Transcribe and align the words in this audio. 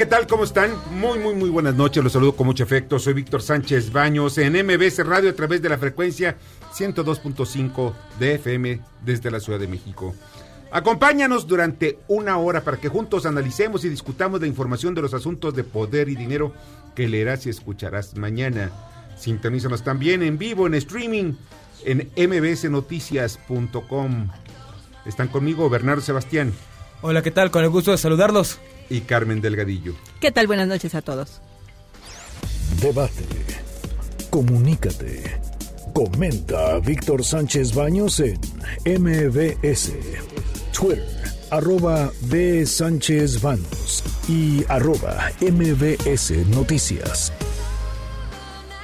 ¿Qué 0.00 0.06
tal? 0.06 0.26
¿Cómo 0.26 0.44
están? 0.44 0.70
Muy, 0.92 1.18
muy, 1.18 1.34
muy 1.34 1.50
buenas 1.50 1.74
noches. 1.74 2.02
Los 2.02 2.14
saludo 2.14 2.34
con 2.34 2.46
mucho 2.46 2.64
afecto. 2.64 2.98
Soy 2.98 3.12
Víctor 3.12 3.42
Sánchez 3.42 3.92
Baños 3.92 4.38
en 4.38 4.54
MBS 4.54 5.04
Radio 5.04 5.28
a 5.28 5.34
través 5.34 5.60
de 5.60 5.68
la 5.68 5.76
frecuencia 5.76 6.38
102.5 6.72 7.92
de 8.18 8.36
FM 8.36 8.80
desde 9.04 9.30
la 9.30 9.40
Ciudad 9.40 9.58
de 9.58 9.68
México. 9.68 10.14
Acompáñanos 10.72 11.46
durante 11.46 11.98
una 12.08 12.38
hora 12.38 12.62
para 12.62 12.78
que 12.78 12.88
juntos 12.88 13.26
analicemos 13.26 13.84
y 13.84 13.90
discutamos 13.90 14.40
la 14.40 14.46
información 14.46 14.94
de 14.94 15.02
los 15.02 15.12
asuntos 15.12 15.54
de 15.54 15.64
poder 15.64 16.08
y 16.08 16.16
dinero 16.16 16.54
que 16.94 17.06
leerás 17.06 17.44
y 17.44 17.50
escucharás 17.50 18.16
mañana. 18.16 18.70
Sintonízanos 19.18 19.84
también 19.84 20.22
en 20.22 20.38
vivo, 20.38 20.66
en 20.66 20.76
streaming, 20.76 21.34
en 21.84 22.10
mbsnoticias.com. 22.16 24.30
Están 25.04 25.28
conmigo 25.28 25.68
Bernardo 25.68 26.00
Sebastián. 26.00 26.54
Hola, 27.02 27.20
¿qué 27.20 27.30
tal? 27.30 27.50
Con 27.50 27.64
el 27.64 27.68
gusto 27.68 27.90
de 27.90 27.98
saludarlos 27.98 28.58
y 28.90 29.00
Carmen 29.02 29.40
Delgadillo. 29.40 29.94
¿Qué 30.20 30.30
tal? 30.30 30.46
Buenas 30.46 30.68
noches 30.68 30.94
a 30.94 31.00
todos. 31.00 31.40
Debate. 32.82 33.24
Comunícate. 34.28 35.40
Comenta 35.94 36.74
a 36.74 36.80
Víctor 36.80 37.24
Sánchez 37.24 37.74
Baños 37.74 38.20
en 38.20 38.38
MBS. 38.84 39.92
Twitter, 40.72 41.04
arroba 41.50 42.10
B. 42.22 42.64
Sánchez 42.66 43.40
Baños 43.40 44.02
y 44.28 44.64
arroba 44.68 45.30
MBS 45.40 46.30
Noticias. 46.48 47.32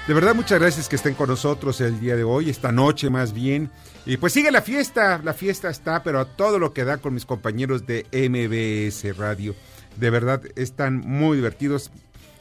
De 0.07 0.15
verdad, 0.15 0.37
muchas 0.37 0.61
gracias 0.61 0.89
que 0.89 0.97
estén 0.97 1.15
con 1.15 1.29
nosotros 1.29 1.81
el 1.81 1.99
día 1.99 2.15
de 2.15 2.23
hoy, 2.23 2.49
esta 2.49 2.71
noche 2.71 3.11
más 3.11 3.33
bien. 3.33 3.71
Y 4.05 4.19
pues 4.19 4.33
sigue 4.33 4.53
la 4.53 4.63
fiesta, 4.63 5.21
la 5.25 5.35
fiesta 5.35 5.69
está, 5.69 6.05
pero 6.05 6.21
a 6.21 6.37
todo 6.37 6.61
lo 6.61 6.73
que 6.73 6.85
da 6.85 6.99
con 6.99 7.13
mis 7.13 7.27
compañeros 7.27 7.87
de 7.87 8.07
MBS 8.13 9.17
Radio. 9.17 9.57
De 9.97 10.11
verdad, 10.11 10.43
están 10.57 10.99
muy 10.99 11.37
divertidos. 11.37 11.91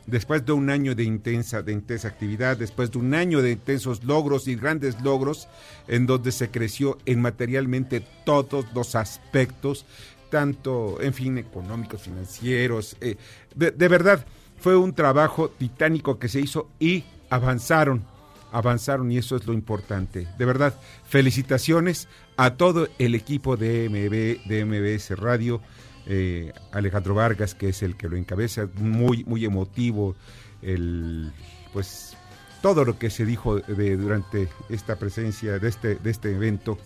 Después 0.05 0.45
de 0.45 0.51
un 0.51 0.69
año 0.69 0.93
de 0.93 1.03
intensa, 1.03 1.63
de 1.63 1.71
intensa 1.71 2.07
actividad, 2.07 2.57
después 2.57 2.91
de 2.91 2.99
un 2.99 3.15
año 3.15 3.41
de 3.41 3.53
intensos 3.53 4.03
logros 4.03 4.47
y 4.47 4.55
grandes 4.55 5.01
logros, 5.01 5.47
en 5.87 6.05
donde 6.05 6.31
se 6.31 6.51
creció 6.51 6.99
en 7.07 7.21
materialmente 7.21 8.05
todos 8.23 8.65
los 8.75 8.93
aspectos, 8.93 9.85
tanto, 10.29 11.01
en 11.01 11.13
fin, 11.13 11.39
económicos, 11.39 12.03
financieros. 12.03 12.97
Eh, 13.01 13.15
de, 13.55 13.71
de 13.71 13.87
verdad, 13.87 14.25
fue 14.59 14.75
un 14.75 14.93
trabajo 14.93 15.49
titánico 15.49 16.19
que 16.19 16.27
se 16.27 16.39
hizo 16.39 16.69
y 16.79 17.03
avanzaron, 17.29 18.03
avanzaron 18.51 19.11
y 19.11 19.17
eso 19.17 19.35
es 19.35 19.45
lo 19.45 19.53
importante. 19.53 20.27
De 20.37 20.45
verdad, 20.45 20.73
felicitaciones 21.07 22.07
a 22.37 22.55
todo 22.55 22.87
el 22.99 23.15
equipo 23.15 23.57
de, 23.57 23.89
MB, 23.89 24.47
de 24.47 24.65
MBS 24.65 25.17
Radio, 25.17 25.61
eh, 26.07 26.53
Alejandro 26.71 27.15
Vargas, 27.15 27.55
que 27.55 27.69
es 27.69 27.81
el 27.83 27.95
que 27.95 28.09
lo 28.09 28.17
encabeza, 28.17 28.67
muy, 28.75 29.23
muy 29.23 29.45
emotivo, 29.45 30.15
el, 30.61 31.31
pues 31.73 32.15
todo 32.61 32.83
lo 32.85 32.97
que 32.97 33.09
se 33.09 33.25
dijo 33.25 33.59
durante 33.59 34.47
esta 34.69 34.95
presencia 34.95 35.59
de 35.59 35.67
este, 35.67 35.95
de 35.95 36.09
este 36.09 36.33
evento 36.33 36.77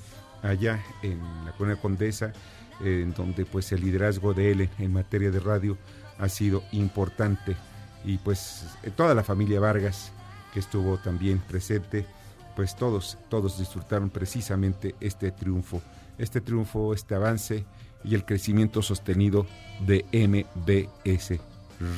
allá 0.42 0.84
en 1.02 1.20
la 1.46 1.52
Colonia 1.54 1.82
Condesa, 1.82 2.34
eh, 2.84 3.02
en 3.04 3.14
donde 3.14 3.46
pues 3.46 3.72
el 3.72 3.82
liderazgo 3.82 4.34
de 4.34 4.52
él 4.52 4.70
en 4.78 4.94
materia 4.94 5.32
de 5.32 5.40
radio 5.40 5.78
ha 6.18 6.30
sido 6.30 6.64
importante. 6.72 7.56
Y 8.04 8.18
pues 8.18 8.66
toda 8.96 9.14
la 9.14 9.24
familia 9.24 9.60
Vargas 9.60 10.12
que 10.54 10.60
estuvo 10.60 10.98
también 10.98 11.40
presente, 11.40 12.06
pues 12.56 12.76
todos, 12.76 13.18
todos 13.30 13.60
disfrutaron 13.60 14.10
precisamente 14.10 14.96
este 15.00 15.32
triunfo, 15.32 15.82
este 16.18 16.42
triunfo, 16.42 16.94
este 16.94 17.16
avance 17.16 17.66
y 18.04 18.16
el 18.16 18.26
crecimiento 18.26 18.82
sostenido 18.82 19.46
de 19.86 20.06
MBS 20.14 21.40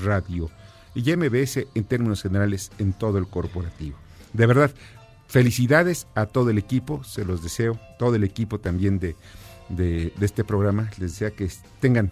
Radio 0.03 0.49
y 0.93 1.15
MBS 1.15 1.67
en 1.73 1.83
términos 1.85 2.21
generales 2.21 2.71
en 2.79 2.93
todo 2.93 3.17
el 3.17 3.27
corporativo. 3.27 3.97
De 4.33 4.45
verdad, 4.45 4.71
felicidades 5.27 6.07
a 6.15 6.25
todo 6.25 6.49
el 6.49 6.57
equipo, 6.57 7.03
se 7.03 7.25
los 7.25 7.43
deseo, 7.43 7.79
todo 7.97 8.15
el 8.15 8.23
equipo 8.23 8.59
también 8.59 8.99
de, 8.99 9.15
de, 9.69 10.13
este 10.21 10.43
programa, 10.43 10.89
les 10.99 11.11
deseo 11.13 11.35
que 11.35 11.49
tengan 11.79 12.11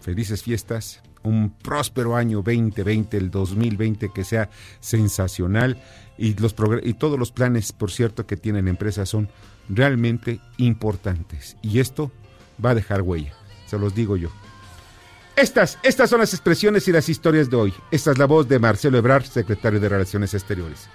felices 0.00 0.42
fiestas, 0.42 1.02
un 1.22 1.50
próspero 1.50 2.14
año 2.14 2.38
2020, 2.38 3.16
el 3.16 3.30
2020 3.30 4.10
que 4.12 4.24
sea 4.24 4.48
sensacional 4.78 5.82
y, 6.16 6.34
los 6.34 6.54
y 6.84 6.94
todos 6.94 7.18
los 7.18 7.32
planes, 7.32 7.72
por 7.72 7.90
cierto, 7.90 8.26
que 8.26 8.36
tienen 8.36 8.66
la 8.66 8.70
empresa 8.70 9.06
son 9.06 9.28
realmente 9.68 10.40
importantes. 10.56 11.56
Y 11.62 11.80
esto 11.80 12.12
va 12.64 12.70
a 12.70 12.74
dejar 12.74 13.02
huella, 13.02 13.32
se 13.66 13.78
los 13.78 13.94
digo 13.94 14.16
yo. 14.16 14.30
Estas, 15.36 15.78
estas 15.82 16.08
son 16.08 16.20
las 16.20 16.32
expresiones 16.32 16.88
y 16.88 16.92
las 16.92 17.08
historias 17.10 17.50
de 17.50 17.56
hoy. 17.56 17.74
Esta 17.90 18.10
es 18.10 18.18
la 18.18 18.24
voz 18.24 18.48
de 18.48 18.58
Marcelo 18.58 18.96
Ebrard, 18.96 19.24
secretario 19.24 19.78
de 19.80 19.88
Relaciones 19.88 20.32
Exteriores. 20.32 20.88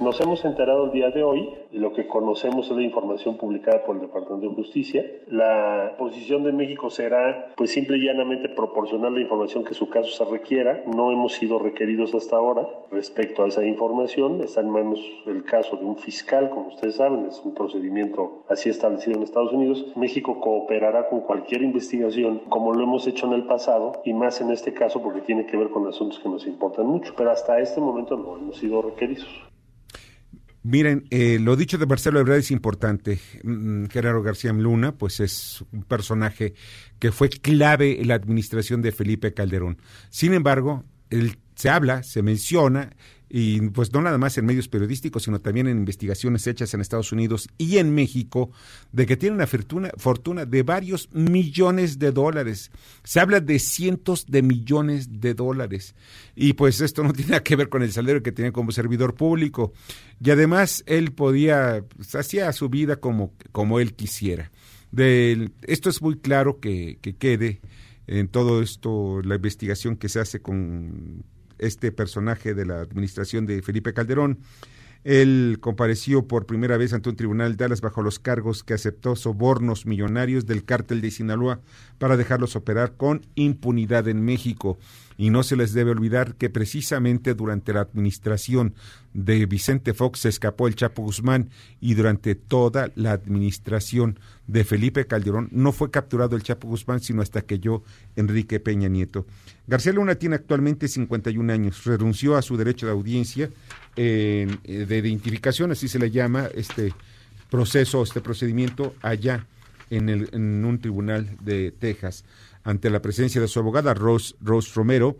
Nos 0.00 0.18
hemos 0.18 0.42
enterado 0.46 0.86
el 0.86 0.92
día 0.92 1.10
de 1.10 1.22
hoy 1.22 1.50
y 1.70 1.78
lo 1.78 1.92
que 1.92 2.06
conocemos 2.06 2.70
es 2.70 2.74
la 2.74 2.82
información 2.82 3.36
publicada 3.36 3.84
por 3.84 3.96
el 3.96 4.00
Departamento 4.00 4.48
de 4.48 4.54
Justicia. 4.54 5.04
La 5.26 5.94
posición 5.98 6.42
de 6.42 6.52
México 6.52 6.88
será, 6.88 7.52
pues, 7.54 7.72
simple 7.72 7.98
y 7.98 8.06
llanamente 8.06 8.48
proporcionar 8.48 9.12
la 9.12 9.20
información 9.20 9.62
que 9.62 9.74
su 9.74 9.90
caso 9.90 10.08
se 10.08 10.24
requiera. 10.24 10.84
No 10.86 11.12
hemos 11.12 11.34
sido 11.34 11.58
requeridos 11.58 12.14
hasta 12.14 12.36
ahora 12.36 12.66
respecto 12.90 13.44
a 13.44 13.48
esa 13.48 13.62
información. 13.62 14.40
Está 14.40 14.62
en 14.62 14.70
manos 14.70 15.00
el 15.26 15.44
caso 15.44 15.76
de 15.76 15.84
un 15.84 15.98
fiscal, 15.98 16.48
como 16.48 16.68
ustedes 16.68 16.94
saben, 16.94 17.26
es 17.26 17.38
un 17.44 17.52
procedimiento 17.52 18.44
así 18.48 18.70
establecido 18.70 19.18
en 19.18 19.24
Estados 19.24 19.52
Unidos. 19.52 19.92
México 19.96 20.40
cooperará 20.40 21.10
con 21.10 21.20
cualquier 21.20 21.60
investigación, 21.60 22.40
como 22.48 22.72
lo 22.72 22.84
hemos 22.84 23.06
hecho 23.06 23.26
en 23.26 23.34
el 23.34 23.44
pasado, 23.44 24.00
y 24.06 24.14
más 24.14 24.40
en 24.40 24.50
este 24.50 24.72
caso 24.72 25.02
porque 25.02 25.20
tiene 25.20 25.44
que 25.44 25.58
ver 25.58 25.68
con 25.68 25.86
asuntos 25.86 26.20
que 26.20 26.28
nos 26.30 26.46
importan 26.46 26.86
mucho. 26.86 27.12
Pero 27.14 27.30
hasta 27.30 27.60
este 27.60 27.82
momento 27.82 28.16
no 28.16 28.38
hemos 28.38 28.56
sido 28.56 28.80
requeridos. 28.80 29.49
Miren, 30.62 31.06
eh, 31.10 31.38
lo 31.40 31.56
dicho 31.56 31.78
de 31.78 31.86
Marcelo 31.86 32.20
Ebrard 32.20 32.38
es 32.38 32.50
importante. 32.50 33.18
Mm, 33.42 33.86
Gerardo 33.86 34.22
García 34.22 34.52
Luna, 34.52 34.92
pues 34.92 35.20
es 35.20 35.64
un 35.72 35.84
personaje 35.84 36.54
que 36.98 37.12
fue 37.12 37.30
clave 37.30 38.00
en 38.00 38.08
la 38.08 38.14
administración 38.14 38.82
de 38.82 38.92
Felipe 38.92 39.32
Calderón. 39.32 39.78
Sin 40.10 40.34
embargo, 40.34 40.84
él, 41.08 41.38
se 41.54 41.70
habla, 41.70 42.02
se 42.02 42.22
menciona 42.22 42.90
y 43.32 43.60
pues 43.70 43.92
no 43.92 44.02
nada 44.02 44.18
más 44.18 44.36
en 44.36 44.44
medios 44.44 44.66
periodísticos, 44.66 45.22
sino 45.22 45.40
también 45.40 45.68
en 45.68 45.78
investigaciones 45.78 46.48
hechas 46.48 46.74
en 46.74 46.80
Estados 46.80 47.12
Unidos 47.12 47.48
y 47.58 47.78
en 47.78 47.94
México, 47.94 48.50
de 48.90 49.06
que 49.06 49.16
tiene 49.16 49.36
una 49.36 49.46
fortuna, 49.46 49.90
fortuna 49.96 50.44
de 50.44 50.64
varios 50.64 51.08
millones 51.12 52.00
de 52.00 52.10
dólares. 52.10 52.72
Se 53.04 53.20
habla 53.20 53.38
de 53.38 53.60
cientos 53.60 54.26
de 54.26 54.42
millones 54.42 55.20
de 55.20 55.34
dólares. 55.34 55.94
Y 56.34 56.54
pues 56.54 56.80
esto 56.80 57.04
no 57.04 57.12
tiene 57.14 57.30
nada 57.30 57.44
que 57.44 57.54
ver 57.54 57.68
con 57.68 57.84
el 57.84 57.92
salario 57.92 58.20
que 58.22 58.32
tenía 58.32 58.50
como 58.50 58.72
servidor 58.72 59.14
público. 59.14 59.72
Y 60.20 60.30
además 60.30 60.82
él 60.86 61.12
podía, 61.12 61.84
pues, 61.96 62.16
hacía 62.16 62.52
su 62.52 62.68
vida 62.68 62.96
como, 62.96 63.32
como 63.52 63.78
él 63.78 63.94
quisiera. 63.94 64.50
Esto 64.92 65.88
es 65.88 66.02
muy 66.02 66.18
claro 66.18 66.58
que, 66.58 66.98
que 67.00 67.14
quede 67.14 67.60
en 68.08 68.26
todo 68.26 68.60
esto, 68.60 69.22
la 69.22 69.36
investigación 69.36 69.96
que 69.96 70.08
se 70.08 70.18
hace 70.18 70.42
con 70.42 71.22
este 71.60 71.92
personaje 71.92 72.54
de 72.54 72.66
la 72.66 72.80
administración 72.80 73.46
de 73.46 73.62
Felipe 73.62 73.92
Calderón. 73.92 74.40
Él 75.02 75.58
compareció 75.60 76.28
por 76.28 76.44
primera 76.44 76.76
vez 76.76 76.92
ante 76.92 77.08
un 77.08 77.16
tribunal 77.16 77.56
de 77.56 77.64
Dallas 77.64 77.80
bajo 77.80 78.02
los 78.02 78.18
cargos 78.18 78.62
que 78.62 78.74
aceptó 78.74 79.16
sobornos 79.16 79.86
millonarios 79.86 80.44
del 80.44 80.64
cártel 80.64 81.00
de 81.00 81.10
Sinaloa 81.10 81.60
para 81.98 82.18
dejarlos 82.18 82.54
operar 82.54 82.96
con 82.96 83.22
impunidad 83.34 84.08
en 84.08 84.22
México. 84.22 84.78
Y 85.16 85.30
no 85.30 85.42
se 85.42 85.56
les 85.56 85.72
debe 85.72 85.90
olvidar 85.90 86.34
que 86.34 86.50
precisamente 86.50 87.34
durante 87.34 87.72
la 87.72 87.80
administración 87.80 88.74
de 89.14 89.46
Vicente 89.46 89.94
Fox 89.94 90.20
se 90.20 90.28
escapó 90.28 90.68
el 90.68 90.74
Chapo 90.74 91.02
Guzmán 91.02 91.48
y 91.80 91.94
durante 91.94 92.34
toda 92.34 92.90
la 92.94 93.12
administración 93.12 94.18
de 94.50 94.64
Felipe 94.64 95.06
Calderón 95.06 95.48
no 95.52 95.70
fue 95.70 95.90
capturado 95.90 96.34
el 96.34 96.42
Chapo 96.42 96.66
Guzmán 96.66 97.00
sino 97.00 97.22
hasta 97.22 97.42
que 97.42 97.60
yo, 97.60 97.84
Enrique 98.16 98.58
Peña 98.58 98.88
Nieto. 98.88 99.26
García 99.68 99.92
Luna 99.92 100.16
tiene 100.16 100.34
actualmente 100.36 100.88
51 100.88 101.52
años, 101.52 101.84
renunció 101.84 102.36
a 102.36 102.42
su 102.42 102.56
derecho 102.56 102.86
de 102.86 102.92
audiencia 102.92 103.50
eh, 103.94 104.48
de 104.64 104.98
identificación, 104.98 105.70
así 105.70 105.86
se 105.86 106.00
le 106.00 106.10
llama 106.10 106.48
este 106.54 106.92
proceso, 107.48 108.02
este 108.02 108.20
procedimiento 108.20 108.94
allá 109.02 109.46
en, 109.88 110.08
el, 110.08 110.28
en 110.32 110.64
un 110.64 110.80
tribunal 110.80 111.36
de 111.42 111.70
Texas 111.70 112.24
ante 112.64 112.90
la 112.90 113.00
presencia 113.00 113.40
de 113.40 113.48
su 113.48 113.60
abogada 113.60 113.94
Rose, 113.94 114.34
Rose 114.40 114.72
Romero, 114.74 115.16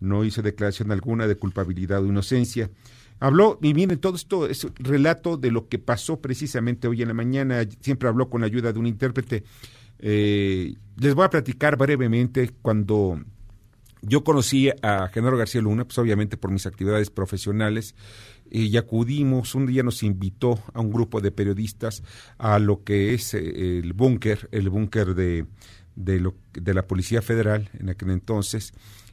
no 0.00 0.24
hizo 0.24 0.40
declaración 0.40 0.90
alguna 0.90 1.26
de 1.26 1.36
culpabilidad 1.36 2.02
o 2.02 2.06
inocencia. 2.06 2.70
Habló, 3.20 3.58
y 3.62 3.74
miren, 3.74 3.98
todo 3.98 4.16
esto 4.16 4.46
es 4.46 4.66
relato 4.78 5.36
de 5.36 5.50
lo 5.50 5.68
que 5.68 5.78
pasó 5.78 6.20
precisamente 6.20 6.88
hoy 6.88 7.02
en 7.02 7.08
la 7.08 7.14
mañana. 7.14 7.62
Siempre 7.80 8.08
habló 8.08 8.30
con 8.30 8.40
la 8.40 8.46
ayuda 8.46 8.72
de 8.72 8.78
un 8.78 8.86
intérprete. 8.86 9.44
Eh, 9.98 10.74
les 10.96 11.14
voy 11.14 11.26
a 11.26 11.30
platicar 11.30 11.76
brevemente 11.76 12.50
cuando 12.62 13.20
yo 14.02 14.24
conocí 14.24 14.70
a 14.82 15.08
Genaro 15.08 15.36
García 15.36 15.60
Luna, 15.60 15.84
pues 15.84 15.98
obviamente 15.98 16.38
por 16.38 16.50
mis 16.50 16.64
actividades 16.64 17.10
profesionales, 17.10 17.94
y 18.50 18.74
acudimos, 18.78 19.54
un 19.54 19.66
día 19.66 19.82
nos 19.82 20.02
invitó 20.02 20.58
a 20.72 20.80
un 20.80 20.90
grupo 20.90 21.20
de 21.20 21.30
periodistas 21.30 22.02
a 22.38 22.58
lo 22.58 22.82
que 22.82 23.14
es 23.14 23.34
eh, 23.34 23.78
el 23.78 23.92
búnker, 23.92 24.48
el 24.50 24.70
búnker 24.70 25.14
de, 25.14 25.46
de, 25.94 26.20
lo, 26.20 26.34
de 26.54 26.74
la 26.74 26.86
Policía 26.86 27.22
Federal 27.22 27.68
en 27.78 27.90
aquel 27.90 28.10
entonces, 28.10 28.72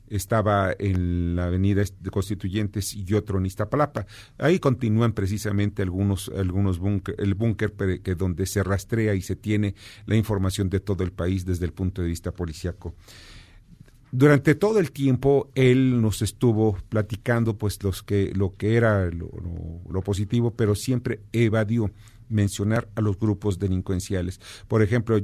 estaba 0.10 0.74
en 0.78 1.36
la 1.36 1.46
avenida 1.46 1.84
de 2.00 2.10
Constituyentes 2.10 2.94
y 2.96 3.14
otro 3.14 3.40
en 3.40 3.46
Iztapalapa. 3.46 4.06
Ahí 4.38 4.60
continúan 4.60 5.14
precisamente 5.14 5.82
algunos, 5.82 6.32
algunos 6.36 6.80
búnker, 6.80 7.16
el 7.18 7.34
búnker 7.34 7.74
donde 8.18 8.46
se 8.46 8.64
rastrea 8.64 9.16
y 9.16 9.22
se 9.22 9.36
tiene 9.36 9.76
la 10.06 10.16
información 10.16 10.70
de 10.70 10.80
todo 10.80 11.04
el 11.04 11.12
país 11.12 11.46
desde 11.46 11.66
el 11.66 11.74
punto 11.74 12.02
de 12.02 12.08
vista 12.08 12.32
policiaco. 12.32 12.96
Durante 14.12 14.56
todo 14.56 14.80
el 14.80 14.92
tiempo 14.92 15.52
él 15.54 16.02
nos 16.02 16.22
estuvo 16.22 16.78
platicando 16.88 17.58
pues 17.58 17.84
los 17.84 18.04
que, 18.04 18.32
lo 18.34 18.56
que 18.56 18.76
era 18.76 19.12
lo 19.12 20.02
positivo, 20.02 20.52
pero 20.52 20.76
siempre 20.76 21.20
evadió 21.34 21.92
mencionar 22.30 22.90
a 22.96 23.02
los 23.02 23.20
grupos 23.20 23.60
delincuenciales. 23.60 24.40
Por 24.68 24.82
ejemplo, 24.82 25.20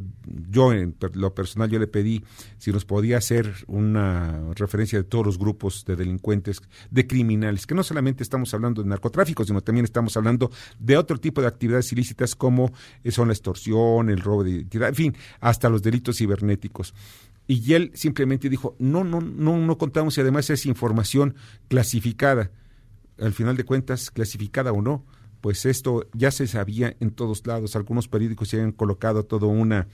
yo 0.49 0.73
en 0.73 0.95
lo 1.13 1.33
personal 1.33 1.69
yo 1.69 1.79
le 1.79 1.87
pedí 1.87 2.23
si 2.57 2.71
nos 2.71 2.85
podía 2.85 3.17
hacer 3.17 3.53
una 3.67 4.41
referencia 4.55 4.97
de 4.99 5.03
todos 5.03 5.25
los 5.25 5.37
grupos 5.37 5.85
de 5.85 5.95
delincuentes, 5.95 6.61
de 6.89 7.07
criminales, 7.07 7.67
que 7.67 7.75
no 7.75 7.83
solamente 7.83 8.23
estamos 8.23 8.53
hablando 8.53 8.81
de 8.81 8.89
narcotráfico, 8.89 9.43
sino 9.43 9.61
también 9.61 9.85
estamos 9.85 10.15
hablando 10.17 10.51
de 10.79 10.97
otro 10.97 11.17
tipo 11.19 11.41
de 11.41 11.47
actividades 11.47 11.91
ilícitas 11.91 12.35
como 12.35 12.71
son 13.09 13.27
la 13.27 13.33
extorsión, 13.33 14.09
el 14.09 14.21
robo 14.21 14.43
de 14.43 14.51
identidad, 14.51 14.89
en 14.89 14.95
fin, 14.95 15.17
hasta 15.39 15.69
los 15.69 15.81
delitos 15.81 16.17
cibernéticos. 16.17 16.93
Y 17.47 17.73
él 17.73 17.91
simplemente 17.93 18.49
dijo, 18.49 18.75
no, 18.79 19.03
no, 19.03 19.19
no, 19.19 19.57
no 19.57 19.77
contamos 19.77 20.17
y 20.17 20.21
además 20.21 20.49
es 20.49 20.65
información 20.65 21.35
clasificada. 21.67 22.51
Al 23.19 23.33
final 23.33 23.57
de 23.57 23.65
cuentas, 23.65 24.11
clasificada 24.11 24.71
o 24.71 24.81
no, 24.81 25.05
pues 25.43 25.65
esto 25.65 26.07
ya 26.13 26.31
se 26.31 26.47
sabía 26.47 26.95
en 27.01 27.11
todos 27.11 27.45
lados. 27.45 27.75
Algunos 27.75 28.07
periódicos 28.07 28.47
se 28.47 28.55
habían 28.55 28.71
colocado 28.71 29.25
todo, 29.25 29.47
una, 29.47 29.89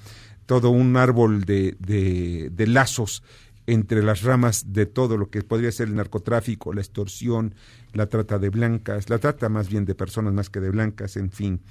todo 0.45 0.69
un 0.69 0.95
árbol 0.95 1.43
de, 1.43 1.75
de, 1.79 2.67
lazos 2.67 3.23
entre 3.65 4.03
las 4.03 4.21
ramas 4.21 4.73
de 4.73 4.85
todo 4.85 5.17
lo 5.17 5.31
que 5.31 5.41
podría 5.41 5.71
ser 5.71 5.87
el 5.87 5.95
narcotráfico, 5.95 6.71
la 6.71 6.81
extorsión, 6.81 7.55
la 7.93 8.05
trata 8.05 8.37
de 8.37 8.49
blancas, 8.51 9.09
la 9.09 9.17
trata 9.17 9.49
más 9.49 9.69
bien 9.69 9.85
de 9.85 9.95
personas 9.95 10.35
más 10.35 10.51
que 10.51 10.59
de 10.59 10.69
blancas, 10.69 11.17
en 11.17 11.31
fin. 11.31 11.61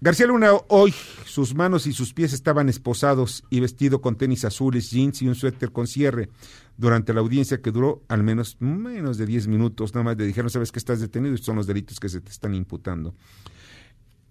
García 0.00 0.28
Luna 0.28 0.52
hoy 0.68 0.94
sus 1.24 1.56
manos 1.56 1.88
y 1.88 1.92
sus 1.92 2.14
pies 2.14 2.32
estaban 2.32 2.68
esposados 2.68 3.42
y 3.50 3.58
vestido 3.58 4.00
con 4.00 4.16
tenis 4.16 4.44
azules, 4.44 4.92
jeans 4.92 5.22
y 5.22 5.26
un 5.26 5.34
suéter 5.34 5.72
con 5.72 5.88
cierre 5.88 6.28
durante 6.76 7.12
la 7.12 7.18
audiencia 7.18 7.60
que 7.60 7.72
duró 7.72 8.04
al 8.06 8.22
menos 8.22 8.56
menos 8.60 9.18
de 9.18 9.26
10 9.26 9.48
minutos, 9.48 9.94
nada 9.94 10.04
más 10.04 10.16
le 10.16 10.26
dijeron, 10.26 10.50
sabes 10.50 10.70
que 10.70 10.78
estás 10.78 11.00
detenido, 11.00 11.34
estos 11.34 11.46
son 11.46 11.56
los 11.56 11.66
delitos 11.66 11.98
que 11.98 12.08
se 12.08 12.20
te 12.20 12.30
están 12.30 12.54
imputando. 12.54 13.16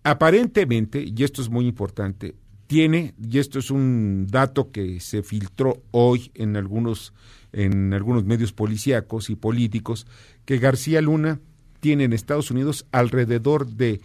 Aparentemente, 0.03 1.03
y 1.05 1.23
esto 1.25 1.41
es 1.41 1.49
muy 1.49 1.67
importante, 1.67 2.35
tiene, 2.67 3.13
y 3.21 3.37
esto 3.39 3.59
es 3.59 3.69
un 3.69 4.25
dato 4.29 4.71
que 4.71 5.01
se 5.01 5.21
filtró 5.21 5.83
hoy 5.91 6.31
en 6.33 6.55
algunos, 6.55 7.13
en 7.51 7.93
algunos 7.93 8.23
medios 8.23 8.53
policíacos 8.53 9.29
y 9.29 9.35
políticos, 9.35 10.07
que 10.45 10.59
García 10.59 11.01
Luna 11.01 11.41
tiene 11.81 12.05
en 12.05 12.13
Estados 12.13 12.51
Unidos 12.51 12.85
alrededor 12.93 13.67
de 13.67 13.99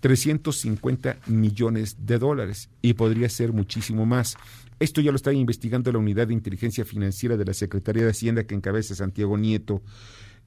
350 0.00 1.18
millones 1.26 1.96
de 2.00 2.18
dólares 2.18 2.70
y 2.82 2.94
podría 2.94 3.28
ser 3.28 3.52
muchísimo 3.52 4.06
más. 4.06 4.36
Esto 4.80 5.00
ya 5.00 5.10
lo 5.10 5.16
está 5.16 5.32
investigando 5.32 5.90
la 5.90 5.98
Unidad 5.98 6.28
de 6.28 6.34
Inteligencia 6.34 6.84
Financiera 6.84 7.36
de 7.36 7.44
la 7.44 7.54
Secretaría 7.54 8.04
de 8.04 8.10
Hacienda 8.10 8.44
que 8.44 8.54
encabeza 8.54 8.94
Santiago 8.94 9.36
Nieto. 9.36 9.82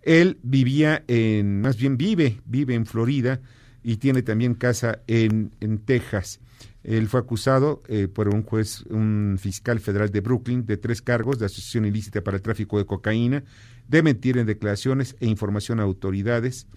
Él 0.01 0.39
vivía 0.41 1.03
en, 1.07 1.61
más 1.61 1.77
bien 1.77 1.97
vive, 1.97 2.41
vive 2.45 2.75
en 2.75 2.85
Florida 2.85 3.41
y 3.83 3.97
tiene 3.97 4.21
también 4.21 4.55
casa 4.55 5.01
en, 5.07 5.51
en 5.59 5.79
Texas. 5.79 6.39
Él 6.83 7.07
fue 7.07 7.19
acusado 7.19 7.83
eh, 7.87 8.07
por 8.07 8.29
un 8.29 8.43
juez, 8.43 8.83
un 8.89 9.37
fiscal 9.39 9.79
federal 9.79 10.11
de 10.11 10.21
Brooklyn, 10.21 10.65
de 10.65 10.77
tres 10.77 11.01
cargos 11.01 11.37
de 11.37 11.45
asociación 11.45 11.85
ilícita 11.85 12.21
para 12.21 12.37
el 12.37 12.43
tráfico 12.43 12.77
de 12.77 12.85
cocaína, 12.85 13.43
de 13.87 14.01
mentir 14.01 14.37
en 14.37 14.47
declaraciones 14.47 15.15
e 15.19 15.27
información 15.27 15.79
a 15.79 15.83
autoridades 15.83 16.67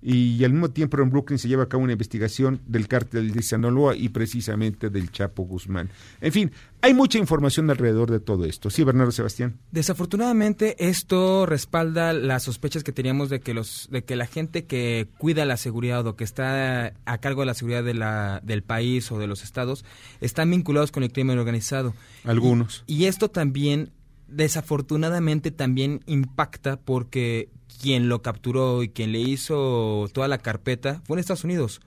y 0.00 0.44
al 0.44 0.52
mismo 0.52 0.70
tiempo 0.70 1.00
en 1.00 1.10
Brooklyn 1.10 1.38
se 1.38 1.48
lleva 1.48 1.64
a 1.64 1.68
cabo 1.68 1.82
una 1.82 1.92
investigación 1.92 2.60
del 2.66 2.86
cártel 2.86 3.32
de 3.32 3.42
Sinaloa 3.42 3.96
y 3.96 4.10
precisamente 4.10 4.90
del 4.90 5.10
Chapo 5.10 5.42
Guzmán. 5.42 5.90
En 6.20 6.32
fin, 6.32 6.52
hay 6.80 6.94
mucha 6.94 7.18
información 7.18 7.68
alrededor 7.70 8.10
de 8.10 8.20
todo 8.20 8.44
esto. 8.44 8.70
Sí, 8.70 8.84
Bernardo 8.84 9.10
Sebastián. 9.10 9.58
Desafortunadamente 9.72 10.76
esto 10.78 11.46
respalda 11.46 12.12
las 12.12 12.44
sospechas 12.44 12.84
que 12.84 12.92
teníamos 12.92 13.28
de 13.28 13.40
que 13.40 13.54
los 13.54 13.88
de 13.90 14.04
que 14.04 14.14
la 14.14 14.26
gente 14.26 14.66
que 14.66 15.08
cuida 15.18 15.44
la 15.44 15.56
seguridad 15.56 16.06
o 16.06 16.14
que 16.14 16.24
está 16.24 16.94
a 17.04 17.18
cargo 17.18 17.42
de 17.42 17.46
la 17.46 17.54
seguridad 17.54 17.82
de 17.82 17.94
la, 17.94 18.40
del 18.44 18.62
país 18.62 19.10
o 19.10 19.18
de 19.18 19.26
los 19.26 19.42
estados 19.42 19.84
están 20.20 20.50
vinculados 20.50 20.92
con 20.92 21.02
el 21.02 21.12
crimen 21.12 21.38
organizado. 21.38 21.94
Algunos. 22.24 22.84
y, 22.86 22.98
y 22.98 23.06
esto 23.06 23.30
también 23.30 23.90
desafortunadamente 24.28 25.50
también 25.50 26.00
impacta 26.06 26.78
porque 26.78 27.48
quien 27.80 28.08
lo 28.08 28.22
capturó 28.22 28.82
y 28.82 28.88
quien 28.88 29.12
le 29.12 29.20
hizo 29.20 30.08
toda 30.12 30.28
la 30.28 30.38
carpeta 30.38 31.02
fue 31.04 31.16
en 31.16 31.20
Estados 31.20 31.44
Unidos. 31.44 31.80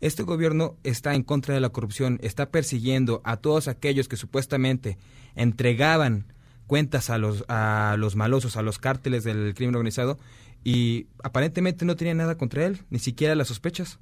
Este 0.00 0.22
gobierno 0.22 0.76
está 0.82 1.14
en 1.14 1.22
contra 1.22 1.54
de 1.54 1.60
la 1.60 1.70
corrupción, 1.70 2.18
está 2.22 2.50
persiguiendo 2.50 3.22
a 3.24 3.38
todos 3.38 3.66
aquellos 3.68 4.08
que 4.08 4.16
supuestamente 4.16 4.98
entregaban 5.34 6.32
cuentas 6.66 7.08
a 7.10 7.18
los, 7.18 7.44
a 7.48 7.96
los 7.98 8.16
malosos, 8.16 8.56
a 8.56 8.62
los 8.62 8.78
cárteles 8.78 9.24
del 9.24 9.54
crimen 9.54 9.76
organizado, 9.76 10.18
y 10.64 11.06
aparentemente 11.22 11.84
no 11.84 11.96
tenía 11.96 12.14
nada 12.14 12.36
contra 12.36 12.66
él, 12.66 12.80
ni 12.90 12.98
siquiera 12.98 13.34
las 13.34 13.48
sospechas. 13.48 13.98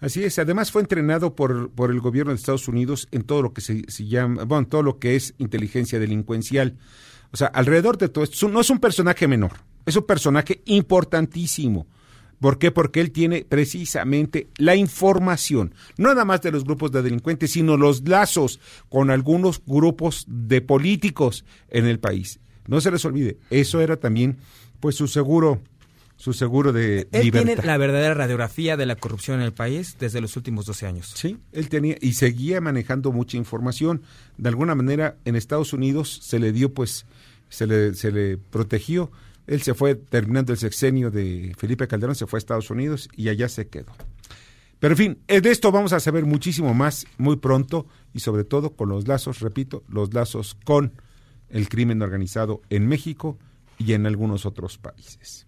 Así 0.00 0.24
es, 0.24 0.38
además 0.38 0.72
fue 0.72 0.82
entrenado 0.82 1.36
por, 1.36 1.70
por 1.70 1.90
el 1.92 2.00
gobierno 2.00 2.32
de 2.32 2.36
Estados 2.36 2.66
Unidos 2.66 3.06
en 3.12 3.22
todo 3.22 3.42
lo 3.42 3.52
que 3.52 3.60
se, 3.60 3.84
se 3.88 4.06
llama, 4.06 4.42
bueno, 4.44 4.66
todo 4.66 4.82
lo 4.82 4.98
que 4.98 5.14
es 5.14 5.34
inteligencia 5.38 6.00
delincuencial. 6.00 6.78
O 7.30 7.36
sea, 7.36 7.46
alrededor 7.48 7.98
de 7.98 8.08
todo 8.08 8.24
esto, 8.24 8.48
no 8.48 8.60
es 8.60 8.70
un 8.70 8.80
personaje 8.80 9.28
menor, 9.28 9.52
es 9.86 9.96
un 9.96 10.04
personaje 10.04 10.62
importantísimo. 10.66 11.86
¿Por 12.40 12.58
qué? 12.58 12.72
Porque 12.72 13.00
él 13.00 13.12
tiene 13.12 13.46
precisamente 13.48 14.48
la 14.56 14.74
información, 14.74 15.74
no 15.96 16.08
nada 16.08 16.24
más 16.24 16.42
de 16.42 16.50
los 16.50 16.64
grupos 16.64 16.90
de 16.90 17.00
delincuentes, 17.00 17.52
sino 17.52 17.76
los 17.76 18.06
lazos 18.08 18.58
con 18.88 19.10
algunos 19.10 19.62
grupos 19.64 20.24
de 20.26 20.60
políticos 20.60 21.44
en 21.68 21.86
el 21.86 22.00
país. 22.00 22.40
No 22.66 22.80
se 22.80 22.90
les 22.90 23.04
olvide, 23.04 23.38
eso 23.50 23.80
era 23.80 23.96
también 23.96 24.38
pues 24.80 24.96
su 24.96 25.06
seguro 25.06 25.62
su 26.16 26.32
seguro 26.32 26.72
de 26.72 27.08
él 27.10 27.32
tiene 27.32 27.56
la 27.56 27.76
verdadera 27.78 28.14
radiografía 28.14 28.76
de 28.76 28.86
la 28.86 28.96
corrupción 28.96 29.40
en 29.40 29.46
el 29.46 29.52
país 29.52 29.96
desde 29.98 30.20
los 30.20 30.36
últimos 30.36 30.66
12 30.66 30.86
años. 30.86 31.12
Sí, 31.16 31.38
él 31.52 31.68
tenía 31.68 31.96
y 32.00 32.12
seguía 32.12 32.60
manejando 32.60 33.10
mucha 33.10 33.36
información. 33.36 34.02
De 34.36 34.48
alguna 34.48 34.74
manera 34.74 35.16
en 35.24 35.36
Estados 35.36 35.72
Unidos 35.72 36.20
se 36.22 36.38
le 36.38 36.52
dio 36.52 36.74
pues 36.74 37.06
se 37.48 37.66
le 37.66 37.94
se 37.94 38.12
le 38.12 38.36
protegió 38.36 39.10
él 39.46 39.62
se 39.62 39.74
fue 39.74 39.94
terminando 39.94 40.52
el 40.52 40.58
sexenio 40.58 41.10
de 41.10 41.54
Felipe 41.58 41.88
Calderón, 41.88 42.14
se 42.14 42.26
fue 42.26 42.36
a 42.36 42.40
Estados 42.40 42.70
Unidos 42.70 43.08
y 43.16 43.28
allá 43.28 43.48
se 43.48 43.68
quedó. 43.68 43.92
Pero 44.78 44.94
en 44.94 44.98
fin, 44.98 45.18
de 45.28 45.50
esto 45.50 45.70
vamos 45.70 45.92
a 45.92 46.00
saber 46.00 46.24
muchísimo 46.24 46.74
más 46.74 47.06
muy 47.16 47.36
pronto 47.36 47.86
y 48.12 48.20
sobre 48.20 48.44
todo 48.44 48.74
con 48.74 48.88
los 48.88 49.06
lazos, 49.06 49.40
repito, 49.40 49.84
los 49.88 50.12
lazos 50.12 50.56
con 50.64 50.94
el 51.50 51.68
crimen 51.68 52.02
organizado 52.02 52.62
en 52.70 52.88
México 52.88 53.38
y 53.78 53.92
en 53.92 54.06
algunos 54.06 54.46
otros 54.46 54.78
países. 54.78 55.46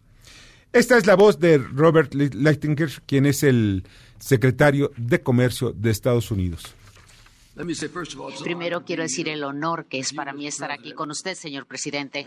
Esta 0.73 0.99
es 0.99 1.07
la 1.07 1.15
voz 1.15 1.39
de 1.39 1.59
Robert 1.59 2.15
Lichtinger, 2.15 2.91
quien 3.07 3.27
es 3.27 3.43
el 3.43 3.85
secretario 4.19 4.91
de 4.97 5.23
Comercio 5.23 5.73
de 5.73 5.91
Estados 5.91 6.31
Unidos. 6.31 6.75
Primero 8.43 8.85
quiero 8.85 9.05
decir 9.05 9.29
el 9.29 9.45
honor 9.45 9.87
que 9.87 10.01
es 10.01 10.13
para 10.13 10.33
mí 10.33 10.49
estar 10.49 10.73
aquí 10.73 10.93
con 10.93 11.11
usted, 11.13 11.37
señor 11.37 11.67
presidente. 11.67 12.27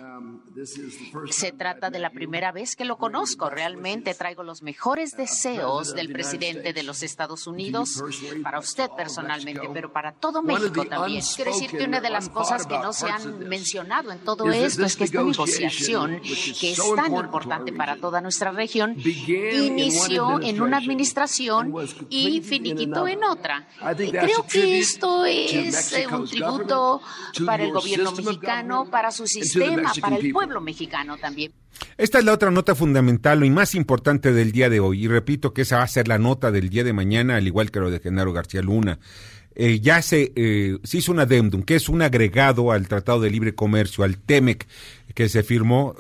Se 1.30 1.52
trata 1.52 1.90
de 1.90 2.00
la 2.00 2.12
primera 2.12 2.54
vez 2.54 2.78
que 2.78 2.86
lo 2.86 2.98
conozco. 2.98 3.50
Realmente 3.50 4.14
traigo 4.14 4.44
los 4.44 4.64
mejores 4.64 5.18
deseos 5.18 5.94
del 5.94 6.14
presidente 6.14 6.72
de 6.72 6.84
los 6.84 7.04
Estados 7.04 7.46
Unidos 7.46 8.02
para 8.42 8.60
usted 8.60 8.90
personalmente, 8.96 9.68
pero 9.74 9.92
para 9.92 10.14
todo 10.14 10.42
México 10.42 10.86
también. 10.86 11.22
Quiero 11.36 11.52
decir 11.52 11.72
que 11.72 11.84
una 11.84 12.00
de 12.00 12.10
las 12.10 12.30
cosas 12.30 12.66
que 12.66 12.80
no 12.80 12.94
se 12.94 13.10
han 13.10 13.50
mencionado 13.50 14.14
en 14.14 14.20
todo 14.20 14.50
esto 14.50 14.86
es 14.86 14.96
que 14.96 15.04
esta 15.04 15.24
negociación, 15.24 16.22
que 16.22 16.72
es 16.72 16.82
tan 16.96 17.14
importante 17.14 17.74
para 17.74 17.98
toda 17.98 18.22
nuestra 18.22 18.52
región, 18.52 18.96
inició 18.98 20.40
en 20.42 20.62
una 20.62 20.78
administración 20.78 21.74
y 22.10 22.42
finiquitó 22.42 23.10
en 23.10 23.26
otra. 23.26 23.68
Creo 23.98 24.46
que 24.50 24.80
esto 24.80 25.17
es 25.26 25.94
eh, 25.94 26.08
un 26.08 26.28
tributo 26.28 27.02
para 27.46 27.64
el 27.64 27.72
gobierno 27.72 28.12
mexicano, 28.12 28.88
para 28.90 29.12
su 29.12 29.28
sistema, 29.28 29.92
para 30.02 30.18
el 30.18 30.32
pueblo 30.32 30.62
mexicano 30.62 31.18
también. 31.18 31.52
Esta 31.98 32.20
es 32.20 32.26
la 32.26 32.34
otra 32.34 32.52
nota 32.52 32.76
fundamental 32.76 33.44
y 33.44 33.50
más 33.50 33.76
importante 33.76 34.32
del 34.34 34.52
día 34.52 34.70
de 34.70 34.80
hoy. 34.80 35.06
Y 35.06 35.08
repito 35.08 35.54
que 35.54 35.62
esa 35.62 35.78
va 35.78 35.84
a 35.84 35.88
ser 35.88 36.08
la 36.08 36.18
nota 36.18 36.52
del 36.52 36.70
día 36.70 36.84
de 36.84 36.94
mañana, 36.94 37.36
al 37.36 37.48
igual 37.48 37.72
que 37.72 37.80
lo 37.80 37.92
de 37.92 38.00
Genaro 38.00 38.34
García 38.34 38.62
Luna. 38.62 39.00
Eh, 39.56 39.80
ya 39.80 40.02
se, 40.04 40.34
eh, 40.36 40.78
se, 40.84 40.98
hizo 41.00 41.12
un 41.12 41.20
adendum, 41.20 41.64
que 41.64 41.76
es 41.76 41.90
un 41.90 42.04
agregado 42.04 42.72
al 42.72 42.88
Tratado 42.88 43.22
de 43.22 43.32
Libre 43.32 43.56
Comercio, 43.56 44.04
al 44.04 44.18
TEMEC, 44.18 44.68
que 45.16 45.30
se 45.30 45.42
firmó 45.42 45.96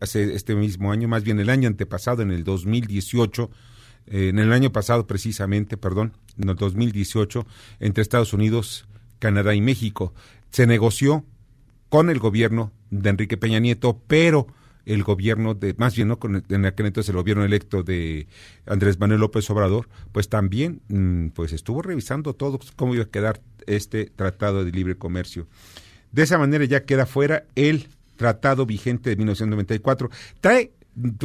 hace 0.00 0.34
este 0.34 0.54
mismo 0.54 0.92
año, 0.92 1.08
más 1.08 1.22
bien 1.22 1.38
el 1.38 1.50
año 1.50 1.68
antepasado, 1.68 2.22
en 2.22 2.30
el 2.30 2.42
2018, 2.42 3.50
en 4.06 4.38
el 4.38 4.52
año 4.52 4.72
pasado 4.72 5.06
precisamente, 5.06 5.76
perdón, 5.76 6.12
en 6.38 6.48
el 6.48 6.56
2018 6.56 7.46
entre 7.80 8.02
Estados 8.02 8.32
Unidos, 8.32 8.86
Canadá 9.18 9.54
y 9.54 9.60
México. 9.60 10.12
Se 10.50 10.66
negoció 10.66 11.24
con 11.88 12.10
el 12.10 12.18
gobierno 12.18 12.72
de 12.90 13.10
Enrique 13.10 13.36
Peña 13.36 13.58
Nieto, 13.58 14.00
pero 14.06 14.46
el 14.84 15.02
gobierno 15.04 15.54
de, 15.54 15.74
más 15.78 15.94
bien 15.94 16.08
no 16.08 16.18
con 16.18 16.44
en 16.48 16.66
aquel 16.66 16.86
entonces 16.86 17.10
el 17.10 17.16
gobierno 17.16 17.44
electo 17.44 17.82
de 17.82 18.26
Andrés 18.66 18.98
Manuel 18.98 19.20
López 19.20 19.48
Obrador, 19.50 19.88
pues 20.10 20.28
también 20.28 20.80
mm, 20.88 21.28
pues 21.28 21.52
estuvo 21.52 21.82
revisando 21.82 22.34
todo 22.34 22.58
cómo 22.76 22.94
iba 22.94 23.04
a 23.04 23.08
quedar 23.08 23.40
este 23.66 24.06
tratado 24.06 24.64
de 24.64 24.72
libre 24.72 24.96
comercio. 24.96 25.46
De 26.10 26.22
esa 26.22 26.38
manera 26.38 26.64
ya 26.64 26.84
queda 26.84 27.06
fuera 27.06 27.44
el 27.54 27.88
tratado 28.16 28.66
vigente 28.66 29.10
de 29.10 29.16
1994. 29.16 30.10
Trae 30.40 30.72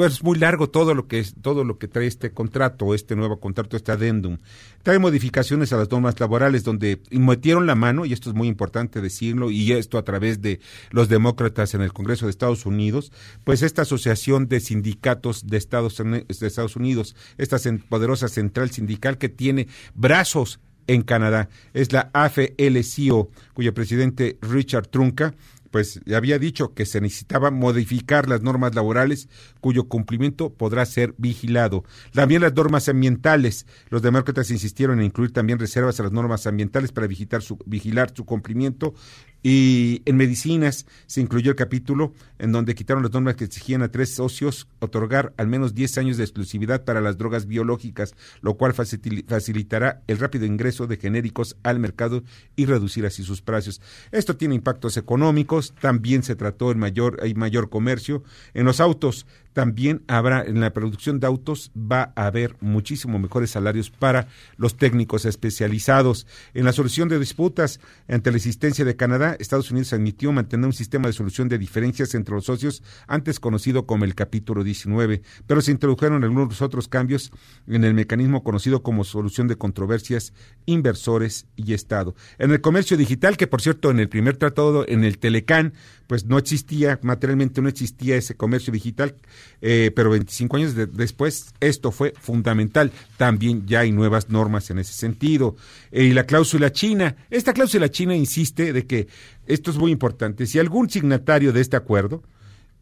es 0.06 0.24
muy 0.24 0.38
largo 0.38 0.70
todo 0.70 0.96
lo 0.96 1.08
que 1.08 1.20
es, 1.20 1.36
todo 1.42 1.64
lo 1.64 1.78
que 1.78 1.88
trae 1.88 2.08
este 2.08 2.32
contrato, 2.32 2.94
este 2.94 3.16
nuevo 3.16 3.40
contrato, 3.40 3.76
este 3.76 3.92
adendum. 3.92 4.38
Trae 4.84 5.00
modificaciones 5.00 5.74
a 5.74 5.78
las 5.78 5.92
normas 5.92 6.20
laborales 6.20 6.64
donde 6.64 7.02
metieron 7.12 7.66
la 7.66 7.76
mano, 7.76 8.06
y 8.06 8.14
esto 8.14 8.30
es 8.30 8.36
muy 8.36 8.48
importante 8.48 9.02
decirlo, 9.02 9.52
y 9.52 9.72
esto 9.74 9.98
a 9.98 10.04
través 10.04 10.42
de 10.42 10.60
los 10.92 11.10
demócratas 11.10 11.74
en 11.74 11.82
el 11.82 11.94
Congreso 11.94 12.26
de 12.26 12.32
Estados 12.32 12.66
Unidos, 12.66 13.12
pues 13.44 13.62
esta 13.62 13.82
asociación 13.82 14.48
de 14.48 14.60
sindicatos 14.60 15.48
de 15.48 15.58
Estados, 15.58 15.98
de 15.98 16.26
Estados 16.28 16.76
Unidos, 16.76 17.16
esta 17.38 17.58
poderosa 17.90 18.28
central 18.28 18.72
sindical 18.72 19.18
que 19.18 19.30
tiene 19.30 19.68
brazos 19.94 20.60
en 20.88 21.02
Canadá, 21.02 21.50
es 21.74 21.92
la 21.92 22.10
AFL-CIO, 22.14 23.30
cuyo 23.54 23.74
presidente 23.74 24.38
Richard 24.42 24.88
Trunca, 24.88 25.36
pues 25.78 26.02
había 26.12 26.40
dicho 26.40 26.74
que 26.74 26.88
se 26.88 27.00
necesitaba 27.02 27.52
modificar 27.52 28.28
las 28.28 28.42
normas 28.42 28.74
laborales 28.74 29.30
cuyo 29.62 29.88
cumplimiento 29.88 30.52
podrá 30.52 30.84
ser 30.88 31.14
vigilado. 31.20 31.84
También 32.14 32.42
las 32.42 32.56
normas 32.56 32.90
ambientales. 32.90 33.68
Los 33.90 34.02
demócratas 34.02 34.50
insistieron 34.50 34.98
en 34.98 35.06
incluir 35.06 35.34
también 35.34 35.60
reservas 35.60 36.00
a 36.00 36.04
las 36.04 36.12
normas 36.12 36.48
ambientales 36.48 36.92
para 36.92 37.06
vigilar 37.06 37.44
su, 37.44 37.60
vigilar 37.68 38.12
su 38.12 38.26
cumplimiento 38.26 38.96
y 39.44 40.02
en 40.06 40.18
medicinas 40.18 40.86
se 41.06 41.22
incluyó 41.22 41.52
el 41.52 41.56
capítulo 41.56 42.14
en 42.40 42.52
donde 42.52 42.76
quitaron 42.76 43.04
las 43.04 43.14
normas 43.14 43.36
que 43.36 43.46
exigían 43.46 43.82
a 43.82 43.92
tres 43.92 44.14
socios 44.14 44.68
otorgar 44.80 45.34
al 45.38 45.48
menos 45.48 45.74
10 45.74 45.98
años 46.00 46.18
de 46.18 46.24
exclusividad 46.24 46.84
para 46.86 47.02
las 47.02 47.18
drogas 47.18 47.46
biológicas, 47.46 48.14
lo 48.42 48.56
cual 48.56 48.74
facilitará 48.74 50.02
el 50.08 50.18
rápido 50.18 50.46
ingreso 50.46 50.88
de 50.88 50.98
genéricos 50.98 51.56
al 51.64 51.80
mercado 51.80 52.24
y 52.56 52.66
reducir 52.66 53.06
así 53.06 53.24
sus 53.24 53.42
precios. 53.42 53.82
Esto 54.12 54.36
tiene 54.36 54.56
impactos 54.56 54.98
económicos, 54.98 55.74
también 55.80 56.24
se 56.24 56.36
trató 56.36 56.72
en 56.72 56.80
mayor, 56.80 57.20
hay 57.22 57.34
mayor 57.34 57.70
comercio. 57.70 58.24
En 58.54 58.66
los 58.66 58.80
autos 58.80 59.26
también 59.58 60.04
habrá, 60.06 60.44
en 60.44 60.60
la 60.60 60.72
producción 60.72 61.20
de 61.20 61.26
autos 61.26 61.72
va 61.76 62.14
a 62.16 62.28
haber 62.28 62.56
muchísimo 62.62 63.18
mejores 63.18 63.50
salarios 63.50 63.90
para 63.90 64.28
los 64.56 64.78
técnicos 64.78 65.26
especializados. 65.26 66.28
En 66.54 66.64
la 66.64 66.74
solución 66.74 67.10
de 67.10 67.18
disputas 67.18 67.80
ante 68.08 68.30
la 68.30 68.38
existencia 68.38 68.86
de 68.86 68.96
Canadá, 68.96 69.36
Estados 69.40 69.72
Unidos 69.72 69.94
admitió 69.94 70.32
mantener 70.32 70.68
un 70.68 70.74
sistema 70.74 71.08
de 71.08 71.14
solución 71.14 71.50
de 71.50 71.58
diferencias 71.58 72.14
entre 72.14 72.36
los 72.36 72.46
socios, 72.46 72.84
antes 73.08 73.40
conocido 73.40 73.88
como 73.88 74.06
el 74.06 74.14
capítulo 74.14 74.64
19, 74.64 75.24
pero 75.48 75.62
se 75.62 75.72
introdujeron 75.72 76.24
algunos 76.24 76.62
otros 76.62 76.88
cambios 76.88 77.32
en 77.66 77.84
el 77.84 77.96
mecanismo 77.96 78.44
conocido 78.44 78.84
como 78.84 79.06
solución 79.06 79.48
de 79.48 79.58
controversias, 79.58 80.34
inversores 80.68 81.48
y 81.56 81.74
Estado. 81.74 82.14
En 82.38 82.52
el 82.52 82.62
comercio 82.62 82.96
digital, 82.96 83.38
que 83.38 83.48
por 83.48 83.64
cierto 83.64 83.90
en 83.90 84.00
el 84.00 84.08
primer 84.08 84.38
tratado, 84.38 84.86
en 84.88 85.04
el 85.04 85.18
Telecán, 85.18 85.74
pues 86.06 86.26
no 86.26 86.38
existía, 86.38 87.00
materialmente 87.02 87.60
no 87.64 87.70
existía 87.70 88.18
ese 88.18 88.36
comercio 88.36 88.72
digital, 88.72 89.16
eh, 89.62 89.92
pero 89.96 90.12
25 90.12 90.58
años 90.58 90.76
después 90.94 91.54
esto 91.60 91.92
fue 91.92 92.14
fundamental. 92.20 92.92
También 93.18 93.66
ya 93.66 93.82
hay 93.82 93.92
nuevas 93.92 94.30
normas 94.30 94.70
en 94.70 94.80
ese 94.80 94.94
sentido. 94.94 95.56
Eh, 95.92 96.06
y 96.06 96.14
la 96.14 96.26
cláusula 96.26 96.72
china, 96.72 97.16
esta 97.30 97.54
cláusula 97.54 97.90
china 97.90 98.16
insiste 98.16 98.74
de 98.74 98.86
que 98.86 99.08
esto 99.46 99.72
es 99.72 99.78
muy 99.78 99.92
importante. 99.92 100.46
Si 100.46 100.60
algún 100.60 100.90
signatario 100.90 101.54
de 101.54 101.62
este 101.62 101.78
acuerdo 101.78 102.24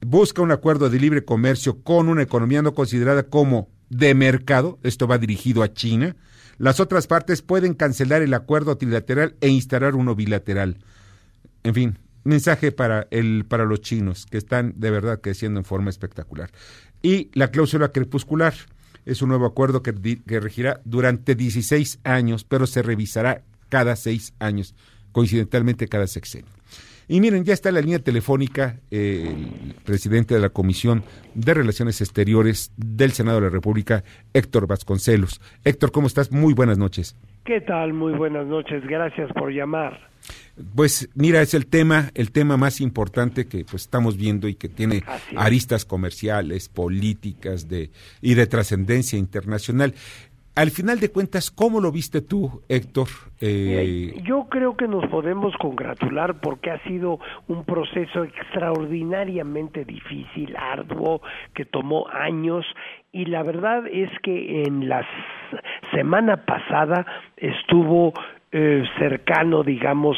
busca 0.01 0.41
un 0.41 0.51
acuerdo 0.51 0.89
de 0.89 0.99
libre 0.99 1.25
comercio 1.25 1.81
con 1.81 2.09
una 2.09 2.21
economía 2.21 2.61
no 2.61 2.73
considerada 2.73 3.23
como 3.23 3.69
de 3.89 4.13
mercado, 4.13 4.79
esto 4.83 5.07
va 5.07 5.17
dirigido 5.17 5.63
a 5.63 5.73
China, 5.73 6.15
las 6.57 6.79
otras 6.79 7.07
partes 7.07 7.41
pueden 7.41 7.73
cancelar 7.73 8.21
el 8.21 8.33
acuerdo 8.33 8.77
trilateral 8.77 9.35
e 9.41 9.49
instalar 9.49 9.95
uno 9.95 10.15
bilateral. 10.15 10.77
En 11.63 11.73
fin, 11.73 11.97
mensaje 12.25 12.73
para, 12.73 13.07
el, 13.11 13.45
para 13.47 13.63
los 13.63 13.79
chinos, 13.79 14.25
que 14.25 14.37
están 14.37 14.73
de 14.75 14.91
verdad 14.91 15.21
creciendo 15.21 15.59
en 15.59 15.65
forma 15.65 15.89
espectacular. 15.89 16.51
Y 17.01 17.29
la 17.33 17.51
cláusula 17.51 17.93
crepuscular 17.93 18.53
es 19.05 19.21
un 19.21 19.29
nuevo 19.29 19.45
acuerdo 19.45 19.81
que, 19.81 19.93
que 20.25 20.39
regirá 20.39 20.81
durante 20.83 21.35
16 21.35 21.99
años, 22.03 22.43
pero 22.43 22.67
se 22.67 22.81
revisará 22.81 23.43
cada 23.69 23.95
seis 23.95 24.33
años, 24.39 24.75
coincidentalmente 25.11 25.87
cada 25.87 26.07
sexenio. 26.07 26.51
Y 27.07 27.21
miren, 27.21 27.45
ya 27.45 27.53
está 27.53 27.71
la 27.71 27.81
línea 27.81 27.99
telefónica 27.99 28.79
eh, 28.89 29.27
el 29.29 29.75
presidente 29.83 30.33
de 30.33 30.41
la 30.41 30.49
Comisión 30.49 31.03
de 31.35 31.53
Relaciones 31.53 32.01
Exteriores 32.01 32.71
del 32.77 33.11
Senado 33.11 33.37
de 33.37 33.45
la 33.45 33.51
República, 33.51 34.03
Héctor 34.33 34.65
Vasconcelos. 34.65 35.39
Héctor, 35.63 35.91
¿cómo 35.91 36.07
estás? 36.07 36.31
Muy 36.31 36.53
buenas 36.53 36.79
noches. 36.79 37.15
¿Qué 37.45 37.61
tal? 37.61 37.93
Muy 37.93 38.13
buenas 38.13 38.47
noches. 38.47 38.83
Gracias 38.87 39.31
por 39.33 39.51
llamar. 39.51 39.99
Pues 40.75 41.09
mira, 41.13 41.43
es 41.43 41.53
el 41.53 41.67
tema, 41.67 42.09
el 42.15 42.31
tema 42.31 42.57
más 42.57 42.81
importante 42.81 43.45
que 43.45 43.63
pues 43.63 43.83
estamos 43.83 44.17
viendo 44.17 44.47
y 44.47 44.55
que 44.55 44.67
tiene 44.67 45.03
aristas 45.35 45.85
comerciales, 45.85 46.69
políticas 46.69 47.69
de 47.69 47.91
y 48.19 48.33
de 48.33 48.47
trascendencia 48.47 49.19
internacional. 49.19 49.93
Al 50.55 50.71
final 50.71 51.01
de 51.01 51.11
cuentas, 51.11 51.51
¿cómo 51.51 51.81
lo 51.81 51.91
viste 51.91 52.21
tú, 52.21 52.61
Héctor? 52.69 53.09
Eh... 53.41 54.13
Yo 54.23 54.47
creo 54.49 54.77
que 54.77 54.87
nos 54.87 55.05
podemos 55.07 55.53
congratular 55.57 56.39
porque 56.39 56.71
ha 56.71 56.81
sido 56.83 57.19
un 57.49 57.65
proceso 57.65 58.23
extraordinariamente 58.23 59.83
difícil, 59.83 60.55
arduo, 60.55 61.21
que 61.53 61.65
tomó 61.65 62.07
años 62.07 62.65
y 63.11 63.25
la 63.25 63.43
verdad 63.43 63.85
es 63.87 64.09
que 64.23 64.63
en 64.63 64.87
la 64.87 65.05
semana 65.93 66.45
pasada 66.45 67.05
estuvo 67.35 68.13
eh, 68.53 68.83
cercano, 68.97 69.63
digamos, 69.63 70.15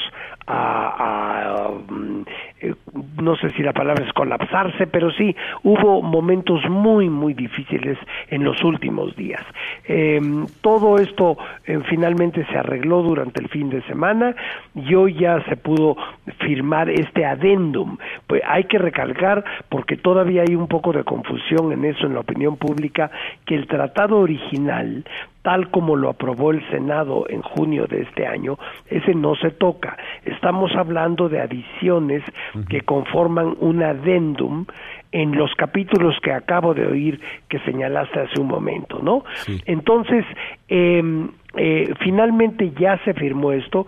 a, 0.48 1.70
mm, 1.90 2.22
eh, 2.62 2.74
no 3.22 3.36
sé 3.36 3.50
si 3.52 3.62
la 3.62 3.74
palabra 3.74 4.06
es 4.06 4.14
colapsarse, 4.14 4.88
pero 4.88 5.12
sí 5.12 5.36
hubo 5.64 6.02
momentos 6.02 6.62
muy, 6.70 7.10
muy 7.10 7.34
difíciles 7.34 7.98
en 8.30 8.44
los 8.44 8.64
últimos 8.64 9.16
días. 9.16 9.44
Em, 9.86 10.48
todo 10.62 10.98
esto 10.98 11.38
eh, 11.66 11.80
finalmente 11.90 12.46
se 12.46 12.58
arregló 12.58 13.02
durante 13.04 13.42
el 13.42 13.50
fin 13.50 13.70
de 13.70 13.82
semana 13.84 14.36
y 14.74 14.96
hoy 14.96 15.16
ya 15.16 15.44
se 15.46 15.58
pudo 15.58 15.98
firmar 16.40 16.90
este 16.90 17.26
adendum. 17.26 17.98
Pues 18.26 18.42
hay 18.48 18.64
que 18.66 18.78
recalcar, 18.78 19.44
porque 19.70 19.98
todavía 19.98 20.44
hay 20.48 20.56
un 20.56 20.68
poco 20.68 20.94
de 20.94 21.04
confusión 21.04 21.72
en 21.74 21.86
eso 21.86 22.08
en 22.08 22.14
la 22.14 22.22
opinión 22.22 22.58
pública, 22.58 23.12
que 23.46 23.56
el 23.56 23.68
tratado 23.68 24.20
original 24.20 25.04
tal 25.48 25.72
como 25.72 25.96
lo 25.96 26.10
aprobó 26.10 26.52
el 26.52 26.62
Senado 26.70 27.26
en 27.30 27.42
junio 27.42 27.88
de 27.88 28.02
este 28.02 28.28
año, 28.28 28.60
ese 28.90 29.16
no 29.16 29.34
se 29.36 29.52
toca. 29.52 29.98
Estamos 30.38 30.72
hablando 30.76 31.30
de 31.30 31.42
adiciones 31.42 32.22
que 32.70 32.82
conforman 32.82 33.56
un 33.60 33.82
adendum 33.82 34.66
en 35.12 35.36
los 35.36 35.52
capítulos 35.56 36.16
que 36.22 36.32
acabo 36.32 36.76
de 36.76 36.86
oír 36.86 37.20
que 37.50 37.58
señalaste 37.60 38.20
hace 38.20 38.40
un 38.40 38.48
momento, 38.48 39.00
¿no? 39.02 39.24
Entonces, 39.66 40.24
em, 40.68 41.30
eh, 41.56 41.92
finalmente 42.02 42.72
ya 42.80 43.00
se 43.04 43.16
firmó 43.16 43.52
esto. 43.52 43.88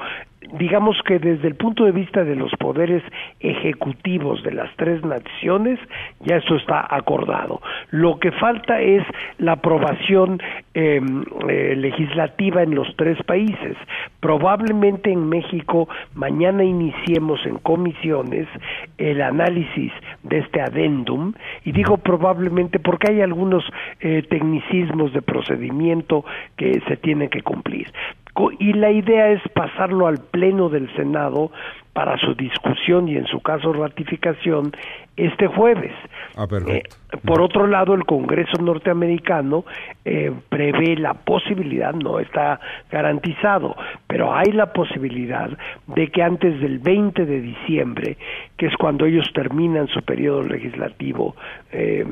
Digamos 0.53 0.97
que 1.05 1.19
desde 1.19 1.47
el 1.47 1.55
punto 1.55 1.85
de 1.85 1.91
vista 1.91 2.23
de 2.23 2.35
los 2.35 2.51
poderes 2.59 3.03
ejecutivos 3.39 4.41
de 4.43 4.51
las 4.51 4.75
tres 4.77 5.03
naciones, 5.03 5.79
ya 6.21 6.37
eso 6.37 6.55
está 6.55 6.87
acordado. 6.89 7.61
Lo 7.91 8.19
que 8.19 8.31
falta 8.31 8.81
es 8.81 9.03
la 9.37 9.53
aprobación 9.53 10.41
em, 10.73 11.23
eh, 11.47 11.75
legislativa 11.75 12.63
en 12.63 12.75
los 12.75 12.87
tres 12.95 13.21
países. 13.23 13.77
Probablemente 14.19 15.11
en 15.11 15.29
México 15.29 15.87
mañana 16.15 16.63
iniciemos 16.63 17.45
en 17.45 17.57
comisiones 17.57 18.47
el 18.97 19.21
análisis 19.21 19.91
de 20.23 20.39
este 20.39 20.61
adendum, 20.61 21.33
y 21.63 21.71
digo 21.71 21.97
probablemente 21.97 22.79
porque 22.79 23.11
hay 23.11 23.21
algunos 23.21 23.63
eh, 23.99 24.23
tecnicismos 24.29 25.13
de 25.13 25.21
procedimiento 25.21 26.25
que 26.57 26.81
se 26.87 26.97
tienen 26.97 27.29
que 27.29 27.41
cumplir 27.41 27.87
y 28.59 28.73
la 28.73 28.91
idea 28.91 29.29
es 29.29 29.41
pasarlo 29.53 30.07
al 30.07 30.17
Pleno 30.17 30.69
del 30.69 30.93
Senado 30.95 31.51
para 31.93 32.17
su 32.17 32.33
discusión 32.33 33.09
y 33.09 33.17
en 33.17 33.25
su 33.25 33.41
caso 33.41 33.73
ratificación 33.73 34.71
este 35.17 35.47
jueves. 35.47 35.91
Ah, 36.37 36.47
eh, 36.67 36.83
por 37.25 37.41
otro 37.41 37.67
lado, 37.67 37.93
el 37.93 38.05
Congreso 38.05 38.61
norteamericano 38.61 39.65
eh, 40.05 40.31
prevé 40.47 40.95
la 40.95 41.13
posibilidad, 41.13 41.93
no 41.93 42.19
está 42.19 42.59
garantizado, 42.89 43.75
pero 44.07 44.33
hay 44.33 44.51
la 44.53 44.71
posibilidad 44.71 45.49
de 45.87 46.07
que 46.07 46.23
antes 46.23 46.61
del 46.61 46.79
20 46.79 47.25
de 47.25 47.41
diciembre, 47.41 48.17
que 48.55 48.67
es 48.67 48.77
cuando 48.77 49.05
ellos 49.05 49.29
terminan 49.33 49.87
su 49.87 50.01
periodo 50.01 50.43
legislativo 50.43 51.35
eh, 51.71 52.05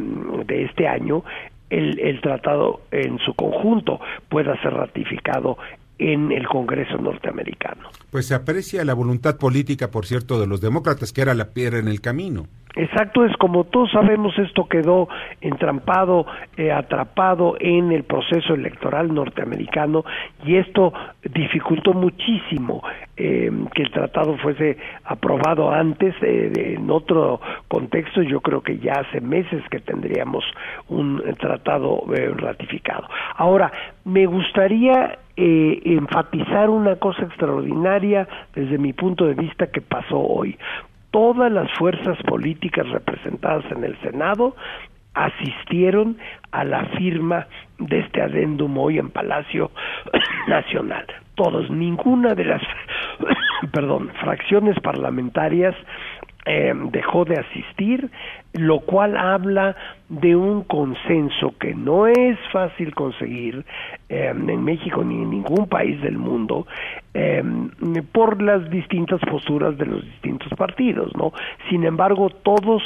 de 0.45 0.65
este 0.65 0.87
año, 0.87 1.23
el, 1.69 1.99
el, 1.99 2.21
tratado 2.21 2.81
en 2.91 3.19
su 3.19 3.33
conjunto 3.33 3.99
pueda 4.29 4.59
ser 4.61 4.73
ratificado 4.73 5.57
en 5.99 6.31
el 6.31 6.47
Congreso 6.47 6.97
norteamericano. 6.97 7.89
Pues 8.11 8.27
se 8.27 8.35
aprecia 8.35 8.85
la 8.85 8.93
voluntad 8.93 9.37
política, 9.37 9.91
por 9.91 10.05
cierto, 10.05 10.39
de 10.39 10.47
los 10.47 10.61
demócratas, 10.61 11.11
que 11.11 11.21
era 11.21 11.33
la 11.33 11.49
piedra 11.49 11.79
en 11.79 11.87
el 11.87 12.01
camino. 12.01 12.47
Exacto, 12.77 13.25
es 13.25 13.35
como 13.37 13.63
todos 13.63 13.89
sabemos, 13.91 14.37
esto 14.37 14.65
quedó 14.65 15.09
entrampado, 15.41 16.27
eh, 16.57 16.71
atrapado 16.71 17.55
en 17.59 17.91
el 17.91 18.03
proceso 18.03 18.53
electoral 18.53 19.11
norteamericano 19.11 20.05
y 20.45 20.57
esto 20.57 20.93
dificultó 21.23 21.93
muchísimo 21.93 22.83
eh, 23.17 23.51
que 23.73 23.81
el 23.81 23.91
tratado 23.91 24.37
fuese 24.37 24.77
aprobado 25.05 25.71
antes, 25.71 26.13
eh, 26.21 26.75
en 26.77 26.91
otro 26.91 27.41
contexto, 27.67 28.21
yo 28.21 28.41
creo 28.41 28.61
que 28.61 28.77
ya 28.77 28.93
hace 28.93 29.21
meses 29.21 29.63
que 29.71 29.79
tendríamos 29.79 30.45
un 30.87 31.23
tratado 31.39 32.03
ratificado. 32.35 33.07
Ahora, 33.37 33.71
me 34.05 34.27
gustaría 34.27 35.17
enfatizar 35.35 36.69
una 36.69 36.95
cosa 36.95 37.23
extraordinaria 37.23 38.27
desde 38.55 38.77
mi 38.77 38.93
punto 38.93 39.25
de 39.25 39.35
vista 39.35 39.67
que 39.67 39.81
pasó 39.81 40.19
hoy 40.19 40.57
todas 41.11 41.51
las 41.51 41.71
fuerzas 41.77 42.17
políticas 42.23 42.87
representadas 42.89 43.65
en 43.71 43.83
el 43.83 43.99
Senado 44.01 44.55
asistieron 45.13 46.17
a 46.51 46.63
la 46.63 46.85
firma 46.97 47.47
de 47.79 47.99
este 47.99 48.21
adendum 48.21 48.77
hoy 48.77 48.99
en 48.99 49.09
Palacio 49.09 49.71
Nacional. 50.47 51.05
Todos, 51.35 51.69
ninguna 51.69 52.35
de 52.35 52.45
las 52.45 52.61
perdón, 53.71 54.11
fracciones 54.21 54.79
parlamentarias 54.79 55.75
eh, 56.49 56.73
dejó 56.93 57.25
de 57.25 57.35
asistir, 57.35 58.09
lo 58.53 58.79
cual 58.79 59.17
habla 59.17 59.75
de 60.07 60.33
un 60.33 60.63
consenso 60.63 61.53
que 61.59 61.75
no 61.75 62.07
es 62.07 62.39
fácil 62.53 62.95
conseguir 62.95 63.65
eh, 64.07 64.31
en 64.33 64.63
México 64.63 65.03
ni 65.03 65.23
en 65.23 65.29
ningún 65.29 65.67
país 65.67 66.01
del 66.01 66.17
mundo 66.17 66.65
eh, 67.13 67.43
por 68.13 68.41
las 68.41 68.69
distintas 68.69 69.19
posturas 69.29 69.77
de 69.77 69.87
los 69.87 70.05
distintos 70.05 70.47
partidos, 70.57 71.13
¿no? 71.17 71.33
Sin 71.69 71.83
embargo, 71.83 72.29
todos 72.29 72.81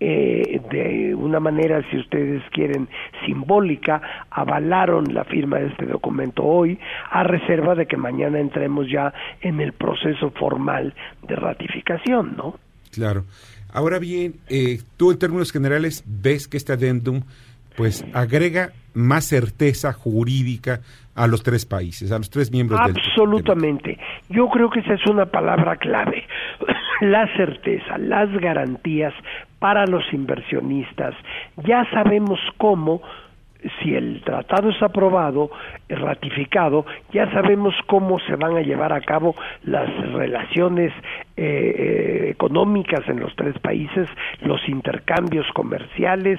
de 0.00 1.14
una 1.16 1.40
manera, 1.40 1.82
si 1.90 1.96
ustedes 1.96 2.42
quieren, 2.50 2.88
simbólica, 3.24 4.02
avalaron 4.28 5.14
la 5.14 5.24
firma 5.24 5.60
de 5.60 5.68
este 5.68 5.86
documento 5.86 6.44
hoy, 6.44 6.78
a 7.10 7.22
reserva 7.22 7.74
de 7.74 7.86
que 7.86 7.96
mañana 7.96 8.38
entremos 8.38 8.90
ya 8.90 9.14
en 9.40 9.60
el 9.60 9.72
proceso 9.72 10.30
formal 10.32 10.92
de 11.22 11.36
ratificación, 11.36 12.34
¿no? 12.36 12.56
Claro. 12.94 13.24
Ahora 13.72 13.98
bien, 13.98 14.34
eh, 14.48 14.80
tú 14.96 15.10
en 15.10 15.18
términos 15.18 15.50
generales 15.50 16.04
ves 16.06 16.46
que 16.46 16.56
este 16.56 16.72
adendum 16.72 17.22
pues 17.76 18.04
agrega 18.12 18.70
más 18.94 19.24
certeza 19.24 19.92
jurídica 19.92 20.80
a 21.14 21.26
los 21.26 21.42
tres 21.42 21.66
países, 21.66 22.12
a 22.12 22.18
los 22.18 22.30
tres 22.30 22.50
miembros 22.50 22.80
del 22.86 22.96
Absolutamente. 22.96 23.98
Yo 24.28 24.48
creo 24.48 24.70
que 24.70 24.80
esa 24.80 24.94
es 24.94 25.06
una 25.06 25.26
palabra 25.26 25.76
clave. 25.76 26.24
la 27.00 27.26
certeza, 27.36 27.98
las 27.98 28.30
garantías 28.40 29.12
para 29.58 29.86
los 29.86 30.04
inversionistas. 30.12 31.14
Ya 31.66 31.88
sabemos 31.90 32.38
cómo 32.58 33.02
si 33.82 33.94
el 33.94 34.22
tratado 34.22 34.70
es 34.70 34.82
aprobado, 34.82 35.50
ratificado, 35.88 36.86
ya 37.12 37.30
sabemos 37.32 37.74
cómo 37.86 38.18
se 38.20 38.36
van 38.36 38.56
a 38.56 38.62
llevar 38.62 38.92
a 38.92 39.00
cabo 39.00 39.34
las 39.64 39.88
relaciones 40.12 40.92
eh, 41.36 41.42
eh, 41.46 42.30
económicas 42.30 43.06
en 43.08 43.20
los 43.20 43.34
tres 43.36 43.58
países, 43.58 44.08
los 44.42 44.66
intercambios 44.68 45.46
comerciales, 45.52 46.38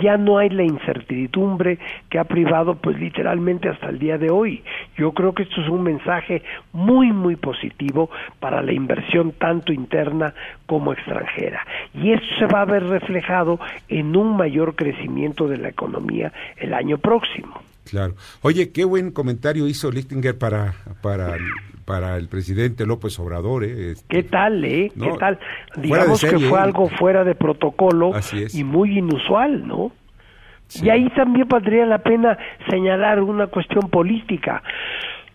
ya 0.00 0.16
no 0.16 0.38
hay 0.38 0.50
la 0.50 0.62
incertidumbre 0.62 1.78
que 2.10 2.18
ha 2.18 2.24
privado 2.24 2.76
pues 2.76 2.98
literalmente 2.98 3.68
hasta 3.68 3.88
el 3.88 3.98
día 3.98 4.18
de 4.18 4.30
hoy. 4.30 4.62
Yo 4.96 5.12
creo 5.12 5.34
que 5.34 5.44
esto 5.44 5.60
es 5.60 5.68
un 5.68 5.82
mensaje 5.82 6.42
muy 6.72 7.12
muy 7.12 7.36
positivo 7.36 8.10
para 8.38 8.62
la 8.62 8.72
inversión 8.72 9.32
tanto 9.32 9.72
interna 9.72 10.34
como 10.66 10.92
extranjera. 10.92 11.66
Y 11.94 12.12
esto 12.12 12.26
se 12.38 12.46
va 12.46 12.60
a 12.60 12.66
ver 12.66 12.84
reflejado 12.84 13.58
en 13.88 14.16
un 14.16 14.36
mayor 14.36 14.76
crecimiento 14.76 15.48
de 15.48 15.58
la 15.58 15.68
economía 15.68 16.32
el 16.56 16.74
año 16.74 16.98
próximo. 16.98 17.65
Claro. 17.88 18.14
Oye, 18.42 18.72
qué 18.72 18.84
buen 18.84 19.12
comentario 19.12 19.66
hizo 19.68 19.90
Lichtinger 19.90 20.36
para, 20.36 20.74
para, 21.02 21.36
para 21.84 22.16
el 22.16 22.28
presidente 22.28 22.84
López 22.84 23.18
Obrador. 23.18 23.64
¿eh? 23.64 23.92
Este, 23.92 24.06
¿Qué 24.08 24.22
tal, 24.24 24.64
eh? 24.64 24.92
¿Qué 24.98 25.12
tal? 25.18 25.38
Digamos 25.76 26.20
que 26.20 26.38
fue 26.38 26.58
¿eh? 26.58 26.62
algo 26.62 26.88
fuera 26.88 27.24
de 27.24 27.34
protocolo 27.34 28.12
y 28.52 28.64
muy 28.64 28.98
inusual, 28.98 29.66
¿no? 29.66 29.92
Y 30.82 30.88
ahí 30.88 31.08
también 31.10 31.46
valdría 31.48 31.86
la 31.86 31.98
pena 31.98 32.36
señalar 32.68 33.20
una 33.20 33.46
cuestión 33.46 33.88
política. 33.88 34.64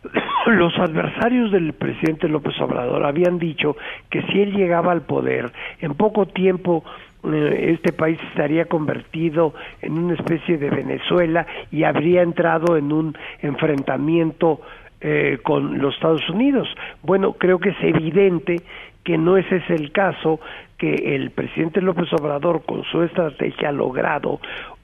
Los 0.47 0.77
adversarios 0.77 1.51
del 1.51 1.71
presidente 1.73 2.27
López 2.27 2.59
Obrador 2.59 3.05
habían 3.05 3.39
dicho 3.39 3.77
que 4.09 4.21
si 4.23 4.41
él 4.41 4.51
llegaba 4.51 4.91
al 4.91 5.03
poder, 5.03 5.53
en 5.79 5.93
poco 5.93 6.25
tiempo 6.25 6.83
este 7.23 7.93
país 7.93 8.19
estaría 8.29 8.65
convertido 8.65 9.53
en 9.81 9.97
una 9.97 10.15
especie 10.15 10.57
de 10.57 10.69
Venezuela 10.69 11.45
y 11.71 11.83
habría 11.83 12.21
entrado 12.23 12.77
en 12.77 12.91
un 12.91 13.15
enfrentamiento 13.41 14.61
eh, 15.01 15.39
con 15.43 15.79
los 15.79 15.95
Estados 15.95 16.27
Unidos. 16.29 16.67
Bueno, 17.03 17.33
creo 17.33 17.59
que 17.59 17.69
es 17.69 17.83
evidente 17.83 18.61
que 19.03 19.17
no 19.17 19.37
ese 19.37 19.57
es 19.57 19.69
el 19.69 19.91
caso, 19.91 20.39
que 20.77 21.15
el 21.15 21.31
presidente 21.31 21.81
López 21.81 22.11
Obrador 22.13 22.63
con 22.65 22.83
su 22.85 23.01
estrategia 23.03 23.69
ha 23.69 23.71
logrado 23.71 24.39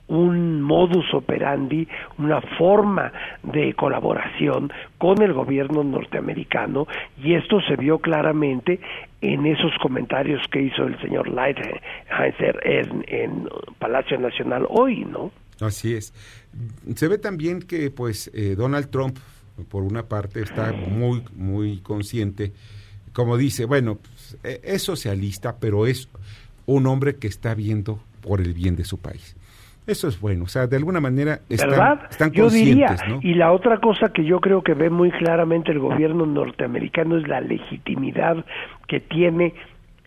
un 0.08 0.62
modus 0.62 1.06
operandi, 1.14 1.88
una 2.18 2.42
forma 2.58 3.12
de 3.44 3.74
colaboración 3.74 4.72
con 4.98 5.22
el 5.22 5.34
gobierno 5.34 5.84
norteamericano 5.84 6.88
y 7.22 7.34
esto 7.34 7.60
se 7.62 7.76
vio 7.76 8.00
claramente 8.00 8.80
en 9.22 9.46
esos 9.46 9.72
comentarios 9.82 10.42
que 10.52 10.62
hizo 10.62 10.84
el 10.84 11.00
señor 11.02 11.28
Lighthizer 11.28 12.60
en, 12.64 13.06
en 13.08 13.50
Palacio 13.80 14.18
Nacional 14.20 14.66
hoy, 14.70 15.06
¿no? 15.06 15.32
Así 15.60 15.96
es. 15.96 16.14
Se 16.96 17.08
ve 17.08 17.18
también 17.18 17.62
que 17.62 17.90
pues 17.92 18.32
eh, 18.34 18.56
Donald 18.56 18.90
Trump 18.90 19.18
por 19.70 19.84
una 19.84 20.04
parte 20.04 20.42
está 20.42 20.72
muy 20.72 21.24
muy 21.36 21.80
consciente 21.80 22.54
como 23.18 23.36
dice, 23.36 23.66
bueno, 23.66 23.96
pues, 23.96 24.38
e, 24.44 24.62
es 24.64 24.84
socialista, 24.84 25.58
pero 25.58 25.88
es 25.88 26.08
un 26.68 26.86
hombre 26.86 27.16
que 27.16 27.26
está 27.26 27.56
viendo 27.56 28.00
por 28.22 28.42
el 28.42 28.54
bien 28.54 28.76
de 28.76 28.84
su 28.84 29.00
país. 29.00 29.36
Eso 29.88 30.10
es 30.10 30.20
bueno, 30.20 30.44
o 30.44 30.48
sea, 30.48 30.68
de 30.68 30.76
alguna 30.76 31.00
manera 31.00 31.40
están, 31.48 32.02
están 32.10 32.32
yo 32.32 32.50
diría, 32.50 32.98
Y 33.22 33.36
la 33.36 33.54
otra 33.54 33.80
cosa 33.80 34.10
que 34.10 34.26
yo 34.26 34.42
creo 34.42 34.62
que 34.62 34.74
ve 34.74 34.90
muy 34.90 35.12
claramente 35.12 35.72
el 35.72 35.80
gobierno 35.80 36.26
norteamericano 36.26 37.18
es 37.18 37.26
la 37.26 37.40
legitimidad 37.40 38.44
que 38.88 39.00
tiene 39.00 39.54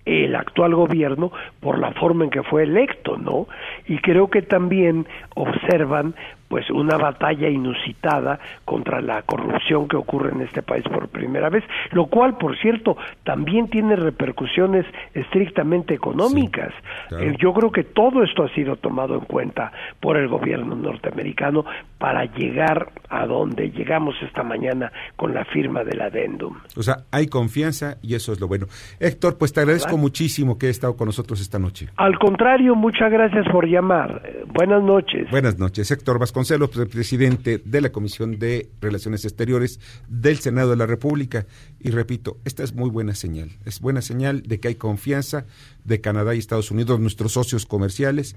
el 0.05 0.37
actual 0.37 0.75
gobierno 0.75 1.33
por 1.61 1.79
la 1.79 1.93
forma 1.93 2.25
en 2.25 2.31
que 2.31 2.43
fue 2.43 2.65
electo, 2.65 3.17
¿no? 3.17 3.49
Y 3.87 3.99
creo 3.99 4.29
que 4.29 4.43
también 4.43 5.07
observan 5.35 6.15
pues 6.51 6.69
una 6.71 6.99
batalla 6.99 7.49
inusitada 7.49 8.41
contra 8.65 9.01
la 9.01 9.23
corrupción 9.23 9.87
que 9.87 9.97
ocurre 9.97 10.33
en 10.33 10.41
este 10.41 10.63
país 10.63 10.83
por 10.83 11.09
primera 11.09 11.49
vez, 11.49 11.63
lo 11.93 12.07
cual, 12.07 12.37
por 12.39 12.59
cierto, 12.59 12.97
también 13.23 13.71
tiene 13.71 13.95
repercusiones 13.95 14.85
estrictamente 15.15 15.95
económicas. 15.95 16.75
Eh, 17.13 17.37
yo 17.39 17.53
creo 17.53 17.71
que 17.71 17.85
todo 17.85 18.25
esto 18.25 18.43
ha 18.43 18.53
sido 18.53 18.75
tomado 18.75 19.15
en 19.15 19.27
cuenta 19.27 19.71
por 20.01 20.17
el 20.17 20.27
gobierno 20.27 20.75
norteamericano 20.75 21.65
para 21.99 22.25
llegar 22.25 22.91
a 23.09 23.27
donde 23.27 23.71
llegamos 23.71 24.17
esta 24.21 24.43
mañana 24.43 24.91
con 25.15 25.33
la 25.33 25.45
firma 25.45 25.85
del 25.85 26.01
adendum. 26.01 26.57
O 26.77 26.83
sea, 26.83 27.05
hay 27.13 27.29
confianza 27.29 27.99
y 28.03 28.17
eso 28.17 28.33
es 28.33 28.41
lo 28.41 28.49
bueno. 28.49 28.67
Héctor, 28.99 29.39
pues 29.39 29.53
te 29.53 29.61
agradezco 29.61 29.97
muchísimo 29.97 30.59
que 30.59 30.67
hayas 30.67 30.79
estado 30.79 30.97
con 30.97 31.07
nosotros 31.07 31.41
esta 31.41 31.61
noche. 31.61 31.91
Al 31.97 32.19
contrario, 32.19 32.75
muchas 32.75 33.13
gracias 33.13 33.47
por 33.53 33.69
llamar. 33.69 34.21
Buenas 34.53 34.83
noches. 34.83 35.31
Buenas 35.31 35.57
noches. 35.57 35.89
Héctor 35.93 36.19
Vasconcelos, 36.41 36.71
presidente 36.89 37.61
de 37.63 37.81
la 37.83 37.93
Comisión 37.93 38.39
de 38.39 38.71
Relaciones 38.81 39.27
Exteriores 39.27 39.79
del 40.09 40.39
Senado 40.39 40.71
de 40.71 40.77
la 40.77 40.87
República. 40.87 41.47
Y 41.79 41.91
repito, 41.91 42.39
esta 42.47 42.63
es 42.63 42.73
muy 42.73 42.89
buena 42.89 43.15
señal. 43.15 43.51
Es 43.67 43.81
buena 43.81 44.01
señal 44.01 44.43
de 44.43 44.59
que 44.59 44.69
hay 44.69 44.77
confianza 44.77 45.45
de 45.85 46.01
Canadá 46.01 46.35
y 46.35 46.39
Estados 46.39 46.71
Unidos, 46.71 46.99
nuestros 46.99 47.33
socios 47.33 47.67
comerciales, 47.67 48.37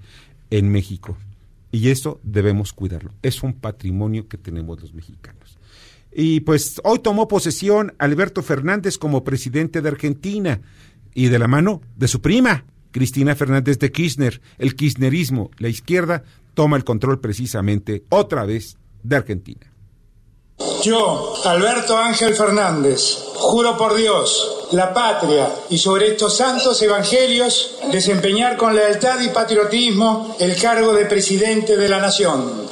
en 0.49 0.69
México. 0.69 1.17
Y 1.71 1.91
eso 1.91 2.19
debemos 2.23 2.73
cuidarlo. 2.73 3.13
Es 3.21 3.41
un 3.41 3.53
patrimonio 3.53 4.27
que 4.27 4.37
tenemos 4.37 4.81
los 4.81 4.93
mexicanos. 4.93 5.57
Y 6.11 6.41
pues 6.41 6.81
hoy 6.83 6.99
tomó 6.99 7.29
posesión 7.29 7.93
Alberto 7.99 8.43
Fernández 8.43 8.97
como 8.97 9.23
presidente 9.23 9.81
de 9.81 9.87
Argentina 9.87 10.59
y 11.13 11.27
de 11.27 11.39
la 11.39 11.47
mano 11.47 11.81
de 11.95 12.09
su 12.09 12.19
prima, 12.19 12.65
Cristina 12.91 13.33
Fernández 13.33 13.79
de 13.79 13.93
Kirchner. 13.93 14.41
El 14.57 14.75
kirchnerismo, 14.75 15.51
la 15.57 15.69
izquierda, 15.69 16.23
toma 16.53 16.77
el 16.77 16.83
control 16.83 17.19
precisamente 17.19 18.03
otra 18.09 18.45
vez 18.45 18.77
de 19.03 19.15
Argentina. 19.15 19.73
Yo, 20.83 21.33
Alberto 21.45 21.97
Ángel 21.97 22.35
Fernández, 22.35 23.17
juro 23.35 23.77
por 23.77 23.95
Dios, 23.95 24.67
la 24.71 24.93
patria 24.93 25.49
y 25.69 25.77
sobre 25.77 26.09
estos 26.09 26.37
santos 26.37 26.81
evangelios 26.81 27.75
desempeñar 27.91 28.57
con 28.57 28.75
lealtad 28.75 29.19
y 29.21 29.29
patriotismo 29.29 30.35
el 30.39 30.55
cargo 30.55 30.93
de 30.93 31.05
presidente 31.05 31.77
de 31.77 31.89
la 31.89 31.99
nación. 31.99 32.67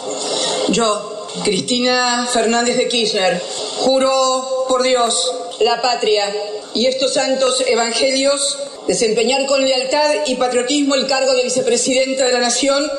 Yo, 0.69 1.27
Cristina 1.43 2.27
Fernández 2.31 2.77
de 2.77 2.87
Kirchner, 2.87 3.41
juro 3.77 4.65
por 4.67 4.83
Dios, 4.83 5.31
la 5.59 5.81
patria 5.81 6.33
y 6.73 6.85
estos 6.85 7.13
santos 7.13 7.63
evangelios 7.67 8.57
desempeñar 8.87 9.45
con 9.45 9.63
lealtad 9.63 10.09
y 10.25 10.35
patriotismo 10.35 10.95
el 10.95 11.07
cargo 11.07 11.33
de 11.33 11.43
vicepresidenta 11.43 12.25
de 12.25 12.33
la 12.33 12.39
Nación. 12.39 12.89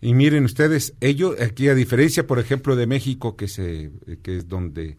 Y 0.00 0.14
miren 0.14 0.44
ustedes, 0.44 0.94
ellos 1.00 1.40
aquí 1.40 1.68
a 1.68 1.74
diferencia, 1.74 2.26
por 2.26 2.38
ejemplo, 2.38 2.76
de 2.76 2.86
México, 2.86 3.36
que 3.36 3.48
se 3.48 3.90
que 4.22 4.38
es 4.38 4.48
donde 4.48 4.98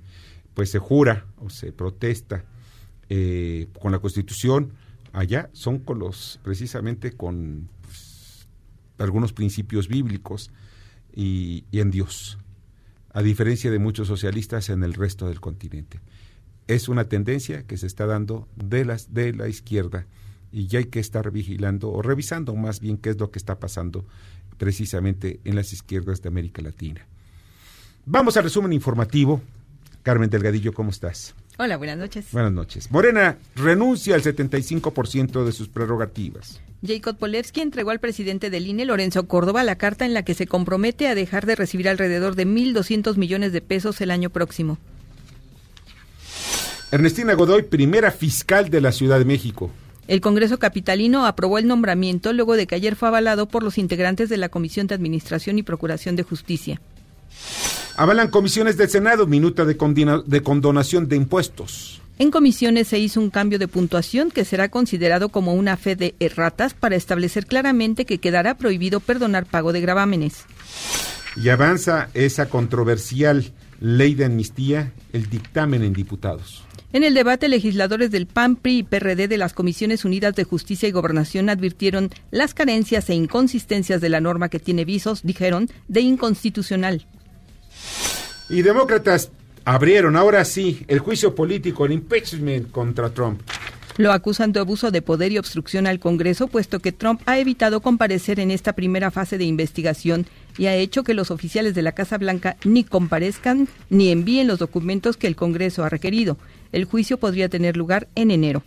pues 0.53 0.71
se 0.71 0.79
jura 0.79 1.27
o 1.38 1.49
se 1.49 1.71
protesta 1.71 2.43
eh, 3.10 3.67
con 3.79 3.91
la 3.91 3.99
Constitución, 3.99 4.73
allá 5.13 5.49
son 5.53 5.79
con 5.79 5.99
los 5.99 6.39
precisamente 6.43 7.12
con 7.12 7.69
pues, 7.83 8.47
algunos 8.97 9.33
principios 9.33 9.88
bíblicos 9.88 10.51
y 11.13 11.63
en 11.71 11.89
Dios, 11.91 12.38
a 13.12 13.21
diferencia 13.21 13.71
de 13.71 13.79
muchos 13.79 14.07
socialistas 14.07 14.69
en 14.69 14.83
el 14.83 14.93
resto 14.93 15.27
del 15.27 15.39
continente. 15.39 15.99
Es 16.67 16.89
una 16.89 17.07
tendencia 17.07 17.65
que 17.65 17.77
se 17.77 17.88
está 17.88 18.05
dando 18.05 18.47
de, 18.55 18.83
las, 18.83 19.13
de 19.13 19.33
la 19.33 19.47
izquierda 19.47 20.05
y 20.51 20.67
ya 20.67 20.79
hay 20.79 20.86
que 20.86 20.99
estar 20.99 21.31
vigilando 21.31 21.89
o 21.91 22.01
revisando 22.01 22.55
más 22.55 22.79
bien 22.79 22.97
qué 22.97 23.12
es 23.12 23.19
lo 23.19 23.31
que 23.31 23.39
está 23.39 23.60
pasando 23.60 24.05
precisamente 24.58 25.39
en 25.43 25.56
las 25.56 25.74
izquierdas 25.74 26.22
de 26.22 26.30
América 26.30 26.62
Latina. 26.62 27.06
Vamos 28.06 28.38
al 28.38 28.43
resumen 28.43 28.74
informativo. 28.74 29.41
Carmen 30.04 30.30
Delgadillo, 30.30 30.74
¿cómo 30.74 30.89
estás? 30.89 31.36
Hola, 31.60 31.78
buenas 31.78 31.98
noches. 31.98 32.32
Buenas 32.32 32.52
noches. 32.52 32.91
Morena 32.91 33.38
renuncia 33.56 34.15
al 34.15 34.22
75% 34.22 35.43
de 35.43 35.52
sus 35.52 35.67
prerrogativas. 35.67 36.62
Jacob 36.86 37.17
Polewski 37.17 37.62
entregó 37.62 37.89
al 37.89 38.00
presidente 38.00 38.50
del 38.50 38.67
INE, 38.67 38.86
Lorenzo 38.86 39.28
Córdoba, 39.28 39.63
la 39.63 39.78
carta 39.78 40.06
en 40.06 40.13
la 40.13 40.24
que 40.24 40.36
se 40.36 40.46
compromete 40.46 41.08
a 41.08 41.15
dejar 41.15 41.46
de 41.46 41.56
recibir 41.56 41.89
alrededor 41.89 42.36
de 42.36 42.46
1.200 42.46 43.17
millones 43.17 43.52
de 43.52 43.62
pesos 43.62 44.00
el 44.02 44.12
año 44.12 44.30
próximo. 44.30 44.78
Ernestina 46.91 47.34
Godoy, 47.34 47.63
primera 47.63 48.12
fiscal 48.12 48.70
de 48.70 48.80
la 48.80 48.91
Ciudad 48.91 49.20
de 49.20 49.26
México. 49.26 49.72
El 50.08 50.22
Congreso 50.22 50.58
Capitalino 50.58 51.26
aprobó 51.26 51.58
el 51.58 51.67
nombramiento 51.67 52.32
luego 52.32 52.56
de 52.56 52.65
que 52.65 52.76
ayer 52.76 52.96
fue 52.96 53.10
avalado 53.10 53.48
por 53.48 53.63
los 53.63 53.78
integrantes 53.78 54.30
de 54.30 54.38
la 54.38 54.50
Comisión 54.50 54.88
de 54.88 54.96
Administración 54.96 55.60
y 55.60 55.63
Procuración 55.63 56.15
de 56.15 56.24
Justicia. 56.24 56.82
Avalan 57.98 58.30
comisiones 58.30 58.78
del 58.78 58.89
Senado, 58.89 59.28
minuta 59.28 59.65
de, 59.65 59.76
de 60.26 60.43
condonación 60.43 61.10
de 61.10 61.15
impuestos. 61.15 62.02
En 62.20 62.32
comisiones 62.32 62.88
se 62.88 63.00
hizo 63.00 63.20
un 63.20 63.30
cambio 63.30 63.60
de 63.60 63.67
puntuación 63.67 64.32
que 64.32 64.46
será 64.46 64.70
considerado 64.70 65.30
como 65.30 65.54
una 65.54 65.78
fe 65.78 65.96
de 65.96 66.15
erratas 66.20 66.74
para 66.74 66.96
establecer 66.96 67.46
claramente 67.46 68.06
que 68.06 68.17
quedará 68.20 68.56
prohibido 68.58 69.00
perdonar 69.00 69.46
pago 69.46 69.74
de 69.74 69.82
gravámenes. 69.82 70.46
Y 71.36 71.50
avanza 71.50 72.10
esa 72.13 72.50
controversial 72.50 73.52
ley 73.80 74.15
de 74.15 74.26
amnistía, 74.26 74.93
el 75.13 75.30
dictamen 75.30 75.84
en 75.84 75.93
diputados. 75.93 76.66
En 76.97 77.03
el 77.03 77.13
debate, 77.13 77.47
legisladores 77.47 78.10
del 78.10 78.25
PAN, 78.25 78.55
PRI 78.55 78.79
y 78.79 78.83
PRD 78.83 79.27
de 79.27 79.38
las 79.38 79.53
Comisiones 79.53 80.03
Unidas 80.03 80.33
de 80.33 80.45
Justicia 80.45 80.89
y 80.89 80.91
Gobernación 80.91 81.47
advirtieron 81.47 82.10
las 82.31 82.55
carencias 82.55 83.07
e 83.12 83.13
inconsistencias 83.13 84.01
de 84.01 84.10
la 84.10 84.19
norma 84.19 84.49
que 84.49 84.57
tiene 84.57 84.83
visos, 84.83 85.21
dijeron, 85.21 85.69
de 85.88 86.01
inconstitucional. 86.01 87.05
Y 88.49 88.63
demócratas 88.63 89.29
abrieron 89.63 90.15
ahora 90.15 90.43
sí 90.43 90.86
el 90.88 90.97
juicio 90.97 91.36
político, 91.36 91.86
el 91.86 91.91
impeachment 91.91 92.71
contra 92.71 93.12
Trump. 93.12 93.41
Lo 93.97 94.12
acusan 94.12 94.51
de 94.51 94.60
abuso 94.60 94.89
de 94.89 95.03
poder 95.03 95.31
y 95.31 95.38
obstrucción 95.38 95.86
al 95.86 95.99
Congreso, 95.99 96.47
puesto 96.47 96.79
que 96.79 96.91
Trump 96.91 97.21
ha 97.27 97.38
evitado 97.38 97.81
comparecer 97.81 98.39
en 98.39 98.49
esta 98.49 98.73
primera 98.73 99.12
fase 99.12 99.38
de 99.38 99.43
investigación 99.43 100.25
y 100.57 100.65
ha 100.65 100.75
hecho 100.75 101.03
que 101.03 101.13
los 101.13 101.29
oficiales 101.29 101.75
de 101.75 101.83
la 101.83 101.91
Casa 101.91 102.17
Blanca 102.17 102.57
ni 102.63 102.83
comparezcan 102.83 103.67
ni 103.91 104.12
envíen 104.12 104.47
los 104.47 104.57
documentos 104.57 105.15
que 105.15 105.27
el 105.27 105.36
Congreso 105.36 105.83
ha 105.83 105.89
requerido. 105.89 106.38
El 106.71 106.86
juicio 106.86 107.17
podría 107.17 107.49
tener 107.49 107.77
lugar 107.77 108.08
en 108.15 108.32
enero. 108.32 108.63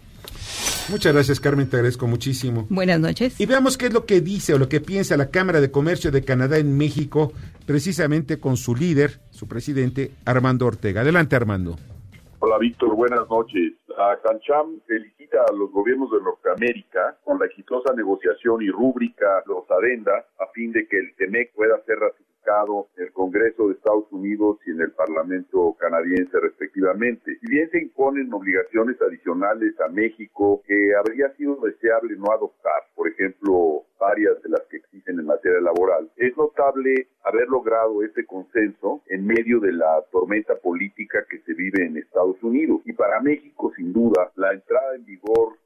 Muchas 0.91 1.13
gracias, 1.13 1.39
Carmen, 1.39 1.71
te 1.71 1.77
agradezco 1.77 2.09
muchísimo. 2.09 2.67
Buenas 2.69 2.99
noches. 2.99 3.41
Y 3.41 3.47
veamos 3.47 3.79
qué 3.79 3.87
es 3.87 3.93
lo 3.93 4.07
que 4.07 4.21
dice 4.21 4.55
o 4.55 4.59
lo 4.59 4.69
que 4.69 4.81
piensa 4.81 5.17
la 5.17 5.31
Cámara 5.31 5.61
de 5.61 5.71
Comercio 5.71 6.11
de 6.11 6.25
Canadá 6.25 6.59
en 6.59 6.77
México, 6.77 7.33
precisamente 7.65 8.41
con 8.41 8.57
su 8.57 8.75
líder, 8.75 9.21
su 9.31 9.47
presidente, 9.47 10.11
Armando 10.25 10.67
Ortega. 10.67 11.03
Adelante, 11.03 11.37
Armando. 11.37 11.77
Hola, 12.41 12.59
Víctor, 12.59 12.97
buenas 12.97 13.29
noches. 13.29 13.75
La 13.87 14.19
CANCHAM 14.25 14.81
felicita 14.87 15.39
a 15.49 15.53
los 15.53 15.71
gobiernos 15.71 16.11
de 16.11 16.23
Norteamérica 16.23 17.19
con 17.23 17.39
la 17.39 17.47
exitosa 17.47 17.95
negociación 17.95 18.63
y 18.63 18.71
rúbrica 18.71 19.45
los 19.47 19.71
adenda 19.71 20.27
a 20.41 20.47
fin 20.53 20.73
de 20.73 20.89
que 20.89 20.99
el 20.99 21.15
TEMEC 21.17 21.53
pueda 21.55 21.81
ser 21.85 21.99
ratificado 21.99 22.30
en 22.97 23.05
el 23.05 23.13
Congreso 23.13 23.69
de 23.69 23.75
Estados 23.75 24.11
Unidos 24.11 24.59
y 24.67 24.71
en 24.71 24.81
el 24.81 24.91
Parlamento 24.93 25.77
canadiense 25.79 26.39
respectivamente. 26.41 27.39
Si 27.41 27.47
bien 27.47 27.71
se 27.71 27.79
imponen 27.79 28.33
obligaciones 28.33 29.01
adicionales 29.01 29.79
a 29.81 29.89
México 29.89 30.61
que 30.67 30.95
habría 30.97 31.33
sido 31.37 31.57
deseable 31.57 32.17
no 32.17 32.33
adoptar, 32.33 32.83
por 32.97 33.09
ejemplo, 33.09 33.85
varias 34.01 34.43
de 34.43 34.49
las 34.49 34.63
que 34.71 34.79
existen 34.79 35.21
en 35.21 35.27
materia 35.27 35.61
laboral, 35.61 36.11
es 36.17 36.37
notable 36.37 37.09
haber 37.23 37.49
logrado 37.49 38.03
ese 38.03 38.25
consenso 38.27 39.03
en 39.07 39.27
medio 39.27 39.61
de 39.61 39.73
la 39.73 40.03
tormenta 40.11 40.57
política 40.57 41.25
que 41.31 41.39
se 41.41 41.55
vive 41.55 41.87
en 41.87 41.99
Estados 41.99 42.43
Unidos. 42.43 42.81
Y 42.85 42.95
para 42.95 43.21
México, 43.21 43.73
sin 43.77 43.93
duda, 43.93 44.33
la 44.37 44.53
entrada 44.53 44.97
en 44.97 45.05
vigor 45.05 45.57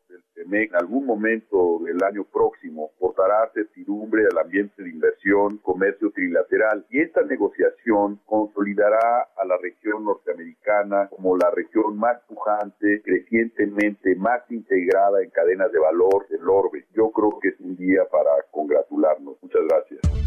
en 0.62 0.76
algún 0.76 1.06
momento 1.06 1.80
del 1.84 2.02
año 2.04 2.24
próximo 2.24 2.90
portará 2.98 3.50
certidumbre 3.52 4.24
al 4.30 4.38
ambiente 4.38 4.82
de 4.82 4.90
inversión, 4.90 5.58
comercio 5.58 6.10
trilateral 6.12 6.86
y 6.90 7.00
esta 7.00 7.22
negociación 7.22 8.20
consolidará 8.26 9.28
a 9.36 9.44
la 9.44 9.56
región 9.58 10.04
norteamericana 10.04 11.08
como 11.08 11.36
la 11.36 11.50
región 11.50 11.98
más 11.98 12.20
pujante, 12.28 13.02
crecientemente 13.02 14.14
más 14.16 14.42
integrada 14.50 15.22
en 15.22 15.30
cadenas 15.30 15.72
de 15.72 15.78
valor 15.78 16.26
del 16.28 16.48
orbe. 16.48 16.86
Yo 16.94 17.10
creo 17.10 17.38
que 17.40 17.48
es 17.48 17.60
un 17.60 17.76
día 17.76 18.04
para 18.10 18.30
congratularnos. 18.50 19.36
Muchas 19.42 19.62
gracias. 19.68 20.23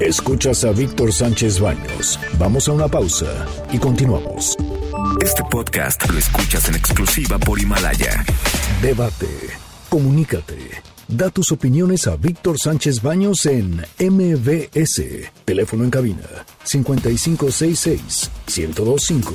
Escuchas 0.00 0.64
a 0.64 0.70
Víctor 0.70 1.12
Sánchez 1.12 1.58
Baños. 1.58 2.20
Vamos 2.38 2.68
a 2.68 2.72
una 2.72 2.86
pausa 2.86 3.26
y 3.72 3.78
continuamos. 3.78 4.56
Este 5.20 5.42
podcast 5.50 6.08
lo 6.08 6.16
escuchas 6.16 6.68
en 6.68 6.76
exclusiva 6.76 7.36
por 7.36 7.58
Himalaya. 7.58 8.24
Debate. 8.80 9.26
Comunícate. 9.88 10.70
Da 11.08 11.30
tus 11.30 11.50
opiniones 11.50 12.06
a 12.06 12.14
Víctor 12.14 12.60
Sánchez 12.60 13.02
Baños 13.02 13.44
en 13.46 13.84
MBS. 13.98 15.02
Teléfono 15.44 15.82
en 15.82 15.90
cabina 15.90 16.46
5566 16.62 18.30
1025. 18.46 19.32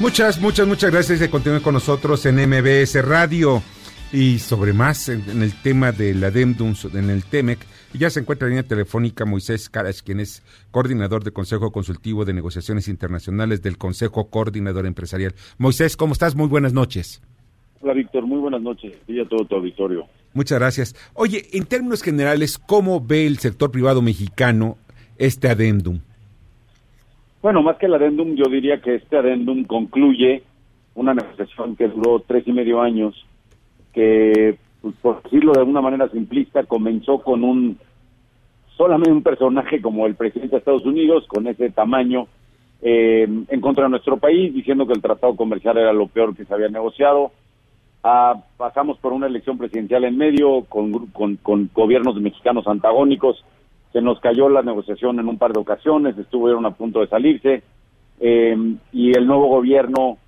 Muchas, 0.00 0.40
muchas, 0.40 0.66
muchas 0.66 0.90
gracias 0.90 1.20
de 1.20 1.30
continuar 1.30 1.62
con 1.62 1.74
nosotros 1.74 2.26
en 2.26 2.44
MBS 2.44 3.04
Radio. 3.04 3.62
Y 4.12 4.38
sobre 4.38 4.72
más 4.72 5.08
en, 5.08 5.42
el 5.42 5.52
tema 5.62 5.90
de 5.90 6.14
la 6.14 6.30
DEMDUM, 6.30 6.74
en 6.94 7.10
el 7.10 7.24
TEMEC, 7.24 7.58
ya 7.92 8.08
se 8.08 8.20
encuentra 8.20 8.46
en 8.46 8.54
línea 8.54 8.68
telefónica 8.68 9.24
Moisés 9.24 9.68
Caras, 9.68 10.02
quien 10.02 10.20
es 10.20 10.42
coordinador 10.70 11.24
del 11.24 11.32
Consejo 11.32 11.72
Consultivo 11.72 12.24
de 12.24 12.32
Negociaciones 12.32 12.88
Internacionales 12.88 13.62
del 13.62 13.78
Consejo 13.78 14.30
Coordinador 14.30 14.86
Empresarial. 14.86 15.34
Moisés, 15.58 15.96
¿cómo 15.96 16.12
estás? 16.12 16.36
Muy 16.36 16.46
buenas 16.46 16.72
noches. 16.72 17.20
Hola, 17.80 17.94
Víctor. 17.94 18.26
Muy 18.26 18.38
buenas 18.38 18.62
noches. 18.62 18.94
Y 19.08 19.20
a 19.20 19.28
todo 19.28 19.44
tu 19.44 19.56
auditorio. 19.56 20.06
Muchas 20.34 20.58
gracias. 20.58 21.12
Oye, 21.14 21.42
en 21.52 21.64
términos 21.64 22.02
generales, 22.02 22.58
¿cómo 22.58 23.00
ve 23.04 23.26
el 23.26 23.38
sector 23.38 23.70
privado 23.70 24.02
mexicano 24.02 24.76
este 25.18 25.48
adendum? 25.48 26.00
Bueno, 27.42 27.62
más 27.62 27.76
que 27.76 27.86
el 27.86 27.94
adendum, 27.94 28.34
yo 28.34 28.44
diría 28.50 28.80
que 28.80 28.96
este 28.96 29.16
adendum 29.16 29.64
concluye 29.64 30.42
una 30.94 31.14
negociación 31.14 31.76
que 31.76 31.88
duró 31.88 32.24
tres 32.26 32.42
y 32.46 32.52
medio 32.52 32.80
años, 32.80 33.14
que, 33.96 34.58
pues, 34.82 34.94
por 35.00 35.22
decirlo 35.22 35.52
de 35.52 35.60
alguna 35.60 35.80
manera 35.80 36.06
simplista, 36.10 36.64
comenzó 36.64 37.22
con 37.22 37.42
un 37.42 37.78
solamente 38.76 39.10
un 39.10 39.22
personaje 39.22 39.80
como 39.80 40.06
el 40.06 40.16
presidente 40.16 40.50
de 40.52 40.58
Estados 40.58 40.84
Unidos, 40.84 41.24
con 41.26 41.46
ese 41.46 41.70
tamaño, 41.70 42.26
eh, 42.82 43.26
en 43.48 43.60
contra 43.62 43.84
de 43.84 43.90
nuestro 43.90 44.18
país, 44.18 44.52
diciendo 44.52 44.86
que 44.86 44.92
el 44.92 45.00
tratado 45.00 45.34
comercial 45.34 45.78
era 45.78 45.94
lo 45.94 46.08
peor 46.08 46.36
que 46.36 46.44
se 46.44 46.52
había 46.52 46.68
negociado. 46.68 47.32
Ah, 48.04 48.34
pasamos 48.58 48.98
por 48.98 49.14
una 49.14 49.28
elección 49.28 49.56
presidencial 49.56 50.04
en 50.04 50.18
medio, 50.18 50.66
con, 50.68 51.06
con, 51.06 51.70
gobiernos 51.72 52.20
mexicanos 52.20 52.66
antagónicos. 52.66 53.42
Se 53.94 54.02
nos 54.02 54.20
cayó 54.20 54.50
la 54.50 54.60
negociación 54.60 55.18
en 55.20 55.28
un 55.28 55.38
par 55.38 55.54
de 55.54 55.60
ocasiones, 55.60 56.18
estuvieron 56.18 56.66
a 56.66 56.72
punto 56.72 57.00
de 57.00 57.08
salirse. 57.08 57.62
Eh, 58.20 58.76
y 58.92 59.16
el 59.16 59.26
nuevo 59.26 59.46
gobierno 59.46 60.18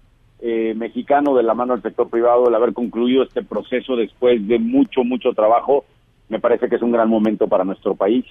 eh, 0.40 0.74
mexicano 0.76 1.34
de 1.34 1.42
la 1.42 1.54
mano 1.54 1.74
del 1.74 1.82
sector 1.82 2.08
privado, 2.08 2.48
el 2.48 2.54
haber 2.54 2.72
concluido 2.72 3.22
este 3.22 3.42
proceso 3.42 3.96
después 3.96 4.46
de 4.46 4.58
mucho, 4.58 5.04
mucho 5.04 5.32
trabajo, 5.32 5.84
me 6.28 6.40
parece 6.40 6.68
que 6.68 6.76
es 6.76 6.82
un 6.82 6.92
gran 6.92 7.08
momento 7.08 7.48
para 7.48 7.64
nuestro 7.64 7.94
país. 7.94 8.24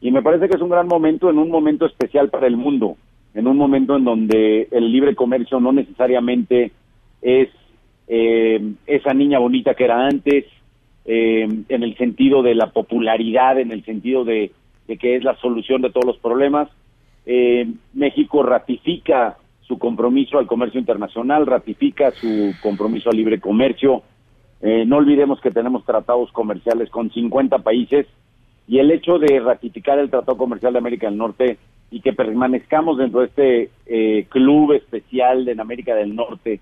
Y 0.00 0.10
me 0.10 0.22
parece 0.22 0.48
que 0.48 0.56
es 0.56 0.62
un 0.62 0.68
gran 0.68 0.86
momento 0.86 1.30
en 1.30 1.38
un 1.38 1.50
momento 1.50 1.86
especial 1.86 2.28
para 2.28 2.46
el 2.46 2.56
mundo, 2.56 2.96
en 3.32 3.46
un 3.46 3.56
momento 3.56 3.96
en 3.96 4.04
donde 4.04 4.68
el 4.70 4.92
libre 4.92 5.14
comercio 5.14 5.60
no 5.60 5.72
necesariamente 5.72 6.72
es 7.22 7.48
eh, 8.06 8.74
esa 8.86 9.14
niña 9.14 9.38
bonita 9.38 9.74
que 9.74 9.84
era 9.84 10.06
antes, 10.06 10.44
eh, 11.06 11.48
en 11.68 11.82
el 11.82 11.96
sentido 11.96 12.42
de 12.42 12.54
la 12.54 12.70
popularidad, 12.70 13.58
en 13.58 13.72
el 13.72 13.84
sentido 13.84 14.24
de, 14.24 14.52
que 14.86 15.16
es 15.16 15.24
la 15.24 15.36
solución 15.36 15.82
de 15.82 15.90
todos 15.90 16.06
los 16.06 16.18
problemas. 16.18 16.68
Eh, 17.26 17.66
México 17.94 18.42
ratifica 18.42 19.36
su 19.66 19.78
compromiso 19.78 20.38
al 20.38 20.46
comercio 20.46 20.78
internacional, 20.78 21.46
ratifica 21.46 22.10
su 22.12 22.54
compromiso 22.62 23.10
al 23.10 23.16
libre 23.16 23.40
comercio. 23.40 24.02
no 24.62 24.96
olvidemos 24.96 25.40
que 25.40 25.50
tenemos 25.50 25.84
tratados 25.84 26.30
comerciales 26.32 26.90
con 26.90 27.10
50 27.10 27.58
países 27.58 28.06
y 28.66 28.78
el 28.78 28.90
hecho 28.90 29.18
de 29.18 29.40
ratificar 29.40 29.98
el 29.98 30.10
Tratado 30.10 30.38
Comercial 30.38 30.72
de 30.72 30.78
América 30.78 31.06
del 31.06 31.18
Norte 31.18 31.58
y 31.90 32.00
que 32.00 32.12
permanezcamos 32.12 32.98
dentro 32.98 33.20
de 33.20 33.26
este 33.26 34.26
club 34.28 34.72
especial 34.72 35.48
en 35.48 35.60
América 35.60 35.94
del 35.94 36.14
Norte 36.14 36.60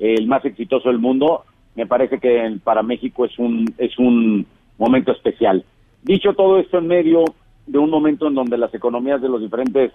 el 0.00 0.26
más 0.26 0.44
exitoso 0.44 0.88
del 0.88 0.98
mundo, 0.98 1.44
me 1.76 1.86
parece 1.86 2.18
que 2.18 2.58
para 2.64 2.82
México 2.82 3.24
es 3.24 3.38
un, 3.38 3.72
es 3.78 3.96
un 3.98 4.46
momento 4.78 5.12
especial. 5.12 5.64
Dicho 6.02 6.32
todo 6.32 6.58
esto 6.58 6.78
en 6.78 6.88
medio 6.88 7.24
de 7.66 7.78
un 7.78 7.90
momento 7.90 8.26
en 8.26 8.34
donde 8.34 8.58
las 8.58 8.74
economías 8.74 9.20
de 9.20 9.28
los 9.28 9.42
diferentes 9.42 9.92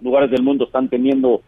lugares 0.00 0.30
del 0.30 0.42
mundo 0.42 0.64
están 0.64 0.88
teniendo, 0.88 1.42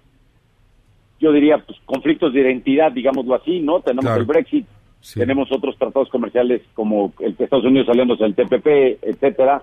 yo 1.21 1.33
diría, 1.33 1.59
pues, 1.59 1.79
conflictos 1.85 2.33
de 2.33 2.41
identidad, 2.41 2.93
digámoslo 2.93 3.35
así, 3.35 3.61
¿no? 3.61 3.81
Tenemos 3.81 4.17
el 4.17 4.25
Brexit, 4.25 4.67
tenemos 5.15 5.51
otros 5.53 5.77
tratados 5.79 6.09
comerciales 6.09 6.63
como 6.75 7.13
el 7.21 7.37
de 7.37 7.45
Estados 7.45 7.65
Unidos 7.65 7.87
saliéndose 7.87 8.25
del 8.25 8.35
TPP, 8.35 8.99
etcétera, 9.03 9.63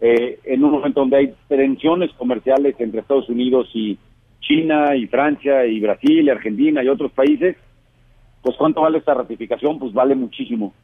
eh, 0.00 0.40
en 0.44 0.64
un 0.64 0.72
momento 0.72 1.00
donde 1.00 1.16
hay 1.16 1.34
tensiones 1.48 2.10
comerciales 2.14 2.74
entre 2.78 3.00
Estados 3.00 3.28
Unidos 3.28 3.68
y, 3.74 3.98
China 4.42 4.94
y 4.96 5.06
Francia 5.06 5.64
y 5.66 5.80
Brasil 5.80 6.26
y 6.26 6.30
Argentina 6.30 6.84
y 6.84 6.88
otros 6.88 7.12
países, 7.12 7.56
pues 8.42 8.56
¿cuánto 8.56 8.82
vale 8.82 8.98
esta 8.98 9.14
ratificación? 9.14 9.78
Pues 9.78 9.92
vale 9.92 10.14
muchísimo. 10.14 10.74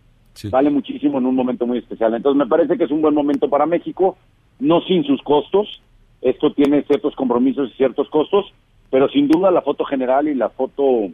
Vale 0.50 0.70
muchísimo 0.70 1.18
en 1.18 1.26
un 1.26 1.34
momento 1.34 1.66
muy 1.66 1.78
especial. 1.78 2.14
Entonces 2.14 2.38
me 2.38 2.46
parece 2.46 2.78
que 2.78 2.84
es 2.84 2.90
un 2.92 3.02
buen 3.02 3.14
momento 3.14 3.50
para 3.50 3.66
México, 3.66 4.16
no 4.60 4.80
sin 4.82 5.02
sus 5.04 5.20
costos. 5.22 5.82
Esto 6.22 6.52
tiene 6.52 6.82
ciertos 6.82 7.14
compromisos 7.14 7.70
y 7.70 7.76
ciertos 7.76 8.08
costos, 8.10 8.46
pero 8.90 9.08
sin 9.08 9.28
duda 9.28 9.50
la 9.50 9.62
foto 9.62 9.84
general 9.84 10.28
y 10.28 10.34
la 10.34 10.48
foto 10.48 11.10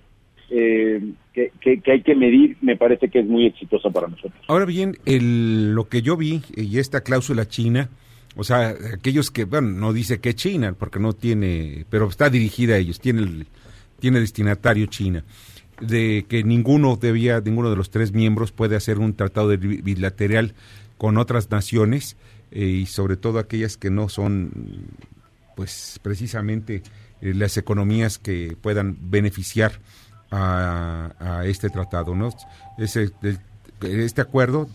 eh, 0.51 1.01
que, 1.33 1.51
que, 1.61 1.93
hay 1.93 2.03
que 2.03 2.14
medir 2.14 2.57
me 2.61 2.77
parece 2.77 3.09
que 3.09 3.21
es 3.21 3.27
muy 3.27 3.47
exitosa 3.47 3.90
para 3.90 4.09
nosotros. 4.09 4.40
Ahora 4.47 4.64
bien, 4.64 4.97
el, 5.05 5.73
lo 5.73 5.88
que 5.88 6.03
yo 6.03 6.17
vi 6.17 6.43
y 6.55 6.79
esta 6.79 7.03
cláusula 7.03 7.47
china, 7.47 7.88
o 8.37 8.45
sea, 8.45 8.75
aquellos 8.95 9.31
que, 9.31 9.45
bueno, 9.45 9.69
no 9.69 9.93
dice 9.93 10.21
que 10.21 10.35
China, 10.35 10.75
porque 10.79 10.99
no 10.99 11.12
tiene, 11.12 11.87
pero 11.90 12.09
está 12.09 12.31
dirigida 12.31 12.75
a 12.75 12.79
ellos, 12.79 13.01
tiene, 13.01 13.47
tiene 14.01 14.21
destinatario 14.21 14.87
China, 14.87 15.25
de 15.81 16.25
que 16.29 16.45
ninguno 16.45 16.97
debía, 16.97 17.40
ninguno 17.40 17.71
de 17.71 17.77
los 17.77 17.90
tres 17.90 18.12
miembros 18.12 18.53
puede 18.53 18.77
hacer 18.77 18.99
un 18.99 19.14
tratado 19.14 19.57
bilateral 19.57 20.55
con 20.99 21.17
otras 21.17 21.51
naciones 21.51 22.17
eh, 22.55 22.64
y 22.64 22.87
sobre 22.87 23.17
todo 23.17 23.38
aquellas 23.38 23.77
que 23.77 23.90
no 23.90 24.09
son, 24.09 24.53
pues, 25.57 26.01
precisamente 26.03 26.83
eh, 27.21 27.35
las 27.35 27.57
economías 27.59 28.19
que 28.19 28.57
puedan 28.61 28.97
beneficiar 29.11 29.73
a, 30.31 31.43
este 31.45 31.69
tratado, 31.71 32.17
¿no? 32.17 32.31
Ese, 32.77 33.11
este 33.83 34.21
acuerdo 34.21 34.69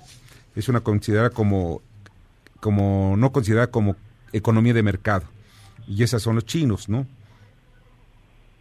es 0.56 0.70
una 0.70 0.80
considerada 0.80 1.32
como 1.32 1.82
como 2.60 3.16
no 3.18 3.32
considerada 3.32 3.68
como 3.68 3.96
economía 4.34 4.74
de 4.74 4.84
mercado. 4.84 5.26
Y 5.88 6.04
esas 6.04 6.22
son 6.22 6.36
los 6.36 6.46
chinos, 6.46 6.90
¿no? 6.90 7.06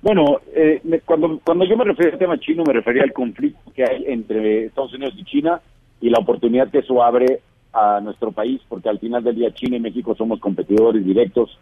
Bueno, 0.00 0.40
eh, 0.54 0.80
cuando, 1.04 1.40
cuando 1.44 1.64
yo 1.64 1.76
me 1.76 1.84
refería 1.84 2.12
al 2.12 2.18
tema 2.18 2.38
chino, 2.38 2.62
me 2.64 2.72
refería 2.72 3.02
al 3.02 3.12
conflicto 3.12 3.72
que 3.74 3.84
hay 3.84 4.04
entre 4.06 4.66
Estados 4.66 4.94
Unidos 4.94 5.14
y 5.16 5.24
China 5.24 5.60
y 6.00 6.10
la 6.10 6.20
oportunidad 6.20 6.70
que 6.70 6.78
eso 6.78 7.02
abre 7.02 7.40
a 7.72 8.00
nuestro 8.00 8.32
país, 8.32 8.60
porque 8.68 8.88
al 8.88 8.98
final 8.98 9.22
del 9.22 9.36
día 9.36 9.54
China 9.54 9.76
y 9.76 9.80
México 9.80 10.14
somos 10.16 10.40
competidores 10.40 11.04
directos, 11.04 11.58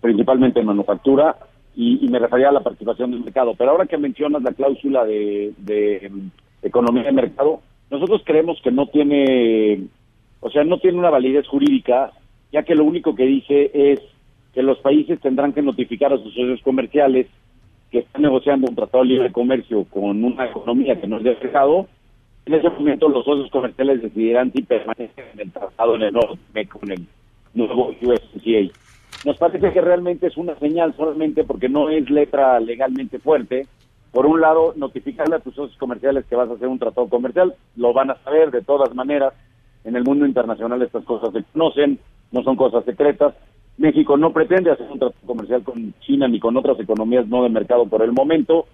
principalmente 0.00 0.60
en 0.60 0.66
manufactura, 0.66 1.36
y, 1.74 2.08
me 2.08 2.18
refería 2.18 2.48
a 2.48 2.52
la 2.52 2.60
participación 2.60 3.12
del 3.12 3.24
mercado. 3.24 3.54
Pero 3.56 3.70
ahora 3.70 3.86
que 3.86 3.96
mencionas 3.96 4.42
la 4.42 4.52
cláusula 4.52 5.04
de, 5.04 5.52
de 5.58 6.06
em, 6.06 6.30
economía 6.60 7.04
de 7.04 7.12
mercado, 7.12 7.60
nosotros 7.88 8.22
creemos 8.24 8.60
que 8.62 8.72
no 8.72 8.88
tiene 8.88 9.88
o 10.40 10.50
sea, 10.50 10.64
no 10.64 10.78
tiene 10.78 10.98
una 10.98 11.10
validez 11.10 11.46
jurídica, 11.46 12.12
ya 12.52 12.62
que 12.62 12.74
lo 12.74 12.84
único 12.84 13.14
que 13.14 13.24
dice 13.24 13.70
es 13.74 14.00
que 14.54 14.62
los 14.62 14.78
países 14.78 15.20
tendrán 15.20 15.52
que 15.52 15.62
notificar 15.62 16.12
a 16.12 16.18
sus 16.18 16.34
socios 16.34 16.60
comerciales 16.62 17.26
que 17.90 18.00
están 18.00 18.22
negociando 18.22 18.68
un 18.68 18.76
tratado 18.76 19.02
de 19.02 19.10
libre 19.10 19.32
comercio 19.32 19.84
con 19.84 20.22
una 20.22 20.46
economía 20.46 21.00
que 21.00 21.06
no 21.06 21.18
es 21.18 21.24
de 21.24 21.36
mercado. 21.42 21.86
En 22.48 22.54
ese 22.54 22.70
momento 22.70 23.10
los 23.10 23.26
socios 23.26 23.50
comerciales 23.50 24.00
decidirán 24.00 24.50
si 24.52 24.62
permanecen 24.62 25.26
en 25.34 25.40
el 25.40 25.52
tratado 25.52 25.96
en 25.96 26.02
el 26.04 26.14
con 26.68 26.90
el 26.90 27.06
nuevo 27.52 27.90
USCA. 28.00 28.72
Nos 29.26 29.36
parece 29.36 29.70
que 29.70 29.82
realmente 29.82 30.28
es 30.28 30.36
una 30.38 30.58
señal 30.58 30.94
solamente 30.96 31.44
porque 31.44 31.68
no 31.68 31.90
es 31.90 32.08
letra 32.08 32.58
legalmente 32.58 33.18
fuerte. 33.18 33.66
Por 34.12 34.24
un 34.24 34.40
lado, 34.40 34.72
notificarle 34.76 35.36
a 35.36 35.40
tus 35.40 35.56
socios 35.56 35.76
comerciales 35.76 36.24
que 36.24 36.36
vas 36.36 36.48
a 36.48 36.54
hacer 36.54 36.68
un 36.68 36.78
tratado 36.78 37.06
comercial, 37.10 37.54
lo 37.76 37.92
van 37.92 38.12
a 38.12 38.18
saber 38.24 38.50
de 38.50 38.62
todas 38.62 38.94
maneras, 38.94 39.34
en 39.84 39.94
el 39.94 40.04
mundo 40.04 40.24
internacional 40.24 40.80
estas 40.80 41.04
cosas 41.04 41.34
se 41.34 41.44
conocen, 41.52 41.98
no 42.32 42.42
son 42.44 42.56
cosas 42.56 42.82
secretas. 42.86 43.34
México 43.76 44.16
no 44.16 44.32
pretende 44.32 44.70
hacer 44.70 44.90
un 44.90 44.98
trato 44.98 45.16
comercial 45.26 45.62
con 45.64 45.92
China 46.00 46.26
ni 46.28 46.40
con 46.40 46.56
otras 46.56 46.80
economías 46.80 47.28
no 47.28 47.42
de 47.42 47.50
mercado 47.50 47.84
por 47.84 48.00
el 48.00 48.12
momento. 48.12 48.64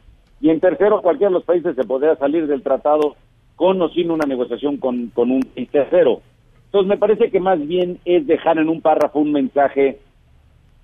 Y 0.40 0.50
en 0.50 0.60
tercero, 0.60 1.02
cualquiera 1.02 1.30
de 1.30 1.34
los 1.34 1.44
países 1.44 1.74
se 1.74 1.82
podría 1.82 2.14
salir 2.14 2.46
del 2.46 2.62
tratado 2.62 3.16
con 3.56 3.80
o 3.80 3.88
sin 3.90 4.10
una 4.10 4.26
negociación 4.26 4.78
con, 4.78 5.08
con 5.08 5.30
un 5.30 5.42
tercero. 5.70 6.20
Entonces, 6.66 6.88
me 6.88 6.98
parece 6.98 7.30
que 7.30 7.40
más 7.40 7.64
bien 7.66 7.98
es 8.04 8.26
dejar 8.26 8.58
en 8.58 8.68
un 8.68 8.80
párrafo 8.80 9.20
un 9.20 9.32
mensaje 9.32 10.00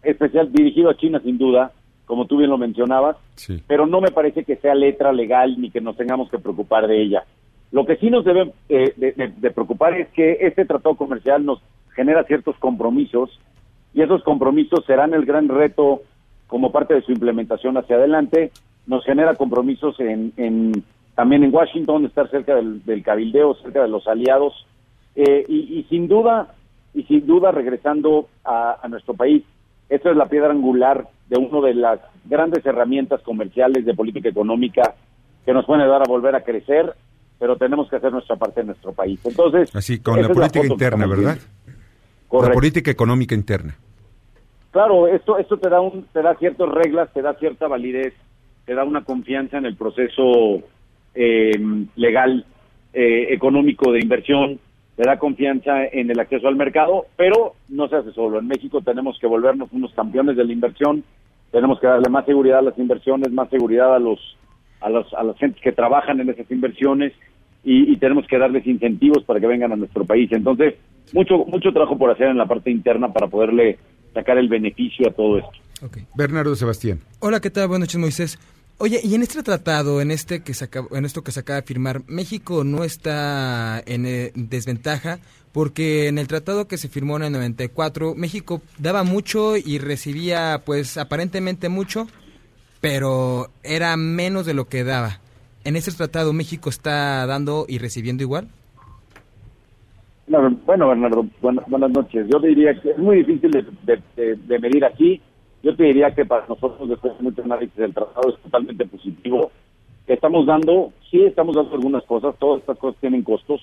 especial 0.02 0.52
dirigido 0.52 0.90
a 0.90 0.96
China, 0.96 1.20
sin 1.22 1.38
duda, 1.38 1.72
como 2.10 2.26
tú 2.26 2.38
bien 2.38 2.50
lo 2.50 2.58
mencionabas, 2.58 3.16
pero 3.66 3.86
no 3.86 4.00
me 4.00 4.10
parece 4.10 4.44
que 4.44 4.56
sea 4.56 4.74
letra 4.74 5.12
legal 5.12 5.60
ni 5.60 5.70
que 5.70 5.80
nos 5.80 5.96
tengamos 5.96 6.30
que 6.30 6.38
preocupar 6.38 6.86
de 6.86 7.00
ella. 7.00 7.24
Lo 7.72 7.86
que 7.86 7.96
sí 7.96 8.10
nos 8.10 8.24
debe 8.24 8.52
eh, 8.68 8.92
de, 8.96 9.50
preocupar 9.52 9.94
es 9.94 10.08
que 10.08 10.38
este 10.40 10.64
tratado 10.64 10.96
comercial 10.96 11.44
nos 11.44 11.62
genera 11.94 12.24
ciertos 12.24 12.56
compromisos 12.56 13.38
y 13.94 14.02
esos 14.02 14.24
compromisos 14.24 14.84
serán 14.86 15.14
el 15.14 15.24
gran 15.24 15.48
reto 15.48 16.02
como 16.48 16.72
parte 16.72 16.94
de 16.94 17.02
su 17.02 17.12
implementación 17.12 17.76
hacia 17.76 17.96
adelante. 17.96 18.50
Nos 18.86 19.04
genera 19.04 19.36
compromisos 19.36 19.94
en, 20.00 20.84
también 21.20 21.44
en 21.44 21.54
Washington, 21.54 22.06
estar 22.06 22.30
cerca 22.30 22.54
del, 22.54 23.02
cabildeo, 23.04 23.54
cerca 23.56 23.82
de 23.82 23.88
los 23.88 24.08
aliados 24.08 24.54
eh, 25.14 25.44
y, 25.46 25.84
sin 25.90 26.08
duda 26.08 26.54
y 26.94 27.02
sin 27.02 27.26
duda 27.26 27.52
regresando 27.52 28.30
a, 28.42 28.78
a 28.82 28.88
nuestro 28.88 29.12
país. 29.12 29.44
Esta 29.90 30.12
es 30.12 30.16
la 30.16 30.30
piedra 30.30 30.50
angular 30.50 31.08
de 31.28 31.38
una 31.38 31.66
de 31.66 31.74
las 31.74 32.00
grandes 32.24 32.64
herramientas 32.64 33.20
comerciales 33.20 33.84
de 33.84 33.92
política 33.92 34.30
económica 34.30 34.94
que 35.44 35.52
nos 35.52 35.66
pueden 35.66 35.82
ayudar 35.82 36.00
a 36.00 36.08
volver 36.08 36.34
a 36.34 36.40
crecer 36.42 36.94
pero 37.38 37.56
tenemos 37.56 37.90
que 37.90 37.96
hacer 37.96 38.12
nuestra 38.12 38.36
parte 38.36 38.60
en 38.62 38.68
nuestro 38.68 38.92
país. 38.92 39.20
Entonces, 39.24 39.74
así 39.76 39.98
con 40.00 40.22
la 40.22 40.28
política 40.28 40.66
interna, 40.66 41.06
¿verdad? 41.06 41.36
La 42.30 42.52
política 42.52 42.90
económica 42.90 43.34
interna. 43.34 43.76
Claro, 44.70 45.06
esto 45.06 45.36
esto 45.36 45.58
te 45.58 45.68
da 45.68 45.82
un 45.82 46.04
te 46.14 46.22
da 46.22 46.34
ciertas 46.36 46.68
reglas, 46.70 47.12
te 47.12 47.20
da 47.20 47.34
cierta 47.34 47.66
validez, 47.66 48.14
te 48.64 48.74
da 48.74 48.84
una 48.84 49.04
confianza 49.04 49.58
en 49.58 49.66
el 49.66 49.76
proceso 49.76 50.62
eh, 51.14 51.52
legal 51.96 52.44
eh, 52.92 53.28
económico 53.30 53.92
de 53.92 54.00
inversión, 54.00 54.58
te 54.96 55.04
da 55.04 55.18
confianza 55.18 55.84
en 55.86 56.10
el 56.10 56.20
acceso 56.20 56.48
al 56.48 56.56
mercado, 56.56 57.06
pero 57.16 57.54
no 57.68 57.88
se 57.88 57.96
hace 57.96 58.12
solo. 58.12 58.38
En 58.38 58.48
México 58.48 58.82
tenemos 58.82 59.18
que 59.18 59.26
volvernos 59.26 59.70
unos 59.72 59.92
campeones 59.94 60.36
de 60.36 60.44
la 60.44 60.52
inversión, 60.52 61.04
tenemos 61.52 61.80
que 61.80 61.86
darle 61.86 62.08
más 62.10 62.26
seguridad 62.26 62.58
a 62.58 62.62
las 62.62 62.78
inversiones, 62.78 63.32
más 63.32 63.48
seguridad 63.48 63.94
a 63.94 63.98
los 63.98 64.18
a 64.80 64.88
los 64.88 65.12
a 65.14 65.22
las 65.22 65.36
gentes 65.38 65.60
que 65.62 65.72
trabajan 65.72 66.20
en 66.20 66.30
esas 66.30 66.50
inversiones 66.50 67.12
y, 67.62 67.96
tenemos 67.98 68.26
que 68.26 68.38
darles 68.38 68.66
incentivos 68.66 69.22
para 69.24 69.38
que 69.38 69.46
vengan 69.46 69.72
a 69.72 69.76
nuestro 69.76 70.04
país. 70.04 70.30
Entonces, 70.32 70.74
mucho 71.12 71.44
mucho 71.46 71.72
trabajo 71.72 71.98
por 71.98 72.10
hacer 72.10 72.28
en 72.28 72.38
la 72.38 72.46
parte 72.46 72.70
interna 72.70 73.12
para 73.12 73.26
poderle 73.26 73.78
sacar 74.14 74.38
el 74.38 74.48
beneficio 74.48 75.08
a 75.08 75.12
todo 75.12 75.38
esto. 75.38 75.52
Bernardo 76.14 76.54
Sebastián. 76.56 77.00
Hola, 77.20 77.40
¿qué 77.40 77.50
tal? 77.50 77.68
Buenas 77.68 77.88
noches, 77.88 78.00
Moisés. 78.00 78.59
Oye, 78.82 78.98
y 79.04 79.14
en 79.14 79.20
este 79.20 79.42
tratado, 79.42 80.00
en 80.00 80.10
este 80.10 80.42
que 80.42 80.54
se 80.54 80.66
en 80.92 81.04
esto 81.04 81.22
que 81.22 81.32
se 81.32 81.40
acaba 81.40 81.60
de 81.60 81.66
firmar, 81.66 82.00
México 82.06 82.64
no 82.64 82.82
está 82.82 83.78
en 83.84 84.06
eh, 84.06 84.32
desventaja 84.34 85.18
porque 85.52 86.08
en 86.08 86.16
el 86.16 86.26
tratado 86.26 86.66
que 86.66 86.78
se 86.78 86.88
firmó 86.88 87.18
en 87.18 87.24
el 87.24 87.32
94, 87.32 88.14
México 88.14 88.62
daba 88.78 89.02
mucho 89.02 89.58
y 89.58 89.76
recibía 89.76 90.62
pues 90.64 90.96
aparentemente 90.96 91.68
mucho, 91.68 92.06
pero 92.80 93.48
era 93.62 93.94
menos 93.98 94.46
de 94.46 94.54
lo 94.54 94.66
que 94.66 94.82
daba. 94.82 95.20
¿En 95.64 95.76
este 95.76 95.92
tratado 95.92 96.32
México 96.32 96.70
está 96.70 97.26
dando 97.26 97.66
y 97.68 97.76
recibiendo 97.76 98.22
igual? 98.22 98.48
bueno, 100.64 100.88
Bernardo, 100.88 101.26
buenas, 101.42 101.90
noches. 101.90 102.26
Yo 102.32 102.38
diría 102.40 102.80
que 102.80 102.92
es 102.92 102.98
muy 102.98 103.18
difícil 103.24 103.50
de, 103.50 104.58
medir 104.58 104.86
aquí. 104.86 105.20
Yo 105.62 105.76
te 105.76 105.84
diría 105.84 106.14
que 106.14 106.24
para 106.24 106.46
nosotros, 106.46 106.88
después 106.88 107.16
de 107.16 107.22
mucho 107.24 107.42
análisis 107.42 107.76
del 107.76 107.94
tratado, 107.94 108.30
es 108.30 108.38
totalmente 108.42 108.86
positivo. 108.86 109.50
Estamos 110.06 110.46
dando, 110.46 110.92
sí 111.10 111.22
estamos 111.22 111.54
dando 111.54 111.74
algunas 111.74 112.04
cosas, 112.04 112.34
todas 112.38 112.60
estas 112.60 112.78
cosas 112.78 113.00
tienen 113.00 113.22
costos. 113.22 113.60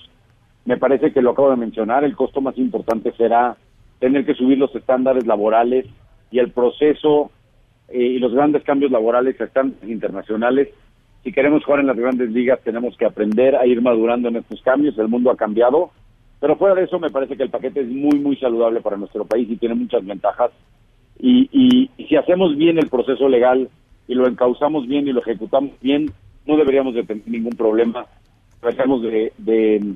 Me 0.64 0.76
parece 0.76 1.12
que 1.12 1.22
lo 1.22 1.30
acabo 1.30 1.50
de 1.50 1.56
mencionar, 1.56 2.04
el 2.04 2.16
costo 2.16 2.40
más 2.40 2.56
importante 2.56 3.12
será 3.12 3.56
tener 3.98 4.24
que 4.24 4.34
subir 4.34 4.58
los 4.58 4.74
estándares 4.74 5.26
laborales 5.26 5.86
y 6.30 6.38
el 6.38 6.52
proceso 6.52 7.30
eh, 7.88 7.98
y 7.98 8.18
los 8.18 8.32
grandes 8.32 8.62
cambios 8.62 8.92
laborales 8.92 9.40
estándares 9.40 9.88
internacionales. 9.88 10.68
Si 11.24 11.32
queremos 11.32 11.64
jugar 11.64 11.80
en 11.80 11.88
las 11.88 11.96
grandes 11.96 12.30
ligas, 12.30 12.60
tenemos 12.62 12.96
que 12.96 13.06
aprender 13.06 13.56
a 13.56 13.66
ir 13.66 13.82
madurando 13.82 14.28
en 14.28 14.36
estos 14.36 14.62
cambios. 14.62 14.96
El 14.98 15.08
mundo 15.08 15.30
ha 15.30 15.36
cambiado 15.36 15.90
pero 16.40 16.56
fuera 16.56 16.74
de 16.74 16.84
eso, 16.84 16.98
me 16.98 17.10
parece 17.10 17.36
que 17.36 17.42
el 17.42 17.50
paquete 17.50 17.80
es 17.80 17.88
muy, 17.88 18.18
muy 18.18 18.36
saludable 18.36 18.80
para 18.80 18.96
nuestro 18.96 19.24
país 19.24 19.48
y 19.50 19.56
tiene 19.56 19.74
muchas 19.74 20.04
ventajas. 20.04 20.50
Y, 21.18 21.48
y, 21.52 22.04
si 22.04 22.16
hacemos 22.16 22.56
bien 22.56 22.78
el 22.78 22.88
proceso 22.88 23.28
legal 23.28 23.68
y 24.06 24.14
lo 24.14 24.26
encauzamos 24.26 24.86
bien 24.86 25.08
y 25.08 25.12
lo 25.12 25.20
ejecutamos 25.20 25.72
bien, 25.80 26.10
no 26.46 26.56
deberíamos 26.56 26.94
de 26.94 27.04
tener 27.04 27.26
ningún 27.26 27.56
problema. 27.56 28.06
Tratamos 28.60 29.02
de, 29.02 29.32
de 29.38 29.94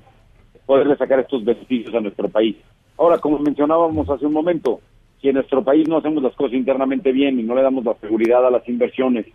poderle 0.67 0.97
sacar 0.97 1.21
estos 1.21 1.45
beneficios 1.45 1.95
a 1.95 2.01
nuestro 2.01 2.29
país. 2.29 2.57
Ahora, 2.99 3.19
como 3.19 3.39
mencionábamos 3.39 4.09
hace 4.11 4.27
un 4.27 4.33
momento, 4.33 4.81
si 5.21 5.29
en 5.29 5.35
nuestro 5.35 5.63
país 5.63 5.89
no 5.89 5.99
hacemos 5.99 6.23
las 6.23 6.35
cosas 6.35 6.55
internamente 6.55 7.13
bien 7.13 7.39
y 7.39 7.43
no 7.43 7.55
le 7.55 7.63
damos 7.63 7.85
la 7.85 7.95
seguridad 7.95 8.47
a 8.47 8.51
las 8.51 8.69
inversiones 8.69 9.27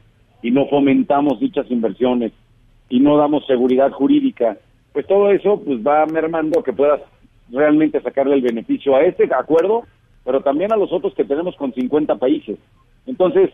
y 0.41 0.51
no 0.51 0.67
fomentamos 0.67 1.39
dichas 1.39 1.65
inversiones 1.71 2.33
y 2.89 2.99
no 2.99 3.17
damos 3.17 3.45
seguridad 3.47 3.91
jurídica 3.91 4.57
pues 4.97 5.05
todo 5.05 5.29
eso 5.29 5.61
pues 5.63 5.77
va 5.85 6.07
mermando 6.07 6.63
que 6.63 6.73
puedas 6.73 6.99
realmente 7.51 8.01
sacarle 8.01 8.33
el 8.33 8.41
beneficio 8.41 8.95
a 8.95 9.03
este 9.03 9.29
acuerdo, 9.31 9.83
pero 10.27 10.41
también 10.41 10.73
a 10.73 10.75
los 10.75 10.91
otros 10.91 11.13
que 11.13 11.23
tenemos 11.23 11.55
con 11.55 11.73
50 11.73 12.17
países. 12.17 12.57
Entonces, 13.05 13.49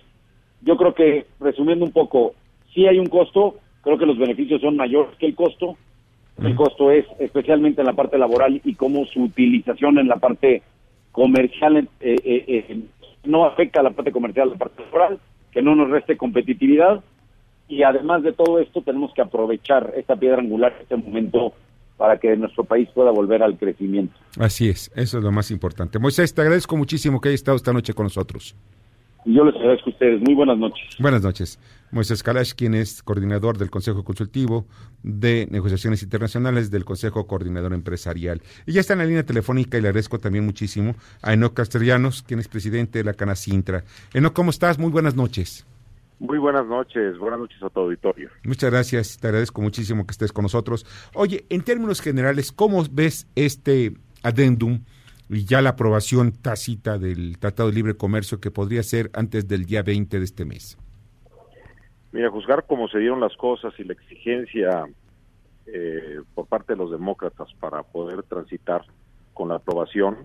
yo 0.64 0.76
creo 0.76 0.96
que, 0.96 1.28
resumiendo 1.40 1.86
un 1.86 1.92
poco, 1.92 2.34
si 2.74 2.88
hay 2.88 2.98
un 2.98 3.06
costo, 3.06 3.58
creo 3.84 4.00
que 4.00 4.08
los 4.08 4.18
beneficios 4.18 4.60
son 4.60 4.76
mayores 4.76 5.16
que 5.20 5.28
el 5.28 5.36
costo. 5.36 5.78
El 6.42 6.56
costo 6.56 6.90
es 6.90 7.06
especialmente 7.20 7.82
en 7.82 7.86
la 7.86 7.94
parte 7.94 8.18
laboral 8.18 8.60
y 8.64 8.74
cómo 8.74 9.06
su 9.06 9.22
utilización 9.22 10.00
en 10.00 10.08
la 10.08 10.16
parte 10.16 10.64
comercial 11.12 11.78
eh, 11.78 11.88
eh, 12.02 12.44
eh, 12.48 12.80
no 13.26 13.46
afecta 13.46 13.82
a 13.82 13.84
la 13.84 13.92
parte 13.92 14.12
comercial, 14.12 14.48
a 14.48 14.54
la 14.54 14.58
parte 14.58 14.82
laboral, 14.84 15.20
que 15.52 15.62
no 15.62 15.76
nos 15.76 15.92
reste 15.92 16.18
competitividad 16.18 17.04
y 17.68 17.84
además 17.84 18.24
de 18.24 18.34
todo 18.34 18.58
esto 18.58 18.82
tenemos 18.82 19.14
que 19.14 19.22
aprovechar 19.22 19.94
esta 19.96 20.16
piedra 20.16 20.42
angular, 20.42 20.74
este 20.82 20.96
momento 20.96 21.54
para 22.04 22.18
que 22.18 22.36
nuestro 22.36 22.66
país 22.66 22.90
pueda 22.94 23.12
volver 23.12 23.42
al 23.42 23.58
crecimiento. 23.58 24.14
Así 24.38 24.68
es, 24.68 24.92
eso 24.94 25.20
es 25.20 25.24
lo 25.24 25.32
más 25.32 25.52
importante. 25.52 26.00
Moisés, 26.00 26.34
te 26.34 26.42
agradezco 26.42 26.76
muchísimo 26.76 27.22
que 27.22 27.30
hayas 27.30 27.40
estado 27.40 27.56
esta 27.56 27.72
noche 27.72 27.94
con 27.94 28.04
nosotros. 28.04 28.58
Y 29.24 29.34
yo 29.34 29.46
les 29.46 29.56
agradezco 29.56 29.90
a 29.90 29.94
ustedes. 29.94 30.20
Muy 30.20 30.34
buenas 30.34 30.58
noches. 30.58 30.84
Buenas 31.00 31.24
noches. 31.24 31.58
Moisés 31.92 32.22
Kalash, 32.22 32.56
quien 32.56 32.74
es 32.74 33.02
coordinador 33.04 33.58
del 33.58 33.72
Consejo 33.72 34.04
Consultivo 34.04 34.66
de 35.02 35.48
Negociaciones 35.50 36.04
Internacionales 36.04 36.72
del 36.72 36.84
Consejo 36.84 37.26
Coordinador 37.26 37.72
Empresarial. 37.74 38.42
Y 38.66 38.74
ya 38.74 38.82
está 38.82 38.92
en 38.92 39.00
la 39.00 39.06
línea 39.06 39.24
telefónica 39.24 39.78
y 39.78 39.82
le 39.82 39.88
agradezco 39.88 40.20
también 40.20 40.44
muchísimo 40.44 40.96
a 41.22 41.32
Enoc 41.32 41.54
Castellanos, 41.54 42.22
quien 42.22 42.42
es 42.42 42.50
presidente 42.50 43.00
de 43.00 43.06
la 43.06 43.14
Canacintra. 43.14 43.86
Enoc, 44.14 44.34
¿cómo 44.34 44.50
estás? 44.50 44.78
Muy 44.78 44.92
buenas 44.92 45.16
noches. 45.16 45.66
Muy 46.24 46.38
buenas 46.38 46.66
noches, 46.68 47.18
buenas 47.18 47.38
noches 47.38 47.62
a 47.62 47.70
tu 47.70 47.82
auditorio. 47.82 48.30
Muchas 48.46 48.72
gracias, 48.72 49.20
te 49.20 49.28
agradezco 49.28 49.62
muchísimo 49.62 50.06
que 50.06 50.12
estés 50.12 50.32
con 50.32 50.44
nosotros. 50.44 50.86
Oye, 51.16 51.44
en 51.50 51.66
términos 51.66 52.00
generales, 52.00 52.54
¿cómo 52.54 52.82
ves 52.90 53.28
este 53.36 53.92
adendum 54.24 54.86
y 55.28 55.44
ya 55.44 55.62
la 55.62 55.72
aprobación 55.72 56.32
tácita 56.32 56.98
del 56.98 57.38
Tratado 57.40 57.68
de 57.68 57.76
Libre 57.76 57.98
Comercio 57.98 58.40
que 58.40 58.52
podría 58.52 58.84
ser 58.84 59.12
antes 59.14 59.50
del 59.50 59.66
día 59.66 59.84
20 59.84 60.18
de 60.18 60.24
este 60.24 60.46
mes? 60.46 60.78
Mira, 62.14 62.30
juzgar 62.30 62.64
cómo 62.68 62.88
se 62.88 63.00
dieron 63.00 63.20
las 63.20 63.36
cosas 63.36 63.74
y 63.78 63.84
la 63.84 63.92
exigencia 63.92 64.86
eh, 65.66 66.22
por 66.34 66.48
parte 66.48 66.72
de 66.72 66.78
los 66.78 66.90
demócratas 66.90 67.50
para 67.60 67.84
poder 67.84 68.24
transitar 68.24 68.86
con 69.34 69.50
la 69.50 69.56
aprobación 69.56 70.20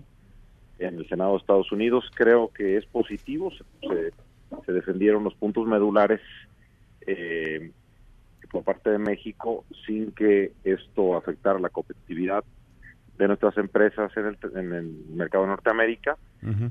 en 0.77 0.95
el 0.95 1.09
Senado 1.09 1.31
de 1.31 1.39
Estados 1.39 1.73
Unidos, 1.73 2.05
creo 2.15 2.53
que 2.53 2.77
es 2.77 2.85
positivo. 2.85 3.51
Se, 3.81 4.13
se 4.65 4.71
defendieron 4.71 5.23
los 5.23 5.35
puntos 5.35 5.67
medulares 5.67 6.21
eh, 7.05 7.71
por 8.51 8.63
parte 8.63 8.89
de 8.89 8.97
México 8.97 9.65
sin 9.85 10.11
que 10.11 10.53
esto 10.63 11.15
afectara 11.15 11.59
la 11.59 11.69
competitividad 11.69 12.43
de 13.17 13.27
nuestras 13.27 13.57
empresas 13.57 14.11
en 14.15 14.25
el, 14.27 14.37
en 14.55 14.73
el 14.73 14.85
mercado 15.13 15.43
de 15.43 15.49
Norteamérica 15.49 16.17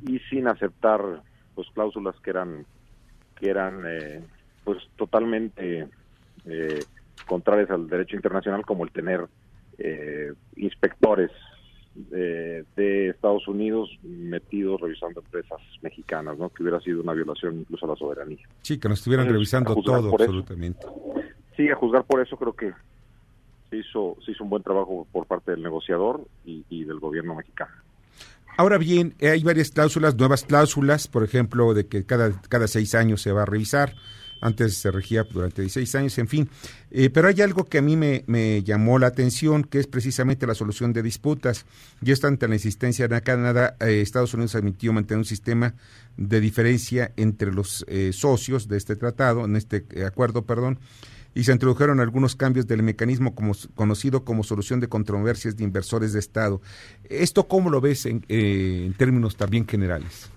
y 0.06 0.18
sin 0.30 0.48
aceptar 0.48 1.00
pues 1.54 1.68
cláusulas 1.74 2.16
que 2.20 2.30
eran 2.30 2.64
que 3.36 3.50
eran 3.50 3.82
eh, 3.86 4.22
pues 4.64 4.78
totalmente 4.96 5.88
eh, 6.46 6.80
contrarias 7.26 7.70
al 7.70 7.88
derecho 7.88 8.16
internacional 8.16 8.64
como 8.64 8.84
el 8.84 8.90
tener 8.90 9.26
eh, 9.76 10.32
inspectores 10.56 11.30
de, 12.10 13.08
Estados 13.10 13.46
Unidos 13.48 13.90
metidos 14.02 14.80
revisando 14.80 15.20
empresas 15.20 15.60
mexicanas, 15.82 16.38
¿no? 16.38 16.50
Que 16.50 16.62
hubiera 16.62 16.80
sido 16.80 17.02
una 17.02 17.12
violación 17.12 17.60
incluso 17.60 17.86
a 17.86 17.90
la 17.90 17.96
soberanía. 17.96 18.46
Sí, 18.62 18.78
que 18.78 18.88
nos 18.88 18.98
estuvieran 18.98 19.28
revisando 19.28 19.74
todo, 19.76 20.10
absolutamente. 20.12 20.86
sí, 21.56 21.68
a 21.68 21.74
juzgar 21.74 22.04
por 22.04 22.20
eso 22.20 22.36
creo 22.36 22.52
que 22.52 22.72
se 23.70 23.76
hizo, 23.76 24.16
se 24.24 24.32
hizo 24.32 24.44
un 24.44 24.50
buen 24.50 24.62
trabajo 24.62 25.06
por 25.10 25.26
parte 25.26 25.50
del 25.50 25.62
negociador 25.62 26.26
y, 26.44 26.64
y 26.68 26.84
del 26.84 27.00
gobierno 27.00 27.34
mexicano. 27.34 27.72
Ahora 28.56 28.78
bien, 28.78 29.14
hay 29.20 29.42
varias 29.44 29.70
cláusulas, 29.70 30.16
nuevas 30.16 30.44
cláusulas, 30.44 31.06
por 31.06 31.22
ejemplo, 31.22 31.74
de 31.74 31.86
que 31.86 32.04
cada, 32.04 32.32
cada 32.48 32.66
seis 32.66 32.94
años 32.94 33.22
se 33.22 33.30
va 33.30 33.42
a 33.42 33.46
revisar 33.46 33.94
antes 34.40 34.76
se 34.76 34.90
regía 34.90 35.24
durante 35.24 35.62
16 35.62 35.94
años, 35.94 36.18
en 36.18 36.28
fin. 36.28 36.48
Eh, 36.90 37.10
pero 37.10 37.28
hay 37.28 37.40
algo 37.40 37.64
que 37.64 37.78
a 37.78 37.82
mí 37.82 37.96
me, 37.96 38.62
llamó 38.62 38.98
la 38.98 39.08
atención, 39.08 39.64
que 39.64 39.78
es 39.78 39.86
precisamente 39.86 40.46
la 40.46 40.54
solución 40.54 40.92
de 40.92 41.02
disputas. 41.02 41.66
Y 42.02 42.12
esto 42.12 42.26
ante 42.26 42.48
la 42.48 42.54
insistencia 42.54 43.08
de 43.08 43.20
Canadá, 43.22 43.76
eh, 43.80 44.00
Estados 44.00 44.34
Unidos 44.34 44.54
admitió 44.54 44.92
mantener 44.92 45.18
un 45.18 45.24
sistema 45.24 45.74
de 46.16 46.40
diferencia 46.40 47.12
entre 47.16 47.52
los 47.52 47.84
eh, 47.88 48.12
socios 48.12 48.68
de 48.68 48.76
este 48.76 48.96
tratado, 48.96 49.44
en 49.44 49.56
este 49.56 49.84
acuerdo, 50.04 50.42
perdón, 50.42 50.78
y 51.34 51.44
se 51.44 51.52
introdujeron 51.52 52.00
algunos 52.00 52.34
cambios 52.34 52.66
del 52.66 52.82
mecanismo 52.82 53.34
como, 53.34 53.52
conocido 53.74 54.24
como 54.24 54.42
solución 54.42 54.80
de 54.80 54.88
controversias 54.88 55.56
de 55.56 55.64
inversores 55.64 56.12
de 56.12 56.18
Estado. 56.18 56.60
¿Esto 57.08 57.46
cómo 57.46 57.70
lo 57.70 57.80
ves 57.80 58.06
en, 58.06 58.24
en 58.28 58.94
términos 58.94 59.36
también 59.36 59.66
generales? 59.66 60.30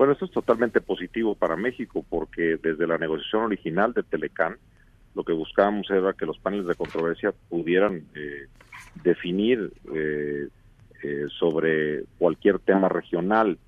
Bueno, 0.00 0.14
esto 0.14 0.24
es 0.24 0.30
totalmente 0.30 0.80
positivo 0.80 1.34
para 1.34 1.56
México 1.56 2.02
porque 2.08 2.56
desde 2.56 2.86
la 2.86 2.96
negociación 2.96 3.42
original 3.42 3.92
de 3.92 4.02
Telecán, 4.02 4.56
lo 5.14 5.24
que 5.24 5.34
buscábamos 5.34 5.90
era 5.90 6.14
que 6.14 6.24
los 6.24 6.38
paneles 6.38 6.66
de 6.66 6.74
controversia 6.74 7.34
pudieran 7.50 8.06
eh, 8.14 8.46
definir 9.04 9.70
eh, 9.94 10.48
eh, 11.02 11.26
sobre 11.38 12.04
cualquier 12.18 12.60
tema 12.60 12.88
regional 12.88 13.58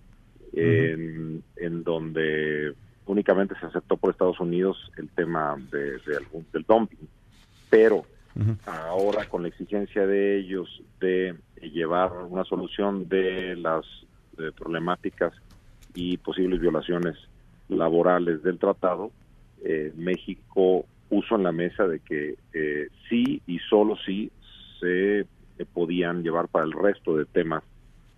en, 0.55 1.43
donde 1.85 2.73
únicamente 3.05 3.55
se 3.61 3.67
aceptó 3.67 3.99
por 3.99 4.13
Estados 4.13 4.41
Unidos 4.41 4.91
el 4.97 5.11
tema 5.11 5.57
de, 5.71 5.99
del 6.51 6.65
dumping, 6.67 7.09
pero 7.69 8.07
ahora 8.65 9.27
con 9.29 9.43
la 9.43 9.49
exigencia 9.49 10.07
de 10.07 10.39
ellos 10.39 10.83
de 10.99 11.35
llevar 11.61 12.11
una 12.27 12.45
solución 12.45 13.07
de 13.07 13.55
las 13.57 13.85
problemáticas 14.57 15.35
y 15.95 16.17
posibles 16.19 16.61
violaciones 16.61 17.17
laborales 17.69 18.43
del 18.43 18.59
tratado, 18.59 19.11
eh, 19.65 19.93
México 19.97 20.87
puso 21.09 21.37
en 21.37 21.43
la 21.43 21.53
mesa 21.53 21.87
de 21.87 22.01
que 22.01 22.37
eh, 22.53 22.89
sí 23.09 23.43
y 23.47 23.59
solo 23.59 23.97
sí 24.05 24.31
se 24.81 25.27
podían 25.73 26.23
llevar 26.23 26.49
para 26.49 26.65
el 26.65 26.73
resto 26.73 27.17
de 27.17 27.25
temas 27.25 27.63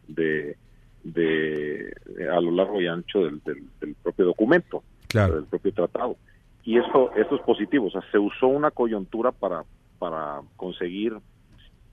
de, 0.09 0.57
de, 1.03 1.95
a 2.33 2.41
lo 2.41 2.51
largo 2.51 2.81
y 2.81 2.87
ancho 2.87 3.25
del, 3.25 3.43
del, 3.45 3.95
propio 4.03 4.25
documento, 4.25 4.83
del 5.13 5.45
propio 5.45 5.73
tratado. 5.73 6.17
Y 6.65 6.79
esto, 6.79 7.13
esto 7.15 7.37
es 7.37 7.43
positivo, 7.43 7.89
o 7.89 7.91
sea, 7.91 8.03
se 8.11 8.19
usó 8.19 8.49
una 8.49 8.71
coyuntura 8.71 9.33
para, 9.33 9.65
para 9.99 10.41
conseguir 10.57 11.15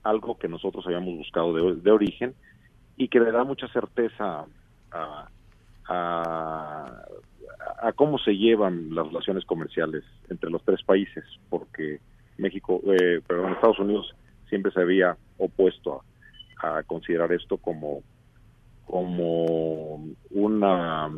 algo 0.02 0.38
que 0.38 0.48
nosotros 0.48 0.86
habíamos 0.86 1.18
buscado 1.18 1.52
de, 1.52 1.80
de 1.80 1.90
origen 1.90 2.34
y 2.96 3.08
que 3.08 3.20
le 3.20 3.30
da 3.30 3.44
mucha 3.44 3.68
certeza 3.68 4.46
a, 4.90 5.28
a, 5.88 7.02
a, 7.82 7.92
cómo 7.92 8.18
se 8.18 8.32
llevan 8.32 8.94
las 8.94 9.06
relaciones 9.06 9.44
comerciales 9.44 10.04
entre 10.28 10.50
los 10.50 10.62
tres 10.64 10.82
países, 10.82 11.24
porque 11.48 12.00
México, 12.38 12.80
eh, 12.86 13.20
perdón, 13.26 13.52
Estados 13.52 13.78
Unidos 13.78 14.14
siempre 14.48 14.72
se 14.72 14.80
había 14.80 15.16
opuesto 15.38 16.02
a, 16.62 16.82
considerar 16.84 17.32
esto 17.32 17.56
como 17.56 18.02
como 18.86 19.96
una 20.30 21.10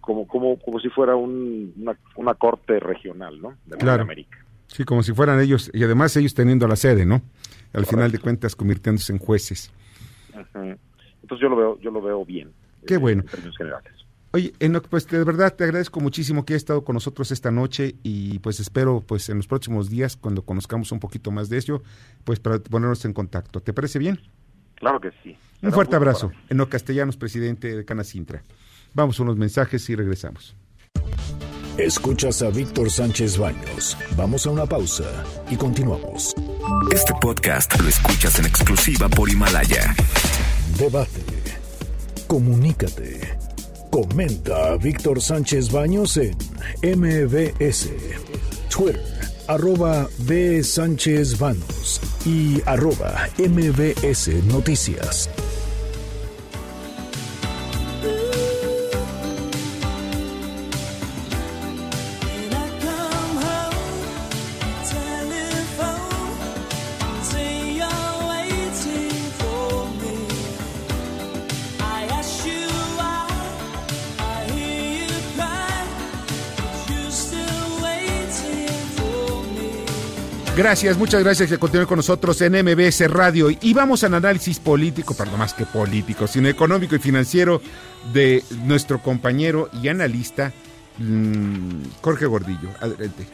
como 0.00 0.26
como 0.26 0.58
como 0.58 0.80
si 0.80 0.88
fuera 0.88 1.14
un, 1.14 1.74
una, 2.16 2.34
corte 2.34 2.80
regional, 2.80 3.40
¿no? 3.40 3.54
De 3.66 3.90
América. 3.90 4.38
Sí, 4.66 4.84
como 4.84 5.02
si 5.02 5.12
fueran 5.12 5.40
ellos 5.40 5.70
y 5.74 5.84
además 5.84 6.16
ellos 6.16 6.34
teniendo 6.34 6.66
la 6.66 6.76
sede, 6.76 7.04
¿no? 7.04 7.22
Al 7.72 7.86
final 7.86 8.10
de 8.10 8.18
cuentas 8.18 8.56
convirtiéndose 8.56 9.12
en 9.12 9.18
jueces. 9.18 9.72
Entonces 10.34 11.40
yo 11.40 11.48
lo 11.48 11.56
veo 11.56 11.78
yo 11.80 11.90
lo 11.90 12.00
veo 12.00 12.24
bien. 12.24 12.50
Qué 12.86 12.96
bueno. 12.96 13.22
En 13.22 13.28
términos 13.28 13.56
generales. 13.56 13.92
Oye, 14.32 14.52
pues 14.88 15.08
de 15.08 15.24
verdad 15.24 15.54
te 15.56 15.64
agradezco 15.64 15.98
muchísimo 15.98 16.44
que 16.44 16.52
hayas 16.52 16.62
estado 16.62 16.84
con 16.84 16.94
nosotros 16.94 17.32
esta 17.32 17.50
noche 17.50 17.96
y 18.04 18.38
pues 18.38 18.60
espero 18.60 19.00
pues 19.00 19.28
en 19.28 19.38
los 19.38 19.48
próximos 19.48 19.90
días 19.90 20.16
cuando 20.16 20.42
conozcamos 20.42 20.92
un 20.92 21.00
poquito 21.00 21.32
más 21.32 21.48
de 21.48 21.58
ello, 21.58 21.82
pues 22.22 22.38
para 22.38 22.60
ponernos 22.60 23.04
en 23.04 23.12
contacto. 23.12 23.60
¿Te 23.60 23.72
parece 23.72 23.98
bien? 23.98 24.20
Claro 24.76 25.00
que 25.00 25.10
sí. 25.22 25.36
Un 25.62 25.72
fuerte 25.72 25.96
abrazo. 25.96 26.30
Eno 26.48 26.68
Castellanos, 26.68 27.16
presidente 27.16 27.74
de 27.74 27.84
Canacintra. 27.84 28.42
Vamos 28.94 29.18
a 29.18 29.24
unos 29.24 29.36
mensajes 29.36 29.88
y 29.90 29.96
regresamos. 29.96 30.54
Escuchas 31.76 32.42
a 32.42 32.50
Víctor 32.50 32.90
Sánchez 32.90 33.36
Baños. 33.36 33.96
Vamos 34.16 34.46
a 34.46 34.50
una 34.50 34.66
pausa 34.66 35.24
y 35.50 35.56
continuamos. 35.56 36.34
Este 36.92 37.12
podcast 37.20 37.80
lo 37.80 37.88
escuchas 37.88 38.38
en 38.38 38.46
exclusiva 38.46 39.08
por 39.08 39.28
Himalaya. 39.28 39.94
Debate. 40.78 41.59
Comunícate 42.30 43.18
Comenta 43.90 44.68
a 44.70 44.76
Víctor 44.76 45.20
Sánchez 45.20 45.72
Baños 45.72 46.16
en 46.16 46.36
MBS, 46.80 47.90
Twitter, 48.68 49.02
arroba 49.48 50.08
B. 50.18 50.62
Sánchez 50.62 51.36
Baños 51.40 52.00
y 52.24 52.62
arroba 52.66 53.28
MBS 53.36 54.28
Noticias. 54.44 55.28
Gracias, 80.60 80.98
muchas 80.98 81.24
gracias 81.24 81.48
que 81.48 81.56
continúen 81.56 81.88
con 81.88 81.96
nosotros 81.96 82.38
en 82.42 82.52
MBS 82.52 83.10
Radio. 83.10 83.48
Y 83.48 83.72
vamos 83.72 84.04
al 84.04 84.12
análisis 84.12 84.58
político, 84.58 85.14
perdón, 85.14 85.38
más 85.38 85.54
que 85.54 85.64
político, 85.64 86.26
sino 86.26 86.48
económico 86.48 86.94
y 86.94 86.98
financiero 86.98 87.62
de 88.12 88.44
nuestro 88.64 89.00
compañero 89.00 89.70
y 89.82 89.88
analista 89.88 90.52
mm, 90.98 91.82
Jorge 92.02 92.26
Gordillo. 92.26 92.68
Adelante. 92.78 93.26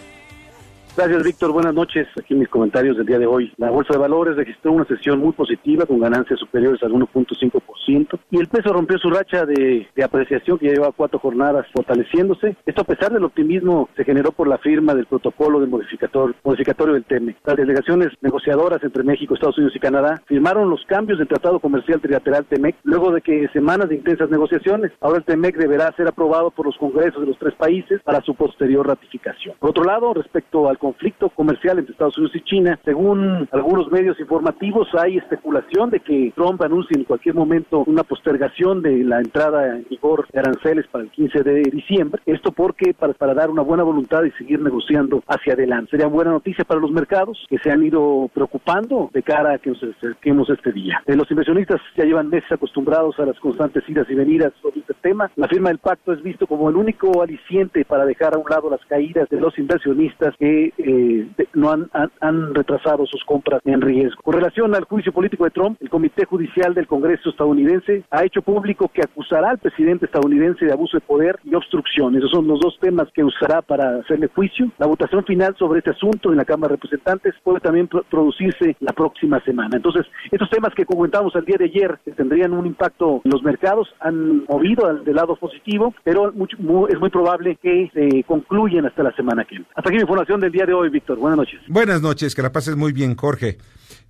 Gracias, 0.96 1.24
Víctor. 1.24 1.52
Buenas 1.52 1.74
noches. 1.74 2.08
Aquí 2.18 2.34
mis 2.34 2.48
comentarios 2.48 2.96
del 2.96 3.04
día 3.04 3.18
de 3.18 3.26
hoy. 3.26 3.52
La 3.58 3.68
Bolsa 3.70 3.92
de 3.92 3.98
Valores 3.98 4.34
registró 4.34 4.72
una 4.72 4.86
sesión 4.86 5.18
muy 5.18 5.32
positiva 5.32 5.84
con 5.84 6.00
ganancias 6.00 6.40
superiores 6.40 6.82
al 6.82 6.92
1.5% 6.92 8.18
y 8.30 8.38
el 8.38 8.48
peso 8.48 8.72
rompió 8.72 8.96
su 8.96 9.10
racha 9.10 9.44
de, 9.44 9.86
apreciación 10.02 10.58
que 10.58 10.68
lleva 10.68 10.92
cuatro 10.92 11.18
jornadas 11.18 11.66
fortaleciéndose. 11.74 12.56
Esto 12.64 12.80
a 12.80 12.84
pesar 12.84 13.12
del 13.12 13.24
optimismo 13.24 13.90
se 13.94 14.04
generó 14.04 14.32
por 14.32 14.48
la 14.48 14.56
firma 14.56 14.94
del 14.94 15.04
protocolo 15.04 15.60
de 15.60 15.66
modificador, 15.66 16.34
modificatorio 16.42 16.94
del 16.94 17.04
TEME. 17.04 17.36
Las 17.44 17.56
delegaciones 17.56 18.08
negociadoras 18.22 18.82
entre 18.82 19.04
México, 19.04 19.34
Estados 19.34 19.58
Unidos 19.58 19.76
y 19.76 19.80
Canadá 19.80 20.22
firmaron 20.26 20.70
los 20.70 20.82
cambios 20.86 21.18
del 21.18 21.28
Tratado 21.28 21.60
Comercial 21.60 22.00
Trilateral 22.00 22.46
TEMEC 22.46 22.76
luego 22.84 23.12
de 23.12 23.20
que 23.20 23.48
semanas 23.48 23.90
de 23.90 23.96
intensas 23.96 24.30
negociaciones. 24.30 24.92
Ahora 25.02 25.18
el 25.18 25.24
TEMEC 25.24 25.56
deberá 25.58 25.92
ser 25.92 26.08
aprobado 26.08 26.50
por 26.50 26.64
los 26.64 26.76
congresos 26.78 27.20
de 27.20 27.26
los 27.26 27.38
tres 27.38 27.54
países 27.54 28.00
para 28.02 28.22
su 28.22 28.34
posterior 28.34 28.86
ratificación. 28.86 29.56
Por 29.58 29.70
otro 29.70 29.84
lado, 29.84 30.14
respecto 30.14 30.70
al 30.70 30.78
conflicto 30.86 31.30
comercial 31.30 31.78
entre 31.78 31.92
Estados 31.92 32.16
Unidos 32.16 32.36
y 32.36 32.42
China. 32.42 32.78
Según 32.84 33.48
algunos 33.50 33.90
medios 33.90 34.18
informativos, 34.20 34.86
hay 34.94 35.18
especulación 35.18 35.90
de 35.90 35.98
que 35.98 36.32
Trump 36.36 36.62
anuncie 36.62 36.96
en 36.96 37.02
cualquier 37.02 37.34
momento 37.34 37.82
una 37.88 38.04
postergación 38.04 38.82
de 38.82 39.02
la 39.02 39.18
entrada 39.18 39.78
en 39.78 39.86
vigor 39.90 40.28
de 40.32 40.38
aranceles 40.38 40.86
para 40.86 41.02
el 41.02 41.10
15 41.10 41.42
de 41.42 41.62
diciembre. 41.72 42.22
Esto 42.24 42.52
porque 42.52 42.94
para, 42.94 43.14
para 43.14 43.34
dar 43.34 43.50
una 43.50 43.62
buena 43.62 43.82
voluntad 43.82 44.22
y 44.22 44.30
seguir 44.32 44.60
negociando 44.60 45.24
hacia 45.26 45.54
adelante. 45.54 45.90
Sería 45.90 46.06
buena 46.06 46.30
noticia 46.30 46.64
para 46.64 46.78
los 46.78 46.92
mercados 46.92 47.44
que 47.48 47.58
se 47.58 47.72
han 47.72 47.82
ido 47.82 48.30
preocupando 48.32 49.10
de 49.12 49.24
cara 49.24 49.54
a 49.54 49.58
que 49.58 49.70
nos 49.70 49.82
acerquemos 49.82 50.48
este 50.50 50.70
día. 50.70 51.02
Eh, 51.06 51.16
los 51.16 51.28
inversionistas 51.32 51.80
ya 51.96 52.04
llevan 52.04 52.28
meses 52.28 52.52
acostumbrados 52.52 53.18
a 53.18 53.26
las 53.26 53.38
constantes 53.40 53.82
idas 53.88 54.06
y 54.08 54.14
venidas 54.14 54.52
sobre 54.62 54.80
este 54.80 54.94
tema. 55.02 55.32
La 55.34 55.48
firma 55.48 55.70
del 55.70 55.78
pacto 55.78 56.12
es 56.12 56.22
visto 56.22 56.46
como 56.46 56.70
el 56.70 56.76
único 56.76 57.22
aliciente 57.22 57.84
para 57.84 58.04
dejar 58.04 58.34
a 58.34 58.38
un 58.38 58.48
lado 58.48 58.70
las 58.70 58.84
caídas 58.86 59.28
de 59.28 59.40
los 59.40 59.58
inversionistas 59.58 60.36
que 60.38 60.72
eh, 60.78 61.26
no 61.54 61.70
han, 61.70 61.90
han, 62.20 62.54
retrasado 62.54 63.06
sus 63.06 63.24
compras 63.24 63.60
en 63.64 63.80
riesgo. 63.80 64.20
Con 64.22 64.34
relación 64.34 64.74
al 64.74 64.84
juicio 64.84 65.12
político 65.12 65.44
de 65.44 65.50
Trump, 65.50 65.78
el 65.80 65.90
Comité 65.90 66.24
Judicial 66.24 66.74
del 66.74 66.86
Congreso 66.86 67.30
estadounidense 67.30 68.04
ha 68.10 68.24
hecho 68.24 68.42
público 68.42 68.90
que 68.92 69.02
acusará 69.02 69.50
al 69.50 69.58
presidente 69.58 70.06
estadounidense 70.06 70.64
de 70.64 70.72
abuso 70.72 70.96
de 70.96 71.00
poder 71.00 71.38
y 71.44 71.54
obstrucción. 71.54 72.16
Esos 72.16 72.30
son 72.30 72.46
los 72.46 72.60
dos 72.60 72.78
temas 72.80 73.08
que 73.14 73.24
usará 73.24 73.62
para 73.62 74.00
hacerle 74.00 74.28
juicio. 74.28 74.70
La 74.78 74.86
votación 74.86 75.24
final 75.24 75.54
sobre 75.58 75.78
este 75.78 75.90
asunto 75.90 76.30
en 76.30 76.36
la 76.36 76.44
Cámara 76.44 76.72
de 76.72 76.76
Representantes 76.76 77.34
puede 77.42 77.60
también 77.60 77.88
producirse 77.88 78.76
la 78.80 78.92
próxima 78.92 79.40
semana. 79.40 79.76
Entonces, 79.76 80.06
estos 80.30 80.50
temas 80.50 80.74
que 80.74 80.84
comentamos 80.84 81.34
el 81.34 81.44
día 81.44 81.56
de 81.58 81.66
ayer 81.66 81.98
que 82.04 82.12
tendrían 82.12 82.52
un 82.52 82.66
impacto 82.66 83.22
en 83.24 83.30
los 83.30 83.42
mercados 83.42 83.88
han 84.00 84.44
movido 84.44 84.86
al 84.86 85.04
del 85.04 85.16
lado 85.16 85.36
positivo, 85.36 85.94
pero 86.04 86.28
es 86.28 87.00
muy 87.00 87.10
probable 87.10 87.56
que 87.56 87.90
se 87.92 88.22
concluyan 88.24 88.86
hasta 88.86 89.02
la 89.02 89.12
semana 89.12 89.44
que 89.44 89.56
viene. 89.56 89.66
Hasta 89.74 89.88
aquí 89.88 89.96
mi 89.96 90.02
información 90.02 90.40
del 90.40 90.52
día 90.52 90.65
de 90.66 90.74
hoy, 90.74 90.90
Víctor. 90.90 91.18
Buenas 91.18 91.38
noches. 91.38 91.60
Buenas 91.68 92.02
noches, 92.02 92.34
que 92.34 92.42
la 92.42 92.52
pases 92.52 92.76
muy 92.76 92.92
bien, 92.92 93.16
Jorge. 93.16 93.58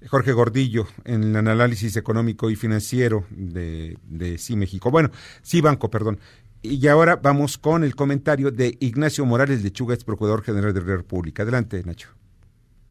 Jorge 0.09 0.33
Gordillo, 0.33 0.85
en 1.05 1.37
el 1.37 1.49
análisis 1.49 1.97
económico 1.97 2.51
y 2.51 2.57
financiero 2.57 3.25
de, 3.31 3.97
de 4.03 4.39
Sí 4.39 4.57
México. 4.57 4.91
Bueno, 4.91 5.11
Sí 5.43 5.61
Banco, 5.61 5.91
perdón. 5.91 6.19
Y 6.63 6.87
ahora 6.89 7.17
vamos 7.17 7.59
con 7.59 7.85
el 7.85 7.95
comentario 7.95 8.51
de 8.51 8.77
Ignacio 8.81 9.25
Morales 9.25 9.63
Lechuga, 9.63 9.95
ex 9.95 10.05
procurador 10.05 10.43
general 10.43 10.75
de 10.75 10.81
la 10.81 10.97
República. 10.97 11.43
Adelante, 11.43 11.83
Nacho. 11.85 12.09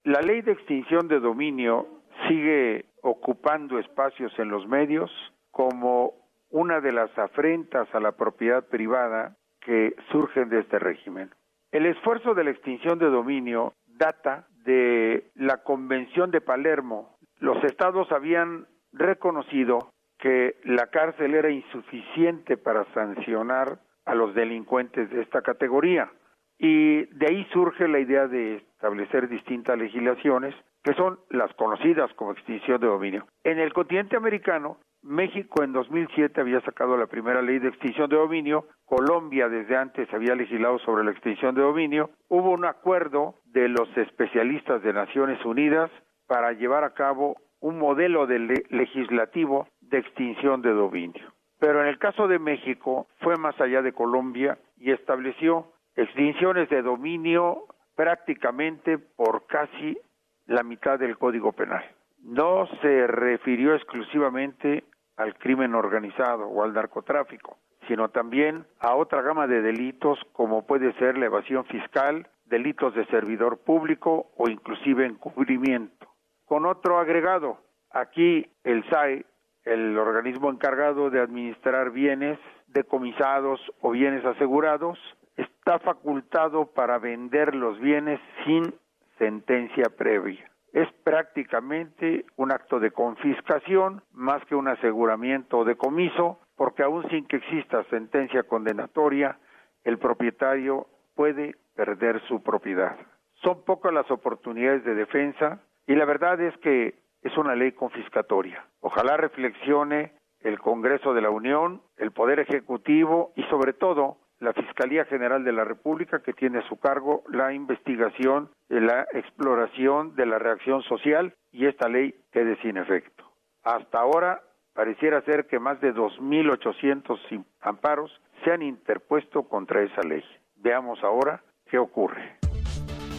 La 0.04 0.22
ley 0.22 0.42
de 0.42 0.52
extinción 0.52 1.08
de 1.08 1.20
dominio 1.20 1.88
sigue 2.28 2.86
ocupando 3.02 3.80
espacios 3.80 4.32
en 4.38 4.50
los 4.50 4.68
medios 4.68 5.12
como 5.52 6.14
una 6.50 6.80
de 6.80 6.92
las 6.92 7.16
afrentas 7.18 7.88
a 7.94 8.00
la 8.00 8.14
propiedad 8.14 8.66
privada 8.68 9.36
que 9.62 9.96
surgen 10.12 10.50
de 10.50 10.60
este 10.60 10.80
régimen. 10.80 11.32
El 11.76 11.88
esfuerzo 11.88 12.34
de 12.34 12.46
la 12.46 12.52
extinción 12.52 13.00
de 13.00 13.10
dominio 13.10 13.74
data 13.98 14.48
de 14.64 15.30
la 15.36 15.58
Convención 15.58 16.32
de 16.32 16.40
Palermo. 16.40 17.18
Los 17.40 17.62
estados 17.66 18.10
habían 18.14 18.66
reconocido 18.94 19.92
que 20.18 20.56
la 20.64 20.88
cárcel 20.88 21.34
era 21.36 21.50
insuficiente 21.50 22.56
para 22.56 22.86
sancionar 22.94 23.80
a 24.06 24.16
los 24.16 24.34
delincuentes 24.34 25.10
de 25.10 25.22
esta 25.22 25.42
categoría. 25.42 26.10
Y 26.58 27.08
de 27.08 27.28
ahí 27.28 27.46
surge 27.52 27.90
la 27.90 28.00
idea 28.00 28.30
de 28.30 28.56
establecer 28.56 29.28
distintas 29.28 29.78
legislaciones 29.78 30.56
que 30.82 30.94
son 30.94 31.20
las 31.30 31.54
conocidas 31.56 32.10
como 32.14 32.32
extinción 32.32 32.80
de 32.80 32.88
dominio. 32.88 33.28
En 33.44 33.60
el 33.60 33.74
continente 33.74 34.16
americano 34.16 34.78
México 35.06 35.62
en 35.62 35.74
2007 35.74 36.42
había 36.42 36.62
sacado 36.62 36.98
la 36.98 37.08
primera 37.08 37.42
ley 37.42 37.60
de 37.60 37.68
extinción 37.68 38.10
de 38.10 38.16
dominio, 38.16 38.66
Colombia 38.86 39.50
desde 39.50 39.76
antes 39.76 40.12
había 40.14 40.36
legislado 40.36 40.80
sobre 40.80 41.04
la 41.04 41.12
extinción 41.12 41.56
de 41.56 41.62
dominio, 41.62 42.12
hubo 42.30 42.52
un 42.52 42.66
acuerdo 42.66 43.36
de 43.46 43.68
los 43.68 43.90
especialistas 43.98 44.84
de 44.84 44.94
Naciones 44.94 45.44
Unidas 45.44 45.90
para 46.28 46.54
llevar 46.54 46.84
a 46.84 46.94
cabo 46.94 47.36
un 47.60 47.80
modelo 47.80 48.28
de 48.28 48.64
legislativo 48.70 49.68
de 49.82 50.00
extinción 50.00 50.62
de 50.62 50.72
dominio. 50.72 51.34
Pero 51.60 51.82
en 51.82 51.88
el 51.88 51.98
caso 51.98 52.28
de 52.28 52.38
México 52.38 53.08
fue 53.22 53.38
más 53.38 53.60
allá 53.60 53.82
de 53.82 53.94
Colombia 53.94 54.58
y 54.78 54.92
estableció 54.92 55.72
extinciones 55.96 56.70
de 56.70 56.82
dominio 56.82 57.64
prácticamente 57.96 58.98
por 59.00 59.48
casi 59.48 59.98
la 60.46 60.64
mitad 60.64 61.00
del 61.00 61.18
Código 61.18 61.54
Penal. 61.54 61.84
No 62.22 62.68
se 62.82 63.08
refirió 63.08 63.74
exclusivamente 63.74 64.84
al 65.18 65.36
crimen 65.38 65.74
organizado 65.74 66.48
o 66.48 66.64
al 66.64 66.74
narcotráfico, 66.74 67.58
sino 67.88 68.10
también 68.10 68.66
a 68.80 68.96
otra 68.96 69.22
gama 69.22 69.48
de 69.48 69.62
delitos 69.62 70.20
como 70.34 70.66
puede 70.66 70.94
ser 70.94 71.18
la 71.18 71.26
evasión 71.26 71.66
fiscal, 71.66 72.28
delitos 72.46 72.94
de 72.96 73.06
servidor 73.08 73.60
público 73.60 74.32
o 74.38 74.50
inclusive 74.50 75.06
encubrimiento. 75.06 76.08
Con 76.46 76.66
otro 76.66 77.00
agregado, 77.00 77.58
aquí 77.92 78.48
el 78.64 78.88
SAE, 78.90 79.26
el 79.64 79.98
organismo 79.98 80.52
encargado 80.52 81.10
de 81.10 81.22
administrar 81.22 81.92
bienes 81.92 82.40
decomisados 82.68 83.60
o 83.82 83.92
bienes 83.92 84.24
asegurados, 84.26 85.00
está 85.38 85.80
facultado 85.80 86.68
para 86.68 87.00
vender 87.00 87.56
los 87.56 87.80
bienes 87.80 88.20
sin 88.46 88.76
sentencia 89.18 89.86
previa 89.98 90.52
es 90.76 90.92
prácticamente 91.06 92.26
un 92.36 92.52
acto 92.52 92.82
de 92.82 92.92
confiscación 92.92 94.04
más 94.12 94.44
que 94.46 94.56
un 94.56 94.68
aseguramiento 94.68 95.60
o 95.60 95.64
decomiso, 95.64 96.42
porque 96.56 96.84
aun 96.84 97.08
sin 97.10 97.26
que 97.26 97.38
exista 97.38 97.84
sentencia 97.86 98.44
condenatoria, 98.44 99.38
el 99.84 99.98
propietario 99.98 100.88
puede 101.16 101.56
perder 101.76 102.22
su 102.28 102.42
propiedad. 102.42 102.98
Son 103.44 103.64
pocas 103.64 103.94
las 103.94 104.10
oportunidades 104.10 104.84
de 104.84 104.96
defensa 104.96 105.60
y 105.88 105.96
la 105.96 106.06
verdad 106.06 106.40
es 106.42 106.58
que 106.60 106.96
es 107.22 107.38
una 107.38 107.56
ley 107.56 107.72
confiscatoria. 107.74 108.66
Ojalá 108.82 109.18
reflexione 109.18 110.14
el 110.42 110.60
Congreso 110.60 111.14
de 111.14 111.22
la 111.22 111.30
Unión, 111.30 111.82
el 111.98 112.12
Poder 112.12 112.40
Ejecutivo 112.40 113.34
y 113.36 113.44
sobre 113.44 113.74
todo 113.74 114.18
la 114.40 114.54
Fiscalía 114.54 115.06
General 115.06 115.44
de 115.44 115.52
la 115.52 115.64
República, 115.64 116.22
que 116.22 116.34
tiene 116.34 116.60
a 116.60 116.68
su 116.68 116.78
cargo 116.78 117.24
la 117.30 117.54
investigación, 117.54 118.52
la 118.70 119.08
exploración 119.14 120.16
de 120.16 120.26
la 120.26 120.40
reacción 120.40 120.84
social 120.84 121.34
y 121.52 121.66
esta 121.66 121.88
ley 121.88 122.14
quede 122.32 122.58
sin 122.58 122.78
efecto. 122.78 123.24
Hasta 123.64 124.00
ahora 124.00 124.42
pareciera 124.76 125.22
ser 125.22 125.48
que 125.48 125.58
más 125.58 125.82
de 125.82 125.94
2.800 125.94 127.44
amparos 127.62 128.12
se 128.44 128.52
han 128.52 128.62
interpuesto 128.62 129.44
contra 129.44 129.82
esa 129.82 130.02
ley. 130.02 130.24
Veamos 130.58 131.00
ahora 131.04 131.42
qué 131.72 131.80
ocurre. 131.80 132.38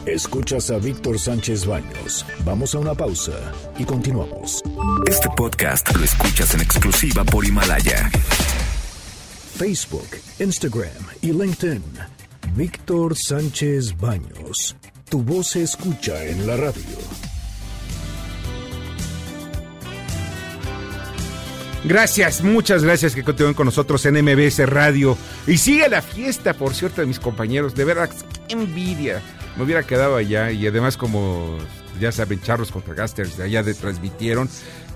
Escuchas 0.06 0.70
a 0.70 0.78
Víctor 0.78 1.18
Sánchez 1.18 1.66
Baños. 1.66 2.24
Vamos 2.44 2.76
a 2.76 2.78
una 2.78 2.94
pausa 2.94 3.52
y 3.76 3.84
continuamos. 3.84 4.62
Este 5.08 5.28
podcast 5.36 5.96
lo 5.96 6.04
escuchas 6.04 6.54
en 6.54 6.60
exclusiva 6.60 7.24
por 7.24 7.44
Himalaya. 7.44 8.08
Facebook, 9.58 10.06
Instagram 10.38 11.02
y 11.22 11.32
LinkedIn. 11.32 11.82
Víctor 12.54 13.16
Sánchez 13.16 13.98
Baños. 13.98 14.76
Tu 15.10 15.22
voz 15.22 15.48
se 15.48 15.62
escucha 15.62 16.24
en 16.24 16.46
la 16.46 16.56
radio. 16.56 17.25
Gracias, 21.86 22.42
muchas 22.42 22.82
gracias 22.82 23.14
que 23.14 23.22
continúen 23.22 23.54
con 23.54 23.66
nosotros 23.66 24.04
en 24.06 24.16
MBS 24.20 24.68
Radio. 24.68 25.16
Y 25.46 25.56
sigue 25.58 25.88
la 25.88 26.02
fiesta, 26.02 26.52
por 26.52 26.74
cierto, 26.74 27.00
de 27.00 27.06
mis 27.06 27.20
compañeros. 27.20 27.76
De 27.76 27.84
verdad, 27.84 28.10
qué 28.48 28.54
envidia. 28.54 29.22
Me 29.56 29.62
hubiera 29.62 29.84
quedado 29.84 30.16
allá 30.16 30.50
y 30.50 30.66
además 30.66 30.96
como 30.96 31.56
ya 32.00 32.10
saben, 32.10 32.40
Charros 32.40 32.72
contra 32.72 32.92
Gasters 32.94 33.38
allá 33.38 33.62
de 33.62 33.72
transmitieron. 33.72 34.48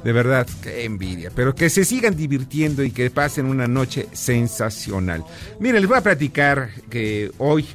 De 0.03 0.13
verdad, 0.13 0.49
qué 0.65 0.85
envidia. 0.85 1.31
Pero 1.33 1.55
que 1.55 1.71
se 1.71 1.85
sigan 1.85 2.17
divirtiendo 2.17 2.83
y 2.83 2.91
que 2.91 3.09
pasen 3.09 3.47
una 3.47 3.69
noche 3.69 4.09
sensacional. 4.13 5.25
Miren, 5.61 5.83
les 5.83 5.89
voy 5.89 5.99
a 5.99 6.03
platicar 6.03 6.71
que 6.91 7.31
hoy 7.39 7.67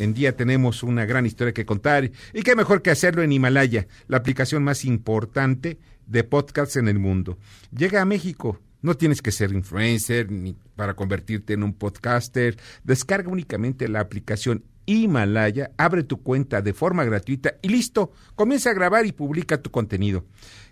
en 0.00 0.14
día 0.14 0.36
tenemos 0.36 0.82
una 0.82 1.06
gran 1.06 1.26
historia 1.26 1.54
que 1.54 1.64
contar 1.64 2.10
y 2.32 2.42
qué 2.42 2.56
mejor 2.56 2.82
que 2.82 2.90
hacerlo 2.90 3.22
en 3.22 3.30
Himalaya, 3.30 3.86
la 4.08 4.16
aplicación 4.16 4.64
más 4.64 4.84
importante 4.84 5.78
de 6.06 6.24
podcasts 6.24 6.76
en 6.76 6.88
el 6.88 6.98
mundo. 6.98 7.38
Llega 7.70 8.02
a 8.02 8.04
México. 8.04 8.58
No 8.84 8.98
tienes 8.98 9.22
que 9.22 9.32
ser 9.32 9.50
influencer 9.52 10.30
ni 10.30 10.54
para 10.76 10.92
convertirte 10.92 11.54
en 11.54 11.62
un 11.62 11.72
podcaster. 11.72 12.58
Descarga 12.82 13.30
únicamente 13.30 13.88
la 13.88 14.00
aplicación 14.00 14.62
Himalaya, 14.84 15.70
abre 15.78 16.02
tu 16.02 16.22
cuenta 16.22 16.60
de 16.60 16.74
forma 16.74 17.02
gratuita 17.02 17.54
y 17.62 17.70
listo, 17.70 18.12
comienza 18.34 18.68
a 18.68 18.74
grabar 18.74 19.06
y 19.06 19.12
publica 19.12 19.62
tu 19.62 19.70
contenido. 19.70 20.26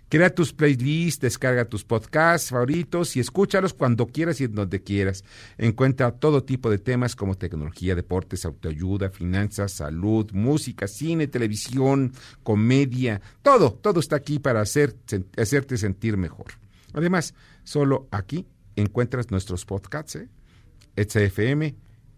Crea 0.09 0.29
tus 0.29 0.53
playlists, 0.53 1.21
descarga 1.21 1.65
tus 1.65 1.83
podcasts 1.83 2.51
favoritos 2.51 3.15
y 3.15 3.19
escúchalos 3.19 3.73
cuando 3.73 4.05
quieras 4.05 4.39
y 4.41 4.43
en 4.43 4.53
donde 4.53 4.83
quieras. 4.83 5.23
Encuentra 5.57 6.11
todo 6.11 6.43
tipo 6.43 6.69
de 6.69 6.77
temas 6.77 7.15
como 7.15 7.33
tecnología, 7.33 7.95
deportes, 7.95 8.45
autoayuda, 8.45 9.09
finanzas, 9.09 9.71
salud, 9.71 10.29
música, 10.33 10.87
cine, 10.87 11.25
televisión, 11.25 12.13
comedia. 12.43 13.21
Todo, 13.41 13.73
todo 13.73 13.99
está 13.99 14.17
aquí 14.17 14.37
para 14.37 14.61
hacer, 14.61 14.95
hacerte 15.35 15.77
sentir 15.77 16.15
mejor. 16.15 16.61
Además, 16.93 17.33
solo 17.63 18.07
aquí 18.11 18.45
encuentras 18.75 19.31
nuestros 19.31 19.65
podcasts, 19.65 20.15
¿eh? 20.15 20.29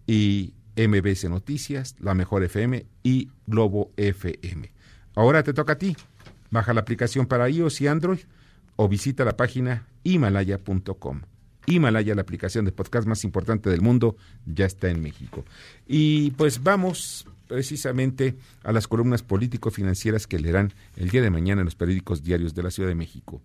Y 0.07 0.53
MBS 0.77 1.29
Noticias, 1.29 1.95
La 1.99 2.13
Mejor 2.13 2.43
FM 2.43 2.85
y 3.01 3.29
Globo 3.47 3.91
FM. 3.97 4.71
Ahora 5.15 5.43
te 5.43 5.53
toca 5.53 5.73
a 5.73 5.77
ti. 5.77 5.95
Baja 6.51 6.73
la 6.73 6.81
aplicación 6.81 7.25
para 7.25 7.49
iOS 7.49 7.81
y 7.81 7.87
Android 7.87 8.19
o 8.75 8.87
visita 8.87 9.25
la 9.25 9.37
página 9.37 9.87
himalaya.com. 10.03 11.21
Himalaya, 11.67 12.13
la 12.13 12.21
aplicación 12.21 12.65
de 12.65 12.71
podcast 12.71 13.07
más 13.07 13.23
importante 13.23 13.69
del 13.69 13.81
mundo, 13.81 14.15
ya 14.45 14.65
está 14.65 14.89
en 14.89 15.01
México. 15.01 15.43
Y 15.87 16.31
pues 16.31 16.61
vamos 16.61 17.25
precisamente 17.47 18.35
a 18.63 18.71
las 18.71 18.87
columnas 18.87 19.23
político-financieras 19.23 20.27
que 20.27 20.39
leerán 20.39 20.73
el 20.95 21.09
día 21.09 21.21
de 21.21 21.29
mañana 21.29 21.61
en 21.61 21.65
los 21.65 21.75
periódicos 21.75 22.23
diarios 22.23 22.53
de 22.53 22.63
la 22.63 22.71
Ciudad 22.71 22.89
de 22.89 22.95
México. 22.95 23.41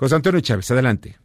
José 0.00 0.16
Antonio 0.16 0.40
Chávez, 0.40 0.70
adelante. 0.70 1.18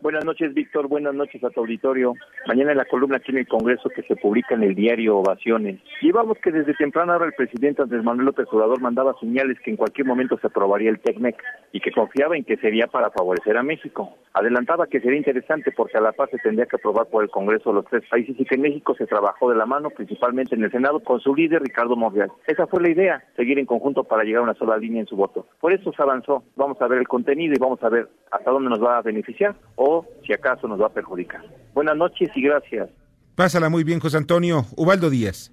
Buenas 0.00 0.24
noches, 0.24 0.54
Víctor. 0.54 0.86
Buenas 0.86 1.12
noches 1.12 1.42
a 1.42 1.50
tu 1.50 1.58
auditorio. 1.58 2.14
Mañana 2.46 2.70
en 2.70 2.78
la 2.78 2.84
columna 2.84 3.16
aquí 3.16 3.32
en 3.32 3.38
el 3.38 3.48
Congreso 3.48 3.88
que 3.88 4.02
se 4.02 4.14
publica 4.14 4.54
en 4.54 4.62
el 4.62 4.76
diario 4.76 5.18
Ovaciones. 5.18 5.80
Llevamos 6.00 6.38
que 6.38 6.52
desde 6.52 6.72
temprano 6.74 7.16
hora 7.16 7.26
el 7.26 7.32
presidente 7.32 7.82
Andrés 7.82 8.04
Manuel 8.04 8.26
López 8.26 8.46
Obrador 8.52 8.80
mandaba 8.80 9.16
señales 9.18 9.58
que 9.58 9.72
en 9.72 9.76
cualquier 9.76 10.06
momento 10.06 10.38
se 10.38 10.46
aprobaría 10.46 10.90
el 10.90 11.00
TECMEC 11.00 11.42
y 11.72 11.80
que 11.80 11.90
confiaba 11.90 12.36
en 12.36 12.44
que 12.44 12.56
sería 12.58 12.86
para 12.86 13.10
favorecer 13.10 13.56
a 13.56 13.64
México. 13.64 14.14
Adelantaba 14.34 14.86
que 14.86 15.00
sería 15.00 15.18
interesante 15.18 15.72
porque 15.72 15.98
a 15.98 16.00
la 16.00 16.12
paz 16.12 16.30
se 16.30 16.38
tendría 16.38 16.66
que 16.66 16.76
aprobar 16.76 17.08
por 17.08 17.24
el 17.24 17.30
Congreso 17.30 17.70
de 17.70 17.76
los 17.76 17.86
tres 17.86 18.04
países 18.08 18.36
y 18.38 18.44
que 18.44 18.54
en 18.54 18.60
México 18.60 18.94
se 18.94 19.06
trabajó 19.06 19.50
de 19.50 19.56
la 19.56 19.66
mano, 19.66 19.90
principalmente 19.90 20.54
en 20.54 20.62
el 20.62 20.70
Senado, 20.70 21.00
con 21.00 21.18
su 21.18 21.34
líder 21.34 21.60
Ricardo 21.60 21.96
Monreal. 21.96 22.30
Esa 22.46 22.68
fue 22.68 22.82
la 22.82 22.90
idea, 22.90 23.24
seguir 23.34 23.58
en 23.58 23.66
conjunto 23.66 24.04
para 24.04 24.22
llegar 24.22 24.42
a 24.42 24.44
una 24.44 24.54
sola 24.54 24.76
línea 24.76 25.00
en 25.00 25.08
su 25.08 25.16
voto. 25.16 25.46
Por 25.60 25.72
eso 25.72 25.92
se 25.92 26.02
avanzó. 26.02 26.44
Vamos 26.54 26.80
a 26.80 26.86
ver 26.86 27.00
el 27.00 27.08
contenido 27.08 27.54
y 27.56 27.58
vamos 27.58 27.82
a 27.82 27.88
ver 27.88 28.08
hasta 28.30 28.50
dónde 28.52 28.70
nos 28.70 28.80
va 28.80 28.98
a 28.98 29.02
beneficiar 29.02 29.56
o 29.74 29.87
si 30.26 30.32
acaso 30.32 30.68
nos 30.68 30.80
va 30.80 30.86
a 30.86 30.92
perjudicar. 30.92 31.42
Buenas 31.74 31.96
noches 31.96 32.30
y 32.34 32.42
gracias. 32.42 32.88
Pásala 33.34 33.68
muy 33.68 33.84
bien, 33.84 34.00
José 34.00 34.16
Antonio. 34.16 34.62
Ubaldo 34.76 35.10
Díaz. 35.10 35.52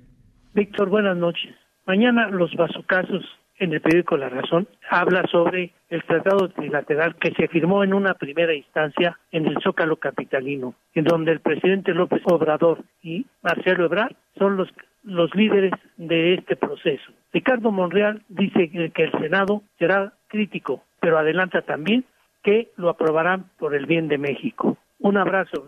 Víctor, 0.54 0.90
buenas 0.90 1.18
noches. 1.18 1.54
Mañana 1.86 2.30
los 2.30 2.54
vasocasos 2.56 3.24
en 3.60 3.74
el 3.74 3.82
periódico 3.82 4.18
La 4.18 4.30
Razón 4.30 4.68
habla 4.90 5.24
sobre 5.32 5.74
el 5.90 6.04
tratado 6.04 6.50
trilateral 6.50 7.16
que 7.16 7.32
se 7.32 7.48
firmó 7.48 7.84
en 7.84 7.94
una 7.94 8.14
primera 8.16 8.54
instancia 8.54 9.18
en 9.32 9.46
el 9.46 9.58
Zócalo 9.64 9.98
Capitalino, 9.98 10.76
en 10.94 11.04
donde 11.06 11.32
el 11.32 11.40
presidente 11.40 11.94
López 11.94 12.22
Obrador 12.26 12.84
y 13.02 13.26
Marcelo 13.44 13.86
Ebrard 13.86 14.16
son 14.38 14.58
los, 14.58 14.70
los 15.04 15.34
líderes 15.36 15.72
de 15.98 16.34
este 16.34 16.56
proceso. 16.56 17.12
Ricardo 17.32 17.72
Monreal 17.72 18.24
dice 18.30 18.70
que 18.94 19.04
el 19.04 19.12
Senado 19.12 19.62
será 19.78 20.14
crítico, 20.28 20.84
pero 21.00 21.18
adelanta 21.18 21.62
también 21.62 22.04
que 22.46 22.72
lo 22.78 22.90
aprobarán 22.90 23.50
por 23.58 23.74
el 23.76 23.88
bien 23.88 24.08
de 24.08 24.20
México. 24.20 24.78
Un 25.00 25.18
abrazo. 25.18 25.68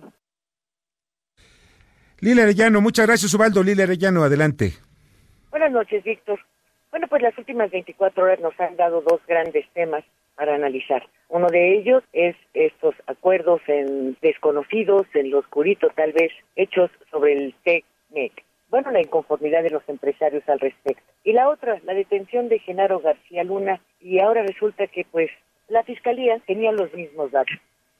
Lila 2.20 2.44
Arellano, 2.44 2.82
muchas 2.82 3.08
gracias, 3.08 3.34
Ubaldo. 3.34 3.64
Lila 3.64 3.84
Arellano, 3.84 4.24
adelante. 4.24 4.74
Buenas 5.50 5.72
noches, 5.72 6.04
Víctor. 6.04 6.40
Bueno, 6.92 7.08
pues 7.08 7.24
las 7.24 7.38
últimas 7.38 7.72
24 7.72 8.24
horas 8.24 8.40
nos 8.40 8.58
han 8.60 8.78
dado 8.78 9.02
dos 9.02 9.20
grandes 9.28 9.66
temas 9.74 10.04
para 10.36 10.54
analizar. 10.54 11.04
Uno 11.30 11.48
de 11.48 11.80
ellos 11.80 12.04
es 12.14 12.36
estos 12.54 12.94
acuerdos 13.08 13.62
en 13.68 14.16
desconocidos, 14.22 15.08
en 15.16 15.32
lo 15.32 15.40
oscurito 15.40 15.90
tal 15.96 16.14
vez, 16.14 16.32
hechos 16.56 16.92
sobre 17.10 17.34
el 17.34 17.56
TECMEC. 17.64 18.44
Bueno, 18.70 18.92
la 18.92 19.02
inconformidad 19.02 19.64
de 19.64 19.72
los 19.72 19.88
empresarios 19.90 20.48
al 20.48 20.60
respecto. 20.60 21.04
Y 21.24 21.34
la 21.34 21.50
otra, 21.50 21.80
la 21.86 21.94
detención 21.94 22.50
de 22.50 22.60
Genaro 22.60 23.00
García 23.00 23.44
Luna, 23.44 23.82
y 24.00 24.20
ahora 24.20 24.44
resulta 24.44 24.88
que 24.88 25.06
pues 25.10 25.32
la 25.68 25.84
fiscalía 25.84 26.40
tenía 26.46 26.72
los 26.72 26.94
mismos 26.94 27.32
datos. 27.32 27.56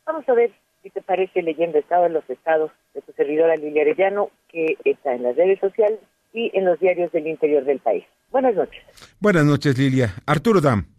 Vamos 0.06 0.28
a 0.30 0.34
ver 0.34 0.52
si 0.84 0.90
te 0.90 1.02
parece 1.02 1.42
leyendo 1.42 1.78
Estado 1.78 2.04
de 2.04 2.10
los 2.10 2.30
Estados 2.30 2.72
de 2.94 3.02
tu 3.02 3.12
servidora 3.14 3.56
Lilia 3.56 3.82
Arellano, 3.82 4.30
que 4.50 4.78
está 4.86 5.14
en 5.14 5.24
las 5.24 5.36
redes 5.36 5.60
sociales 5.60 6.00
y 6.34 6.52
en 6.54 6.66
los 6.66 6.80
diarios 6.80 7.12
del 7.12 7.28
interior 7.28 7.66
del 7.66 7.80
país. 7.80 8.06
Buenas 8.32 8.56
noches. 8.56 8.82
Buenas 9.20 9.46
noches, 9.46 9.78
Lilia. 9.78 10.14
Arturo 10.26 10.62
Dam. 10.62 10.97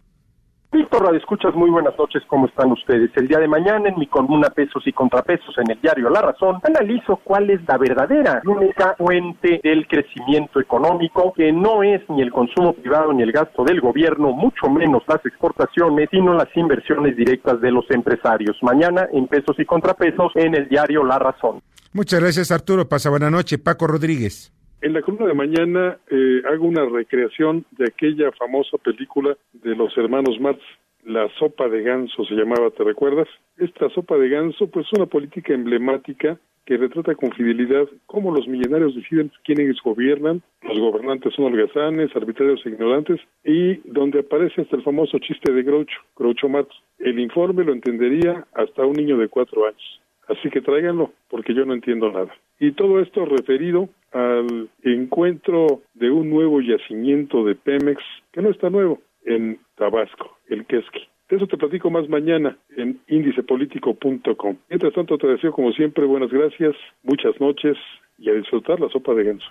Víctor 0.71 1.03
Radio 1.03 1.19
Escuchas, 1.19 1.55
muy 1.55 1.71
buenas 1.71 1.97
noches, 1.97 2.23
¿cómo 2.27 2.47
están 2.47 2.71
ustedes? 2.71 3.11
El 3.17 3.27
día 3.27 3.39
de 3.39 3.49
mañana 3.49 3.89
en 3.89 3.99
mi 3.99 4.07
columna 4.07 4.51
Pesos 4.51 4.87
y 4.87 4.93
Contrapesos 4.93 5.57
en 5.57 5.71
el 5.71 5.81
diario 5.81 6.11
La 6.11 6.21
Razón, 6.21 6.61
analizo 6.63 7.19
cuál 7.25 7.49
es 7.49 7.61
la 7.67 7.79
verdadera 7.79 8.43
única 8.45 8.95
fuente 8.99 9.63
del 9.65 9.89
crecimiento 9.89 10.61
económico, 10.61 11.33
que 11.33 11.53
no 11.53 11.83
es 11.83 12.03
ni 12.11 12.21
el 12.21 12.31
consumo 12.31 12.75
privado 12.75 13.15
ni 13.15 13.23
el 13.23 13.33
gasto 13.33 13.65
del 13.65 13.81
gobierno, 13.81 14.33
mucho 14.33 14.69
menos 14.69 15.03
las 15.09 15.25
exportaciones, 15.25 16.11
sino 16.11 16.35
las 16.35 16.55
inversiones 16.55 17.17
directas 17.17 17.63
de 17.63 17.71
los 17.71 17.91
empresarios. 17.91 18.59
Mañana 18.61 19.09
en 19.11 19.27
Pesos 19.27 19.59
y 19.59 19.65
Contrapesos 19.65 20.33
en 20.35 20.55
el 20.55 20.69
diario 20.69 21.03
La 21.03 21.19
Razón. 21.19 21.63
Muchas 21.95 22.21
gracias, 22.21 22.51
Arturo. 22.51 22.87
Pasa 22.87 23.09
buena 23.09 23.31
noche. 23.31 23.57
Paco 23.57 23.87
Rodríguez. 23.87 24.53
En 24.81 24.93
la 24.93 25.03
columna 25.03 25.27
de 25.27 25.35
mañana 25.35 25.99
eh, 26.09 26.43
hago 26.49 26.67
una 26.67 26.85
recreación 26.85 27.65
de 27.73 27.87
aquella 27.87 28.31
famosa 28.33 28.79
película 28.79 29.37
de 29.53 29.75
los 29.75 29.97
hermanos 29.99 30.39
Marx, 30.41 30.61
La 31.05 31.29
sopa 31.39 31.69
de 31.69 31.83
ganso 31.83 32.25
se 32.25 32.35
llamaba, 32.35 32.71
¿te 32.71 32.85
recuerdas? 32.85 33.27
Esta 33.57 33.91
sopa 33.91 34.17
de 34.17 34.29
ganso 34.29 34.69
pues 34.69 34.87
es 34.87 34.93
una 34.93 35.07
política 35.07 35.53
emblemática 35.53 36.39
que 36.65 36.77
retrata 36.77 37.17
con 37.17 37.33
fidelidad 37.33 37.89
cómo 38.07 38.31
los 38.31 38.47
millonarios 38.47 38.95
deciden 38.95 39.33
quiénes 39.43 39.81
gobiernan, 39.83 40.43
los 40.63 40.79
gobernantes 40.79 41.35
son 41.35 41.47
holgazanes, 41.47 42.15
arbitrarios 42.15 42.65
e 42.65 42.69
ignorantes, 42.69 43.21
y 43.43 43.77
donde 43.91 44.21
aparece 44.21 44.61
hasta 44.61 44.77
el 44.77 44.83
famoso 44.83 45.19
chiste 45.19 45.51
de 45.51 45.63
Groucho, 45.63 45.99
Groucho 46.15 46.49
Marx. 46.49 46.69
El 46.99 47.19
informe 47.19 47.65
lo 47.65 47.73
entendería 47.73 48.47
hasta 48.53 48.85
un 48.85 48.93
niño 48.93 49.17
de 49.17 49.29
cuatro 49.29 49.67
años. 49.67 50.01
Así 50.29 50.51
que 50.51 50.61
tráiganlo, 50.61 51.13
porque 51.31 51.55
yo 51.55 51.65
no 51.65 51.75
entiendo 51.75 52.13
nada. 52.13 52.35
Y 52.61 52.73
todo 52.73 53.01
esto 53.01 53.25
referido 53.25 53.89
al 54.13 54.69
encuentro 54.83 55.83
de 55.95 56.11
un 56.11 56.29
nuevo 56.31 56.61
yacimiento 56.61 57.45
de 57.45 57.55
Pemex, 57.55 58.03
que 58.33 58.43
no 58.43 58.51
está 58.51 58.69
nuevo, 58.71 59.01
en 59.25 59.59
Tabasco, 59.77 60.39
el 60.49 60.67
Quesqui. 60.67 61.01
De 61.29 61.37
eso 61.37 61.47
te 61.47 61.59
platico 61.59 61.91
más 61.91 62.09
mañana 62.09 62.57
en 62.77 63.01
índicepolitico.com. 63.09 64.57
Mientras 64.71 64.95
tanto, 64.95 65.19
te 65.19 65.27
deseo 65.27 65.53
como 65.53 65.73
siempre 65.73 66.07
buenas 66.07 66.31
gracias, 66.31 66.75
muchas 67.03 67.39
noches 67.41 67.77
y 68.19 68.31
a 68.31 68.33
disfrutar 68.33 68.81
la 68.81 68.89
sopa 68.89 69.15
de 69.15 69.25
ganso. 69.25 69.47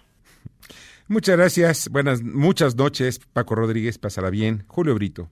Muchas 1.08 1.38
gracias, 1.38 1.90
buenas, 1.92 2.22
muchas 2.22 2.76
noches, 2.76 3.20
Paco 3.32 3.56
Rodríguez, 3.56 3.98
pasará 3.98 4.30
bien. 4.30 4.64
Julio 4.68 4.94
Brito. 4.96 5.30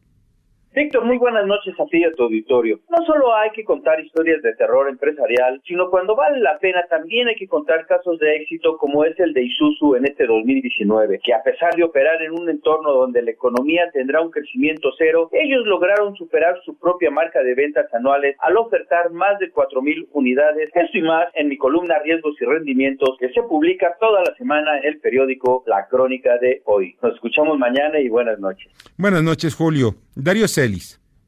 Víctor, 0.76 1.06
muy 1.06 1.18
buenas 1.18 1.48
noches 1.48 1.74
a 1.80 1.86
ti 1.86 2.00
y 2.00 2.04
a 2.04 2.12
tu 2.12 2.24
auditorio. 2.24 2.82
No 2.90 2.98
solo 3.06 3.34
hay 3.34 3.50
que 3.52 3.64
contar 3.64 3.98
historias 4.02 4.42
de 4.42 4.54
terror 4.56 4.90
empresarial, 4.90 5.62
sino 5.66 5.90
cuando 5.90 6.18
vale 6.18 6.42
la 6.42 6.60
pena 6.60 6.84
también 6.90 7.30
hay 7.30 7.36
que 7.36 7.48
contar 7.48 7.88
casos 7.88 8.20
de 8.20 8.36
éxito 8.36 8.78
como 8.78 9.06
es 9.06 9.18
el 9.22 9.32
de 9.32 9.44
Isuzu 9.44 9.96
en 9.96 10.04
este 10.04 10.28
2019, 10.28 11.22
que 11.24 11.34
a 11.34 11.42
pesar 11.44 11.74
de 11.76 11.84
operar 11.86 12.22
en 12.22 12.34
un 12.34 12.50
entorno 12.50 12.92
donde 12.92 13.22
la 13.22 13.32
economía 13.32 13.90
tendrá 13.94 14.20
un 14.20 14.32
crecimiento 14.32 14.90
cero, 14.98 15.30
ellos 15.32 15.66
lograron 15.66 16.14
superar 16.18 16.60
su 16.66 16.78
propia 16.78 17.10
marca 17.10 17.42
de 17.42 17.56
ventas 17.56 17.86
anuales 17.94 18.36
al 18.40 18.58
ofertar 18.58 19.12
más 19.12 19.40
de 19.40 19.54
4.000 19.54 20.10
unidades. 20.12 20.72
Esto 20.74 20.98
y 20.98 21.04
más 21.04 21.30
en 21.36 21.48
mi 21.48 21.58
columna 21.58 22.00
Riesgos 22.00 22.36
y 22.42 22.44
Rendimientos 22.44 23.16
que 23.18 23.30
se 23.30 23.44
publica 23.44 23.96
toda 23.98 24.24
la 24.28 24.36
semana 24.36 24.80
en 24.80 24.88
el 24.88 25.00
periódico 25.00 25.64
La 25.68 25.88
Crónica 25.88 26.38
de 26.38 26.64
hoy. 26.66 26.98
Nos 27.02 27.14
escuchamos 27.14 27.58
mañana 27.58 27.98
y 27.98 28.10
buenas 28.10 28.40
noches. 28.40 28.70
Buenas 28.98 29.24
noches, 29.24 29.56
Julio. 29.56 29.96
Darío 30.16 30.48
C 30.48 30.64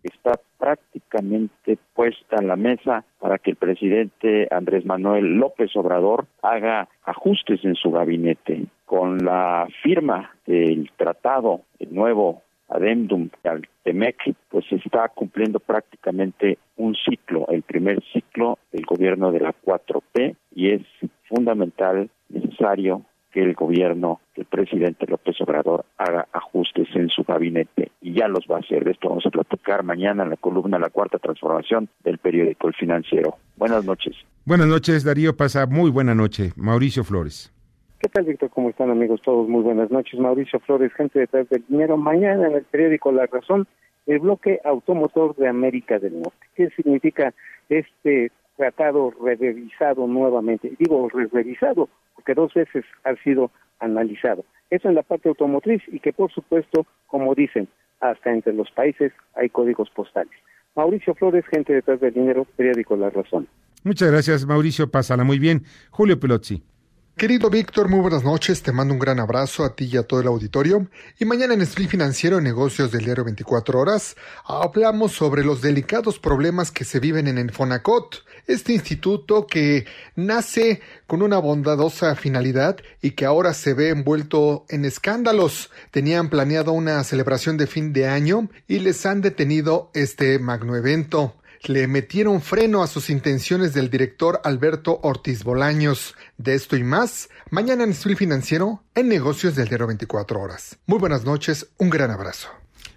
está 0.03 0.39
prácticamente 0.57 1.77
puesta 1.93 2.37
en 2.39 2.47
la 2.47 2.55
mesa 2.55 3.03
para 3.19 3.37
que 3.37 3.51
el 3.51 3.57
presidente 3.57 4.47
Andrés 4.51 4.85
Manuel 4.85 5.35
López 5.35 5.75
Obrador 5.75 6.25
haga 6.41 6.87
ajustes 7.03 7.63
en 7.63 7.75
su 7.75 7.91
gabinete. 7.91 8.65
Con 8.85 9.19
la 9.23 9.67
firma 9.83 10.31
del 10.45 10.89
tratado, 10.97 11.61
el 11.79 11.93
nuevo 11.93 12.41
adendum 12.69 13.29
al 13.43 13.67
TEMEC, 13.83 14.35
pues 14.49 14.65
está 14.71 15.09
cumpliendo 15.09 15.59
prácticamente 15.59 16.57
un 16.75 16.95
ciclo, 16.95 17.47
el 17.49 17.63
primer 17.63 18.03
ciclo 18.11 18.57
del 18.71 18.85
gobierno 18.85 19.31
de 19.31 19.39
la 19.39 19.53
4P, 19.53 20.35
y 20.55 20.71
es 20.71 20.81
fundamental, 21.29 22.09
necesario 22.29 23.03
que 23.31 23.41
el 23.41 23.53
gobierno 23.53 24.19
el 24.35 24.45
presidente 24.45 25.05
López 25.07 25.39
Obrador 25.41 25.85
haga 25.97 26.27
ajustes 26.31 26.87
en 26.95 27.09
su 27.09 27.23
gabinete 27.23 27.91
y 28.01 28.13
ya 28.13 28.27
los 28.27 28.45
va 28.49 28.57
a 28.57 28.59
hacer. 28.59 28.83
De 28.83 28.91
esto 28.91 29.09
vamos 29.09 29.25
a 29.25 29.29
platicar 29.29 29.83
mañana 29.83 30.23
en 30.23 30.29
la 30.29 30.37
columna 30.37 30.79
La 30.79 30.89
Cuarta 30.89 31.17
Transformación 31.17 31.89
del 32.03 32.19
periódico 32.19 32.67
El 32.67 32.75
Financiero. 32.75 33.35
Buenas 33.55 33.83
noches. 33.85 34.15
Buenas 34.45 34.67
noches, 34.67 35.03
Darío. 35.03 35.35
Pasa 35.35 35.65
muy 35.65 35.89
buena 35.89 36.15
noche. 36.15 36.51
Mauricio 36.55 37.03
Flores. 37.03 37.51
¿Qué 37.99 38.09
tal, 38.09 38.25
Víctor? 38.25 38.51
¿Cómo 38.51 38.69
están, 38.69 38.91
amigos? 38.91 39.21
Todos 39.23 39.49
muy 39.49 39.63
buenas 39.63 39.89
noches. 39.89 40.19
Mauricio 40.19 40.59
Flores, 40.59 40.93
gente 40.93 41.19
detrás 41.19 41.49
del 41.49 41.63
dinero. 41.67 41.97
Mañana 41.97 42.47
en 42.47 42.53
el 42.53 42.63
periódico 42.63 43.11
La 43.11 43.25
Razón, 43.25 43.67
el 44.05 44.19
bloque 44.19 44.61
automotor 44.63 45.35
de 45.35 45.47
América 45.47 45.97
del 45.97 46.21
Norte. 46.21 46.47
¿Qué 46.55 46.69
significa 46.75 47.33
este 47.69 48.31
tratado 48.57 49.13
revisado 49.21 50.07
nuevamente? 50.07 50.73
Digo, 50.77 51.07
revisado 51.09 51.89
porque 52.15 52.33
dos 52.33 52.53
veces 52.53 52.83
ha 53.03 53.15
sido 53.23 53.51
analizado. 53.79 54.43
Eso 54.69 54.89
en 54.89 54.95
la 54.95 55.03
parte 55.03 55.29
automotriz 55.29 55.81
y 55.87 55.99
que 55.99 56.11
por 56.11 56.31
supuesto, 56.31 56.85
como 57.07 57.33
dicen, 57.35 57.67
hasta 58.01 58.31
entre 58.31 58.53
los 58.53 58.69
países 58.71 59.13
hay 59.35 59.49
códigos 59.49 59.89
postales. 59.91 60.33
Mauricio 60.75 61.15
Flores, 61.15 61.45
gente 61.51 61.73
detrás 61.73 61.99
del 61.99 62.13
dinero, 62.13 62.45
periódico 62.55 62.95
La 62.97 63.09
Razón. 63.09 63.47
Muchas 63.83 64.11
gracias, 64.11 64.45
Mauricio. 64.45 64.91
Pásala 64.91 65.23
muy 65.23 65.39
bien. 65.39 65.63
Julio 65.89 66.19
Pelozzi. 66.19 66.63
Querido 67.17 67.49
Víctor, 67.49 67.89
muy 67.89 67.99
buenas 67.99 68.23
noches. 68.23 68.61
Te 68.61 68.71
mando 68.71 68.93
un 68.93 68.99
gran 68.99 69.19
abrazo 69.19 69.65
a 69.65 69.75
ti 69.75 69.89
y 69.91 69.97
a 69.97 70.03
todo 70.03 70.19
el 70.19 70.27
auditorio. 70.27 70.85
Y 71.17 71.25
mañana 71.25 71.55
en 71.55 71.63
Split 71.63 71.89
Financiero 71.89 72.39
Negocios 72.39 72.91
del 72.91 73.05
Diario 73.05 73.23
24 73.23 73.79
Horas 73.79 74.15
hablamos 74.45 75.13
sobre 75.13 75.43
los 75.43 75.63
delicados 75.63 76.19
problemas 76.19 76.69
que 76.69 76.85
se 76.85 76.99
viven 76.99 77.27
en 77.27 77.39
el 77.39 77.49
Fonacot, 77.49 78.23
este 78.45 78.73
instituto 78.73 79.47
que 79.47 79.87
nace 80.15 80.79
con 81.07 81.23
una 81.23 81.39
bondadosa 81.39 82.15
finalidad 82.15 82.77
y 83.01 83.11
que 83.11 83.25
ahora 83.25 83.55
se 83.55 83.73
ve 83.73 83.89
envuelto 83.89 84.67
en 84.69 84.85
escándalos. 84.85 85.71
Tenían 85.89 86.29
planeado 86.29 86.71
una 86.71 87.03
celebración 87.03 87.57
de 87.57 87.65
fin 87.65 87.93
de 87.93 88.07
año 88.07 88.47
y 88.67 88.77
les 88.77 89.03
han 89.07 89.21
detenido 89.21 89.89
este 89.95 90.37
magno 90.37 90.75
evento 90.75 91.33
le 91.65 91.87
metieron 91.87 92.41
freno 92.41 92.83
a 92.83 92.87
sus 92.87 93.09
intenciones 93.09 93.73
del 93.73 93.89
director 93.89 94.39
Alberto 94.43 94.99
Ortiz 95.03 95.43
Bolaños. 95.43 96.15
De 96.37 96.53
esto 96.53 96.75
y 96.75 96.83
más, 96.83 97.29
mañana 97.49 97.83
en 97.83 97.91
Street 97.91 98.17
Financiero, 98.17 98.81
en 98.95 99.09
Negocios 99.09 99.55
del 99.55 99.67
Diario 99.67 99.87
24 99.87 100.39
Horas. 100.39 100.79
Muy 100.85 100.99
buenas 100.99 101.25
noches, 101.25 101.73
un 101.77 101.89
gran 101.89 102.11
abrazo. 102.11 102.49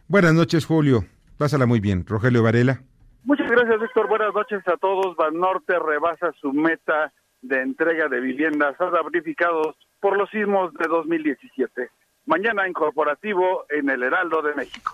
Buenas 0.09 0.35
noches, 0.35 0.67
Julio. 0.67 1.05
Pásala 1.39 1.67
muy 1.67 1.81
bien. 1.81 2.05
Rogelio 2.07 2.43
Varela. 2.43 2.83
Muchas 3.25 3.51
gracias, 3.51 3.81
Víctor. 3.81 4.09
Buenas 4.09 4.35
noches 4.35 4.61
a 4.67 4.77
todos. 4.77 5.17
Banorte 5.17 5.79
rebasa 5.79 6.33
su 6.41 6.53
meta 6.53 7.13
de 7.43 7.63
entrega 7.63 8.09
de 8.09 8.21
viviendas 8.21 8.77
damnificados 8.79 9.77
por 10.01 10.17
los 10.17 10.29
sismos 10.31 10.73
de 10.75 10.87
2017. 10.89 11.91
Mañana 12.27 12.67
en 12.67 12.73
Corporativo 12.73 13.65
en 13.71 13.89
el 13.89 14.03
Heraldo 14.03 14.43
de 14.43 14.55
México. 14.55 14.93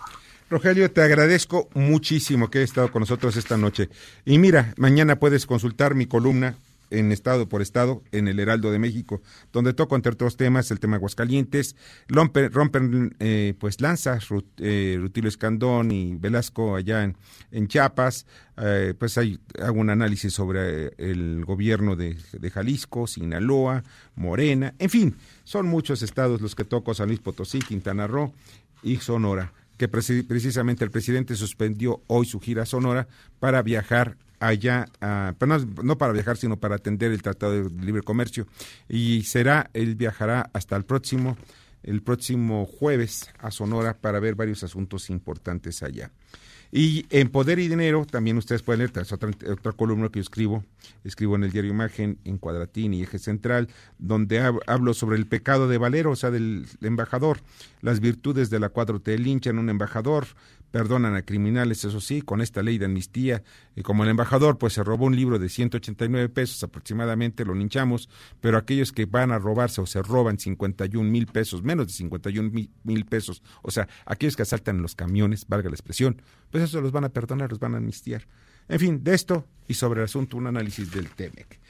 Rogelio, 0.49 0.89
te 0.93 1.03
agradezco 1.03 1.69
muchísimo 1.75 2.51
que 2.51 2.59
hayas 2.59 2.71
estado 2.71 2.93
con 2.93 3.01
nosotros 3.01 3.37
esta 3.37 3.57
noche. 3.57 3.89
Y 4.25 4.39
mira, 4.39 4.75
mañana 4.77 5.19
puedes 5.19 5.45
consultar 5.45 5.97
mi 5.97 6.07
columna 6.07 6.57
en 6.91 7.11
Estado 7.11 7.49
por 7.49 7.63
Estado 7.63 8.05
en 8.13 8.29
el 8.29 8.39
Heraldo 8.39 8.71
de 8.71 8.79
México, 8.79 9.21
donde 9.53 9.73
toco 9.73 9.97
entre 9.97 10.13
otros 10.13 10.37
temas 10.37 10.71
el 10.71 10.79
tema 10.79 10.99
Aguascalientes, 10.99 11.75
rompen, 12.07 12.53
rompen 12.53 13.17
eh, 13.19 13.55
pues 13.59 13.81
lanzas, 13.81 14.29
eh, 14.59 14.97
Rutilio 15.01 15.29
Escandón 15.29 15.91
y 15.91 16.15
Velasco 16.15 16.77
allá 16.77 17.03
en, 17.03 17.17
en 17.51 17.67
Chiapas, 17.67 18.27
eh, 18.57 18.95
pues 18.97 19.19
hay, 19.19 19.41
hago 19.61 19.81
un 19.81 19.91
análisis 19.91 20.33
sobre 20.33 20.93
el 20.99 21.45
gobierno 21.45 21.97
de, 21.97 22.17
de, 22.33 22.51
Jalisco, 22.53 23.09
Sinaloa, 23.09 23.83
Morena, 24.15 24.75
en 24.79 24.91
fin, 24.91 25.17
son 25.43 25.67
muchos 25.67 26.03
estados 26.03 26.41
los 26.41 26.55
que 26.55 26.65
toco, 26.65 26.95
San 26.95 27.09
Luis 27.09 27.19
Potosí, 27.19 27.59
Quintana 27.59 28.07
Roo 28.07 28.33
y 28.85 28.99
Sonora 28.99 29.53
que 29.77 29.89
precisamente 29.89 30.85
el 30.85 30.91
presidente 30.91 31.35
suspendió 31.35 32.03
hoy 32.07 32.27
su 32.27 32.41
gira 32.41 32.65
Sonora 32.65 33.09
para 33.39 33.63
viajar 33.63 34.17
allá, 34.41 34.87
no, 35.83 35.99
para 35.99 36.13
viajar, 36.13 36.37
sino 36.37 36.57
para 36.59 36.77
atender 36.77 37.13
el 37.13 37.23
Tratado 37.23 37.69
de 37.69 37.85
Libre 37.85 38.03
Comercio. 38.03 38.47
Y 38.89 39.23
será, 39.23 39.71
él 39.75 39.95
viajará 39.95 40.51
hasta 40.53 40.77
el 40.77 40.85
próximo, 40.85 41.37
el 41.83 42.03
próximo 42.03 42.67
jueves 42.67 43.31
a 43.39 43.51
Sonora 43.51 43.95
para 43.95 44.21
ver 44.21 44.35
varios 44.35 44.63
asuntos 44.63 45.11
importantes 45.11 45.83
allá. 45.83 46.11
Y 46.77 47.07
en 47.09 47.31
Poder 47.31 47.59
y 47.59 47.69
Dinero, 47.69 48.05
también 48.05 48.37
ustedes 48.37 48.63
pueden 48.63 48.81
leer, 48.81 48.93
es 48.99 49.11
otra, 49.11 49.31
otra 49.51 49.73
columna 49.73 50.11
que 50.11 50.19
yo 50.19 50.21
escribo, 50.21 50.63
escribo 51.05 51.35
en 51.35 51.45
el 51.45 51.51
diario 51.51 51.71
Imagen, 51.71 52.19
en 52.25 52.37
Cuadratín 52.37 52.93
y 52.93 53.03
Eje 53.03 53.19
Central, 53.19 53.71
donde 53.99 54.41
hablo 54.67 54.93
sobre 54.93 55.17
el 55.17 55.25
pecado 55.25 55.69
de 55.69 55.79
Valero, 55.79 56.11
o 56.11 56.17
sea, 56.17 56.31
del 56.31 56.67
embajador, 56.83 57.41
las 57.81 58.01
virtudes 58.01 58.51
de 58.51 58.61
la 58.61 58.75
4T, 58.75 59.17
linchan 59.17 59.59
un 59.59 59.71
embajador, 59.71 60.27
perdonan 60.71 61.15
a 61.15 61.23
criminales, 61.23 61.85
eso 61.85 62.01
sí, 62.01 62.23
con 62.23 62.41
esta 62.41 62.63
ley 62.63 62.79
de 62.79 62.87
amnistía, 62.87 63.43
y 63.75 63.83
como 63.83 64.05
el 64.05 64.11
embajador 64.11 64.59
pues 64.59 64.75
se 64.75 64.85
robó 64.85 65.07
un 65.07 65.17
libro 65.17 65.39
de 65.39 65.49
189 65.49 66.29
pesos 66.29 66.63
aproximadamente, 66.63 67.45
lo 67.45 67.55
linchamos, 67.55 68.09
pero 68.41 68.59
aquellos 68.59 68.93
que 68.93 69.07
van 69.07 69.33
a 69.33 69.39
robarse 69.39 69.81
o 69.81 69.87
se 69.87 70.03
roban 70.03 70.39
51 70.39 71.11
mil 71.11 71.27
pesos, 71.27 71.63
menos 71.63 71.87
de 71.87 71.93
51 71.93 72.51
mil 72.85 73.05
pesos, 73.07 73.43
o 73.63 73.71
sea, 73.71 73.89
aquellos 74.05 74.37
que 74.37 74.43
asaltan 74.43 74.83
los 74.83 74.95
camiones, 74.95 75.47
valga 75.49 75.71
la 75.71 75.75
expresión, 75.75 76.21
pues 76.51 76.65
eso 76.65 76.81
los 76.81 76.93
van 76.93 77.05
a 77.05 77.09
perdonar, 77.09 77.51
los 77.51 77.61
van 77.61 77.75
a 77.75 77.79
amnistiar. 77.79 78.27
En 78.69 78.81
fin, 78.81 79.05
de 79.05 79.15
esto 79.15 79.47
y 79.69 79.75
sobre 79.75 80.01
el 80.01 80.05
asunto 80.05 80.37
un 80.37 80.47
análisis 80.47 80.91
del 80.91 81.11
TEMEC. 81.11 81.61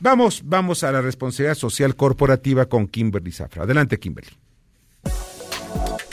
Vamos, 0.00 0.42
vamos 0.44 0.84
a 0.84 0.92
la 0.92 1.00
responsabilidad 1.00 1.54
social 1.54 1.96
corporativa 1.96 2.66
con 2.66 2.86
Kimberly 2.86 3.32
Zafra. 3.32 3.64
Adelante, 3.64 3.98
Kimberly. 3.98 4.30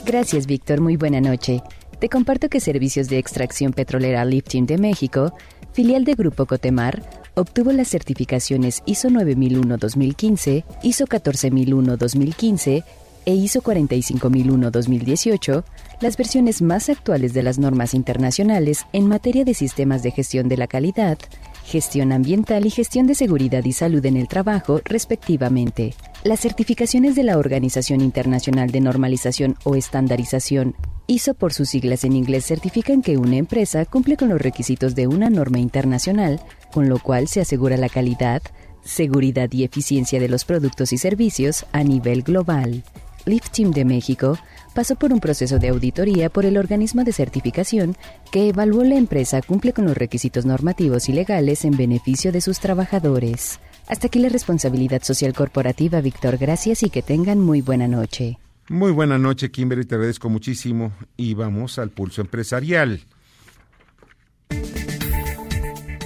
Gracias, 0.05 0.45
Víctor. 0.45 0.81
Muy 0.81 0.97
buena 0.97 1.21
noche. 1.21 1.61
Te 2.03 2.09
comparto 2.09 2.49
que 2.49 2.59
Servicios 2.59 3.07
de 3.07 3.17
Extracción 3.17 3.71
Petrolera 3.71 4.25
Lifting 4.25 4.65
de 4.65 4.77
México, 4.77 5.33
filial 5.71 6.03
de 6.03 6.15
Grupo 6.15 6.45
Cotemar, 6.45 7.01
obtuvo 7.33 7.71
las 7.71 7.87
certificaciones 7.87 8.83
ISO 8.85 9.07
9001-2015, 9.07 10.65
ISO 10.83 11.07
14001-2015 11.07 12.83
e 13.25 13.33
ISO 13.33 13.61
45001-2018, 13.61 15.63
las 16.01 16.17
versiones 16.17 16.61
más 16.61 16.89
actuales 16.89 17.33
de 17.33 17.41
las 17.41 17.57
normas 17.57 17.93
internacionales 17.93 18.85
en 18.91 19.07
materia 19.07 19.45
de 19.45 19.53
sistemas 19.53 20.03
de 20.03 20.11
gestión 20.11 20.49
de 20.49 20.57
la 20.57 20.67
calidad, 20.67 21.17
gestión 21.63 22.11
ambiental 22.11 22.65
y 22.65 22.69
gestión 22.69 23.07
de 23.07 23.15
seguridad 23.15 23.63
y 23.63 23.71
salud 23.71 24.05
en 24.05 24.17
el 24.17 24.27
trabajo, 24.27 24.81
respectivamente. 24.83 25.93
Las 26.25 26.41
certificaciones 26.41 27.15
de 27.15 27.23
la 27.23 27.37
Organización 27.37 28.01
Internacional 28.01 28.71
de 28.71 28.81
Normalización 28.81 29.55
o 29.63 29.75
Estandarización, 29.75 30.75
ISO 31.07 31.33
por 31.33 31.53
sus 31.53 31.69
siglas 31.69 32.03
en 32.03 32.13
inglés, 32.13 32.45
certifican 32.45 33.01
que 33.01 33.17
una 33.17 33.35
empresa 33.35 33.85
cumple 33.85 34.17
con 34.17 34.29
los 34.29 34.41
requisitos 34.41 34.95
de 34.95 35.07
una 35.07 35.29
norma 35.29 35.59
internacional, 35.59 36.39
con 36.71 36.87
lo 36.87 36.99
cual 36.99 37.27
se 37.27 37.41
asegura 37.41 37.77
la 37.77 37.89
calidad, 37.89 38.41
seguridad 38.83 39.51
y 39.51 39.63
eficiencia 39.63 40.19
de 40.19 40.29
los 40.29 40.45
productos 40.45 40.93
y 40.93 40.97
servicios 40.97 41.65
a 41.71 41.83
nivel 41.83 42.23
global. 42.23 42.83
Lift 43.25 43.51
Team 43.51 43.71
de 43.71 43.85
México 43.85 44.37
pasó 44.73 44.95
por 44.95 45.13
un 45.13 45.19
proceso 45.19 45.59
de 45.59 45.69
auditoría 45.69 46.29
por 46.29 46.45
el 46.45 46.57
organismo 46.57 47.03
de 47.03 47.13
certificación 47.13 47.95
que 48.31 48.49
evaluó 48.49 48.83
la 48.83 48.95
empresa 48.95 49.41
cumple 49.41 49.71
con 49.73 49.85
los 49.85 49.97
requisitos 49.97 50.45
normativos 50.45 51.07
y 51.09 51.13
legales 51.13 51.63
en 51.63 51.77
beneficio 51.77 52.31
de 52.31 52.41
sus 52.41 52.59
trabajadores. 52.59 53.59
Hasta 53.87 54.07
aquí 54.07 54.19
la 54.19 54.29
responsabilidad 54.29 55.03
social 55.03 55.33
corporativa, 55.33 56.01
Víctor. 56.01 56.37
Gracias 56.37 56.83
y 56.83 56.89
que 56.89 57.01
tengan 57.01 57.39
muy 57.39 57.61
buena 57.61 57.87
noche. 57.87 58.37
Muy 58.69 58.91
buena 58.91 59.17
noche, 59.17 59.51
Kimberly. 59.51 59.85
Te 59.85 59.95
agradezco 59.95 60.29
muchísimo. 60.29 60.93
Y 61.17 61.33
vamos 61.33 61.79
al 61.79 61.89
pulso 61.89 62.21
empresarial. 62.21 63.01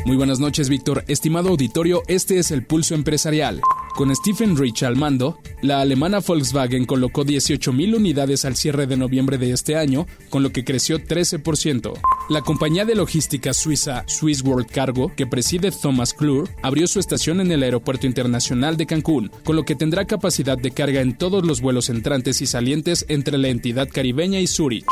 Muy 0.05 0.15
buenas 0.15 0.39
noches, 0.39 0.69
Víctor. 0.69 1.03
Estimado 1.07 1.49
auditorio, 1.49 2.01
este 2.07 2.39
es 2.39 2.51
el 2.51 2.65
pulso 2.65 2.95
empresarial. 2.95 3.61
Con 3.97 4.15
Stephen 4.15 4.55
Rich 4.55 4.83
al 4.83 4.95
mando, 4.95 5.39
la 5.63 5.81
alemana 5.81 6.19
Volkswagen 6.19 6.85
colocó 6.85 7.25
18.000 7.25 7.95
unidades 7.95 8.45
al 8.45 8.55
cierre 8.55 8.85
de 8.85 8.95
noviembre 8.95 9.39
de 9.39 9.51
este 9.51 9.75
año, 9.75 10.05
con 10.29 10.43
lo 10.43 10.51
que 10.51 10.63
creció 10.63 10.99
13%. 10.99 11.93
La 12.29 12.43
compañía 12.43 12.85
de 12.85 12.93
logística 12.93 13.55
suiza 13.55 14.03
Swiss 14.05 14.43
World 14.43 14.69
Cargo, 14.69 15.11
que 15.15 15.25
preside 15.25 15.71
Thomas 15.71 16.13
Klur, 16.13 16.47
abrió 16.61 16.85
su 16.85 16.99
estación 16.99 17.41
en 17.41 17.51
el 17.51 17.63
Aeropuerto 17.63 18.05
Internacional 18.05 18.77
de 18.77 18.85
Cancún, 18.85 19.31
con 19.43 19.55
lo 19.55 19.63
que 19.63 19.73
tendrá 19.73 20.05
capacidad 20.05 20.59
de 20.59 20.69
carga 20.69 21.01
en 21.01 21.17
todos 21.17 21.43
los 21.43 21.59
vuelos 21.59 21.89
entrantes 21.89 22.39
y 22.43 22.45
salientes 22.45 23.03
entre 23.09 23.39
la 23.39 23.47
entidad 23.47 23.89
caribeña 23.91 24.39
y 24.39 24.45
Zurich. 24.45 24.85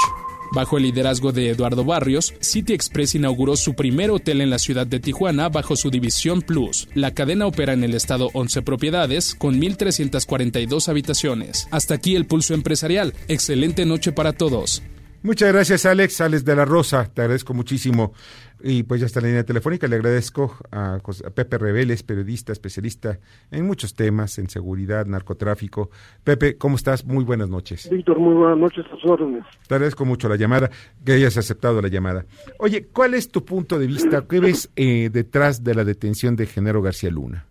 Bajo 0.52 0.78
el 0.78 0.84
liderazgo 0.84 1.32
de 1.32 1.50
Eduardo 1.50 1.84
Barrios, 1.84 2.34
City 2.40 2.74
Express 2.74 3.16
inauguró 3.16 3.56
su 3.56 3.76
primer 3.76 4.12
hotel 4.12 4.42
en 4.42 4.50
la 4.50 4.60
ciudad 4.60 4.88
de 4.88 5.00
Tijuana 5.00 5.50
bajo 5.50 5.76
su 5.76 5.90
división 5.90 6.42
Plus. 6.42 6.88
La 6.94 7.14
cadena 7.14 7.48
opera 7.48 7.74
en 7.74 7.84
el 7.84 7.94
estado 7.94 8.30
11 8.34 8.62
propiedades 8.62 9.36
con 9.36 9.60
1.342 9.60 10.88
habitaciones. 10.88 11.68
Hasta 11.72 11.96
aquí 11.96 12.16
el 12.16 12.26
pulso 12.26 12.54
empresarial. 12.54 13.14
Excelente 13.28 13.86
noche 13.86 14.12
para 14.12 14.34
todos. 14.34 14.82
Muchas 15.26 15.52
gracias, 15.52 15.88
Alex. 15.88 16.22
Alex 16.22 16.46
de 16.46 16.56
la 16.56 16.66
Rosa, 16.66 17.10
te 17.12 17.22
agradezco 17.22 17.56
muchísimo. 17.56 18.14
Y 18.68 18.82
pues 18.82 19.00
ya 19.00 19.06
está 19.06 19.22
la 19.22 19.28
línea 19.28 19.44
telefónica. 19.44 19.88
Le 19.88 19.98
agradezco 19.98 20.58
a, 20.72 20.98
Pepe 21.36 21.60
Reveles, 21.60 22.02
periodista, 22.02 22.52
especialista 22.52 23.20
en 23.52 23.68
muchos 23.68 23.94
temas, 23.94 24.40
en 24.40 24.50
seguridad, 24.50 25.06
narcotráfico. 25.06 25.92
Pepe, 26.24 26.58
¿cómo 26.58 26.76
estás? 26.76 27.06
Muy 27.06 27.24
buenas 27.24 27.48
noches. 27.48 27.88
Víctor, 27.92 28.18
muy 28.18 28.34
buenas 28.34 28.58
noches, 28.58 28.84
a 28.88 28.96
sus 28.96 29.06
órdenes. 29.06 29.44
Te 29.68 29.76
agradezco 29.76 30.04
mucho 30.04 30.28
la 30.28 30.36
llamada, 30.36 30.72
que 31.06 31.12
hayas 31.12 31.38
aceptado 31.38 31.80
la 31.80 31.90
llamada. 31.90 32.26
Oye, 32.58 32.88
¿cuál 32.92 33.14
es 33.14 33.30
tu 33.30 33.46
punto 33.46 33.78
de 33.78 33.86
vista? 33.86 34.26
¿Qué 34.28 34.40
ves 34.40 34.72
eh, 34.76 35.12
detrás 35.14 35.64
de 35.64 35.76
la 35.76 35.84
detención 35.84 36.36
de 36.36 36.48
Genaro 36.48 36.82
García 36.82 37.12
Luna? 37.12 37.46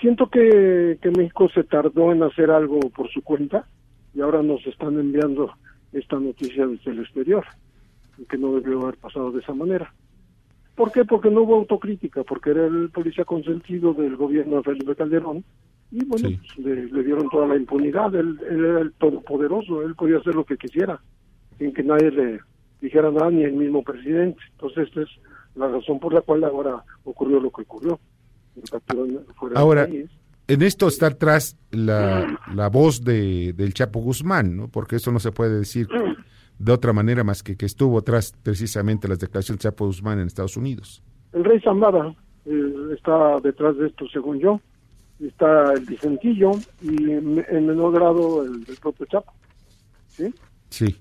Siento 0.00 0.28
que, 0.28 0.98
que 1.00 1.10
México 1.12 1.48
se 1.54 1.62
tardó 1.62 2.10
en 2.10 2.24
hacer 2.24 2.50
algo 2.50 2.80
por 2.90 3.08
su 3.12 3.22
cuenta 3.22 3.64
y 4.12 4.22
ahora 4.22 4.42
nos 4.42 4.66
están 4.66 4.98
enviando 4.98 5.52
esta 5.92 6.18
noticia 6.18 6.66
desde 6.66 6.90
el 6.90 6.98
exterior, 6.98 7.44
que 8.28 8.38
no 8.38 8.54
debió 8.54 8.82
haber 8.82 8.96
pasado 8.96 9.32
de 9.32 9.40
esa 9.40 9.54
manera. 9.54 9.92
¿Por 10.74 10.90
qué? 10.90 11.04
Porque 11.04 11.30
no 11.30 11.42
hubo 11.42 11.56
autocrítica, 11.56 12.24
porque 12.24 12.50
era 12.50 12.66
el 12.66 12.90
policía 12.90 13.24
consentido 13.24 13.92
del 13.92 14.16
gobierno 14.16 14.56
de 14.56 14.62
Felipe 14.62 14.96
Calderón 14.96 15.44
y 15.92 16.04
bueno, 16.06 16.30
pues, 16.54 16.58
le, 16.90 17.04
dieron 17.04 17.28
toda 17.28 17.46
la 17.46 17.56
impunidad, 17.56 18.14
él, 18.14 18.40
era 18.48 18.80
el 18.80 18.92
todopoderoso, 18.94 19.82
él 19.82 19.94
podía 19.94 20.16
hacer 20.16 20.34
lo 20.34 20.44
que 20.44 20.56
quisiera, 20.56 20.98
sin 21.58 21.74
que 21.74 21.82
nadie 21.82 22.10
le 22.10 22.40
dijera 22.80 23.10
nada, 23.10 23.30
ni 23.30 23.42
el 23.42 23.52
mismo 23.52 23.82
presidente. 23.82 24.40
Entonces, 24.52 24.88
esta 24.88 25.02
es 25.02 25.08
la 25.54 25.68
razón 25.68 26.00
por 26.00 26.14
la 26.14 26.22
cual 26.22 26.44
ahora 26.44 26.82
ocurrió 27.04 27.38
lo 27.40 27.50
que 27.50 27.62
ocurrió. 27.62 28.00
Ahora, 29.54 29.86
en 29.86 30.62
esto 30.62 30.88
está 30.88 31.08
atrás 31.08 31.58
la, 31.70 32.40
la 32.54 32.68
voz 32.70 33.04
de, 33.04 33.52
del 33.52 33.74
Chapo 33.74 34.00
Guzmán, 34.00 34.56
¿no? 34.56 34.68
Porque 34.68 34.96
eso 34.96 35.12
no 35.12 35.20
se 35.20 35.30
puede 35.30 35.58
decir 35.58 35.88
de 36.58 36.72
otra 36.72 36.92
manera 36.92 37.24
más 37.24 37.42
que 37.42 37.56
que 37.56 37.66
estuvo 37.66 37.98
atrás 37.98 38.34
precisamente 38.42 39.08
las 39.08 39.18
declaraciones 39.18 39.62
del 39.62 39.70
Chapo 39.70 39.86
Guzmán 39.86 40.20
en 40.20 40.26
Estados 40.26 40.56
Unidos. 40.56 41.02
El 41.32 41.44
rey 41.44 41.60
Zambada 41.60 42.14
eh, 42.44 42.94
está 42.94 43.40
detrás 43.40 43.76
de 43.76 43.88
esto, 43.88 44.06
según 44.12 44.38
yo. 44.38 44.60
Está 45.20 45.72
el 45.72 45.84
Vicentillo 45.84 46.52
y 46.80 47.10
en, 47.10 47.34
menor 47.34 47.92
grado 47.92 48.44
el, 48.44 48.64
el, 48.68 48.76
propio 48.76 49.06
Chapo. 49.06 49.32
¿Sí? 50.08 50.34
Sí. 50.68 50.96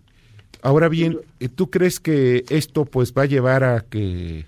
Ahora 0.62 0.90
bien, 0.90 1.20
¿tú 1.56 1.70
crees 1.72 2.00
que 2.00 2.44
esto 2.50 2.86
pues 2.86 3.14
va 3.14 3.24
a 3.24 3.26
llevar 3.26 3.64
a 3.64 3.82
que 3.82 4.46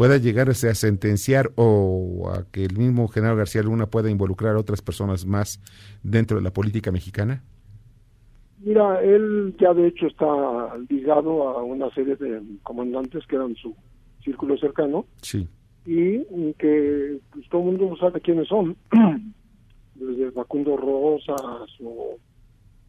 pueda 0.00 0.16
llegar 0.16 0.48
a 0.48 0.54
sentenciar 0.54 1.52
o 1.56 2.32
a 2.34 2.44
que 2.50 2.64
el 2.64 2.78
mismo 2.78 3.06
general 3.08 3.36
García 3.36 3.62
Luna 3.62 3.84
pueda 3.84 4.10
involucrar 4.10 4.56
a 4.56 4.58
otras 4.58 4.80
personas 4.80 5.26
más 5.26 5.60
dentro 6.02 6.38
de 6.38 6.42
la 6.42 6.54
política 6.54 6.90
mexicana? 6.90 7.42
Mira, 8.62 9.02
él 9.02 9.54
ya 9.58 9.72
de 9.72 9.88
hecho 9.88 10.06
está 10.06 10.26
ligado 10.88 11.48
a 11.48 11.62
una 11.62 11.90
serie 11.94 12.16
de 12.16 12.42
comandantes 12.62 13.26
que 13.26 13.36
eran 13.36 13.54
su 13.56 13.74
círculo 14.22 14.56
cercano. 14.58 15.06
Sí. 15.22 15.48
Y 15.86 16.22
que 16.58 17.18
pues, 17.32 17.48
todo 17.48 17.62
el 17.62 17.78
mundo 17.78 17.96
sabe 17.96 18.20
quiénes 18.20 18.48
son. 18.48 18.76
Desde 19.94 20.30
Facundo 20.32 20.76
Rosas 20.76 21.70
o, 21.82 22.16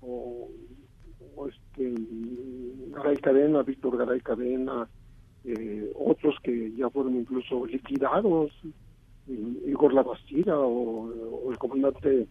o, 0.01 0.49
este, 1.47 1.93
Garay 2.89 3.17
Cadena, 3.17 3.63
Víctor 3.63 3.97
Garay 3.97 4.19
Cadena, 4.21 4.87
eh, 5.43 5.91
otros 5.95 6.35
que 6.43 6.71
ya 6.73 6.89
fueron 6.89 7.15
incluso 7.15 7.65
liquidados, 7.65 8.51
Igor 9.27 9.93
La 9.93 10.03
Bastida 10.03 10.57
o, 10.59 11.51
el 11.51 11.57
comandante 11.57 12.27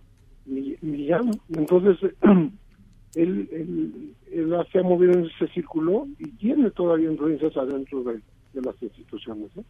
Millán. 0.47 1.31
Entonces, 1.51 2.15
él, 3.15 3.49
él, 3.53 4.15
él, 4.33 4.67
se 4.71 4.79
ha 4.79 4.83
movido 4.83 5.13
en 5.13 5.27
ese 5.27 5.49
círculo 5.53 6.07
y 6.19 6.29
tiene 6.33 6.71
todavía 6.71 7.11
influencias 7.11 7.57
adentro 7.57 8.03
de, 8.05 8.21
las 8.55 8.83
instituciones. 8.83 9.51
¿eh? 9.57 9.63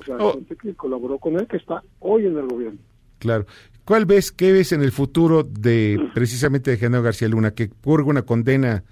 O 0.00 0.04
sea, 0.04 0.16
oh. 0.18 0.34
gente 0.34 0.56
que 0.56 0.74
colaboró 0.74 1.18
con 1.18 1.38
él 1.38 1.46
que 1.46 1.56
está 1.56 1.82
hoy 2.00 2.26
en 2.26 2.36
el 2.36 2.46
gobierno. 2.46 2.78
Claro. 3.18 3.46
¿Cuál 3.84 4.04
ves, 4.04 4.32
qué 4.32 4.52
ves 4.52 4.72
en 4.72 4.82
el 4.82 4.92
futuro 4.92 5.42
de 5.42 6.10
precisamente 6.14 6.70
de 6.70 6.76
Genaro 6.76 7.04
García 7.04 7.28
Luna? 7.28 7.52
Que 7.52 7.68
purga 7.68 8.08
una 8.08 8.22
condena, 8.22 8.84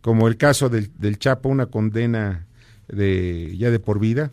como 0.00 0.28
el 0.28 0.36
caso 0.36 0.68
del, 0.68 0.88
del 0.98 1.18
Chapo, 1.18 1.48
una 1.48 1.66
condena 1.66 2.46
de 2.88 3.56
ya 3.56 3.70
de 3.70 3.78
por 3.78 4.00
vida? 4.00 4.30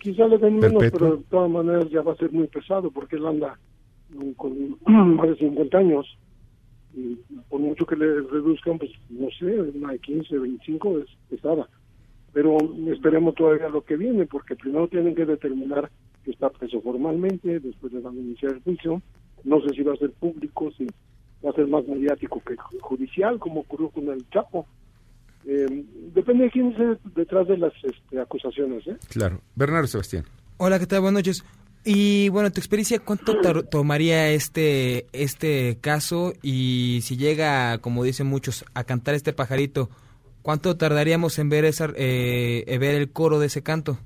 Quizá 0.00 0.26
le 0.26 0.38
den 0.38 0.58
menos, 0.58 0.82
pero 0.92 1.16
de 1.16 1.22
todas 1.24 1.50
maneras 1.50 1.88
ya 1.90 2.02
va 2.02 2.12
a 2.12 2.16
ser 2.16 2.32
muy 2.32 2.48
pesado 2.48 2.90
porque 2.90 3.16
él 3.16 3.26
anda 3.26 3.58
con 4.36 4.76
más 4.86 5.28
de 5.28 5.36
50 5.36 5.78
años 5.78 6.18
y 6.94 7.16
por 7.48 7.60
mucho 7.60 7.86
que 7.86 7.96
le 7.96 8.20
reduzcan, 8.22 8.78
pues 8.78 8.90
no 9.10 9.28
sé, 9.38 9.46
una 9.46 9.92
de 9.92 9.98
15, 9.98 10.38
25 10.38 10.98
es 10.98 11.06
pesada. 11.28 11.68
Pero 12.32 12.56
esperemos 12.92 13.34
todavía 13.34 13.68
lo 13.68 13.82
que 13.82 13.96
viene 13.96 14.26
porque 14.26 14.56
primero 14.56 14.88
tienen 14.88 15.14
que 15.14 15.26
determinar 15.26 15.90
que 16.24 16.30
está 16.32 16.50
preso 16.50 16.80
formalmente, 16.80 17.60
después 17.60 17.92
le 17.92 18.00
van 18.00 18.16
a 18.16 18.20
iniciar 18.20 18.52
el 18.52 18.62
juicio. 18.62 19.02
No 19.44 19.60
sé 19.62 19.74
si 19.74 19.82
va 19.82 19.94
a 19.94 19.96
ser 19.96 20.12
público, 20.12 20.70
si 20.72 20.86
va 21.44 21.50
a 21.50 21.54
ser 21.54 21.66
más 21.68 21.86
mediático 21.86 22.42
que 22.46 22.56
judicial, 22.80 23.38
como 23.38 23.60
ocurrió 23.60 23.88
con 23.90 24.08
el 24.08 24.28
Chapo 24.30 24.66
Eh, 25.46 25.84
depende 26.14 26.44
de 26.44 26.50
quién 26.50 26.72
esté 26.72 26.98
detrás 27.14 27.46
de 27.48 27.56
las 27.56 27.72
este, 27.82 28.20
acusaciones. 28.20 28.86
¿eh? 28.86 28.96
Claro. 29.08 29.40
Bernardo 29.54 29.86
Sebastián. 29.86 30.24
Hola, 30.58 30.78
¿qué 30.78 30.86
tal? 30.86 31.00
Buenas 31.00 31.20
noches. 31.20 31.44
Y 31.90 32.28
bueno, 32.28 32.50
tu 32.50 32.60
experiencia, 32.60 32.98
¿cuánto 32.98 33.32
tomaría 33.64 34.28
este 34.28 35.06
este 35.14 35.78
caso? 35.80 36.34
Y 36.42 36.98
si 37.00 37.16
llega, 37.16 37.78
como 37.78 38.04
dicen 38.04 38.26
muchos, 38.26 38.66
a 38.74 38.84
cantar 38.84 39.14
este 39.14 39.32
pajarito, 39.32 39.88
¿cuánto 40.42 40.76
tardaríamos 40.76 41.38
en 41.38 41.48
ver 41.48 41.64
esa, 41.64 41.88
eh, 41.96 42.76
ver 42.78 42.94
el 42.94 43.10
coro 43.10 43.38
de 43.38 43.46
ese 43.46 43.62
canto? 43.62 43.96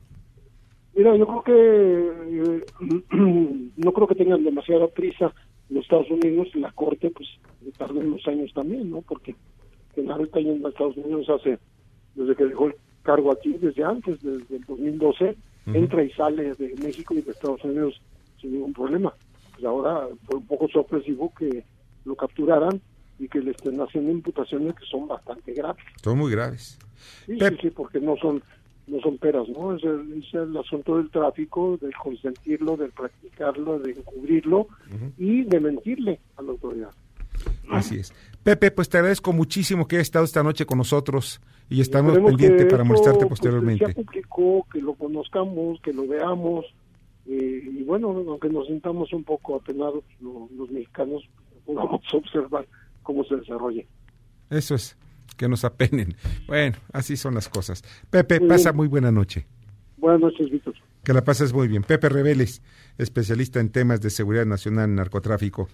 Mira, 0.94 1.16
yo 1.16 1.26
creo 1.26 1.42
que 1.42 2.60
eh, 2.60 2.64
no 3.76 3.92
creo 3.92 4.06
que 4.06 4.14
tengan 4.14 4.44
demasiada 4.44 4.86
prisa 4.86 5.34
los 5.68 5.82
Estados 5.82 6.08
Unidos, 6.08 6.54
la 6.54 6.70
Corte, 6.70 7.10
pues 7.10 7.28
tardó 7.78 7.98
unos 7.98 8.24
años 8.28 8.52
también, 8.54 8.92
¿no? 8.92 9.02
Porque 9.02 9.34
Genaro 9.96 10.22
está 10.22 10.38
yendo 10.38 10.68
a 10.68 10.70
Estados 10.70 10.96
Unidos 10.98 11.28
hace, 11.30 11.58
desde 12.14 12.36
que 12.36 12.44
dejó 12.44 12.66
el 12.68 12.76
cargo 13.02 13.32
aquí, 13.32 13.54
desde 13.54 13.82
antes, 13.82 14.22
desde 14.22 14.54
el 14.54 14.64
2012, 14.66 15.36
entra 15.66 16.02
y 16.02 16.10
sale 16.12 16.54
de 16.54 16.74
México 16.82 17.14
y 17.14 17.22
de 17.22 17.30
Estados 17.30 17.62
Unidos 17.64 18.00
sin 18.40 18.52
ningún 18.52 18.72
problema. 18.72 19.14
Pues 19.52 19.64
ahora 19.64 20.08
fue 20.24 20.38
un 20.38 20.46
poco 20.46 20.68
sorpresivo 20.68 21.32
que 21.34 21.64
lo 22.04 22.16
capturaran 22.16 22.80
y 23.18 23.28
que 23.28 23.40
le 23.40 23.52
estén 23.52 23.80
haciendo 23.80 24.10
imputaciones 24.10 24.74
que 24.74 24.84
son 24.86 25.06
bastante 25.06 25.52
graves. 25.52 25.84
Son 26.02 26.18
muy 26.18 26.32
graves. 26.32 26.78
Sí, 27.26 27.38
sí, 27.38 27.56
sí, 27.60 27.70
porque 27.70 28.00
no 28.00 28.16
son 28.16 28.42
no 28.86 29.00
son 29.00 29.16
peras, 29.18 29.48
¿no? 29.48 29.76
Es 29.76 29.82
el, 29.84 30.56
asunto 30.56 30.98
del 30.98 31.08
tráfico, 31.10 31.78
de 31.80 31.90
consentirlo, 31.92 32.76
de 32.76 32.88
practicarlo, 32.88 33.78
de 33.78 33.92
encubrirlo 33.92 34.66
y 35.16 35.44
de 35.44 35.60
mentirle 35.60 36.20
a 36.36 36.42
la 36.42 36.50
autoridad. 36.50 36.90
Así 37.70 38.00
es. 38.00 38.12
Pepe, 38.42 38.70
pues 38.70 38.88
te 38.88 38.98
agradezco 38.98 39.32
muchísimo 39.32 39.86
que 39.86 39.96
hayas 39.96 40.08
estado 40.08 40.24
esta 40.24 40.42
noche 40.42 40.66
con 40.66 40.78
nosotros 40.78 41.40
y 41.68 41.80
estamos 41.80 42.18
pendientes 42.18 42.66
para 42.66 42.82
molestarte 42.84 43.20
pues, 43.20 43.40
posteriormente. 43.40 43.86
que 43.86 43.92
sea 43.92 44.04
público, 44.04 44.66
que 44.72 44.80
lo 44.80 44.94
conozcamos, 44.94 45.80
que 45.80 45.92
lo 45.92 46.06
veamos 46.08 46.66
eh, 47.26 47.62
y 47.64 47.82
bueno, 47.84 48.08
aunque 48.08 48.48
nos 48.48 48.66
sintamos 48.66 49.12
un 49.12 49.24
poco 49.24 49.56
apenados 49.56 50.02
los 50.20 50.70
mexicanos, 50.70 51.22
podamos 51.64 52.00
observar 52.12 52.66
cómo 53.02 53.24
se 53.24 53.36
desarrolla. 53.36 53.84
Eso 54.50 54.74
es 54.74 54.96
que 55.36 55.48
nos 55.48 55.64
apenen. 55.64 56.16
Bueno, 56.46 56.76
así 56.92 57.16
son 57.16 57.34
las 57.34 57.48
cosas. 57.48 57.82
Pepe, 58.10 58.40
pasa 58.40 58.72
muy 58.72 58.88
buena 58.88 59.12
noche. 59.12 59.46
Buenas 59.96 60.20
noches, 60.20 60.50
Víctor. 60.50 60.74
Que 61.04 61.12
la 61.12 61.24
pases 61.24 61.52
muy 61.52 61.68
bien. 61.68 61.82
Pepe 61.82 62.08
Reveles, 62.08 62.62
especialista 62.98 63.60
en 63.60 63.70
temas 63.70 64.00
de 64.00 64.10
seguridad 64.10 64.46
nacional, 64.46 64.94
narcotráfico, 64.94 65.68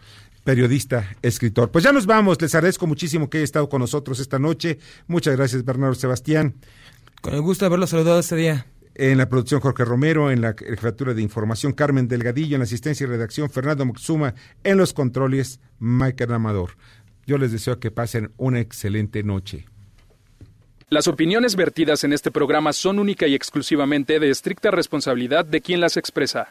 periodista, 0.44 1.16
escritor. 1.22 1.70
Pues 1.70 1.84
ya 1.84 1.92
nos 1.92 2.06
vamos. 2.06 2.40
Les 2.40 2.54
agradezco 2.54 2.86
muchísimo 2.86 3.28
que 3.28 3.38
haya 3.38 3.44
estado 3.44 3.68
con 3.68 3.80
nosotros 3.80 4.20
esta 4.20 4.38
noche. 4.38 4.78
Muchas 5.06 5.36
gracias, 5.36 5.64
Bernardo 5.64 5.94
Sebastián. 5.94 6.54
Con 7.20 7.34
el 7.34 7.42
gusto 7.42 7.64
de 7.64 7.66
haberlo 7.66 7.86
saludado 7.86 8.20
este 8.20 8.36
día. 8.36 8.66
En 8.94 9.18
la 9.18 9.28
producción 9.28 9.60
Jorge 9.60 9.84
Romero, 9.84 10.30
en 10.30 10.40
la 10.40 10.54
jefatura 10.58 11.14
de 11.14 11.22
información 11.22 11.72
Carmen 11.72 12.08
Delgadillo, 12.08 12.56
en 12.56 12.60
la 12.60 12.64
asistencia 12.64 13.04
y 13.04 13.06
redacción 13.06 13.48
Fernando 13.48 13.84
Moxuma, 13.84 14.34
en 14.64 14.76
los 14.76 14.92
controles 14.92 15.60
Michael 15.78 16.32
Amador. 16.32 16.70
Yo 17.26 17.38
les 17.38 17.52
deseo 17.52 17.78
que 17.78 17.90
pasen 17.90 18.32
una 18.38 18.58
excelente 18.58 19.22
noche. 19.22 19.66
Las 20.90 21.06
opiniones 21.06 21.54
vertidas 21.54 22.02
en 22.04 22.14
este 22.14 22.30
programa 22.30 22.72
son 22.72 22.98
única 22.98 23.26
y 23.26 23.34
exclusivamente 23.34 24.18
de 24.18 24.30
estricta 24.30 24.70
responsabilidad 24.70 25.44
de 25.44 25.60
quien 25.60 25.80
las 25.80 25.98
expresa. 25.98 26.50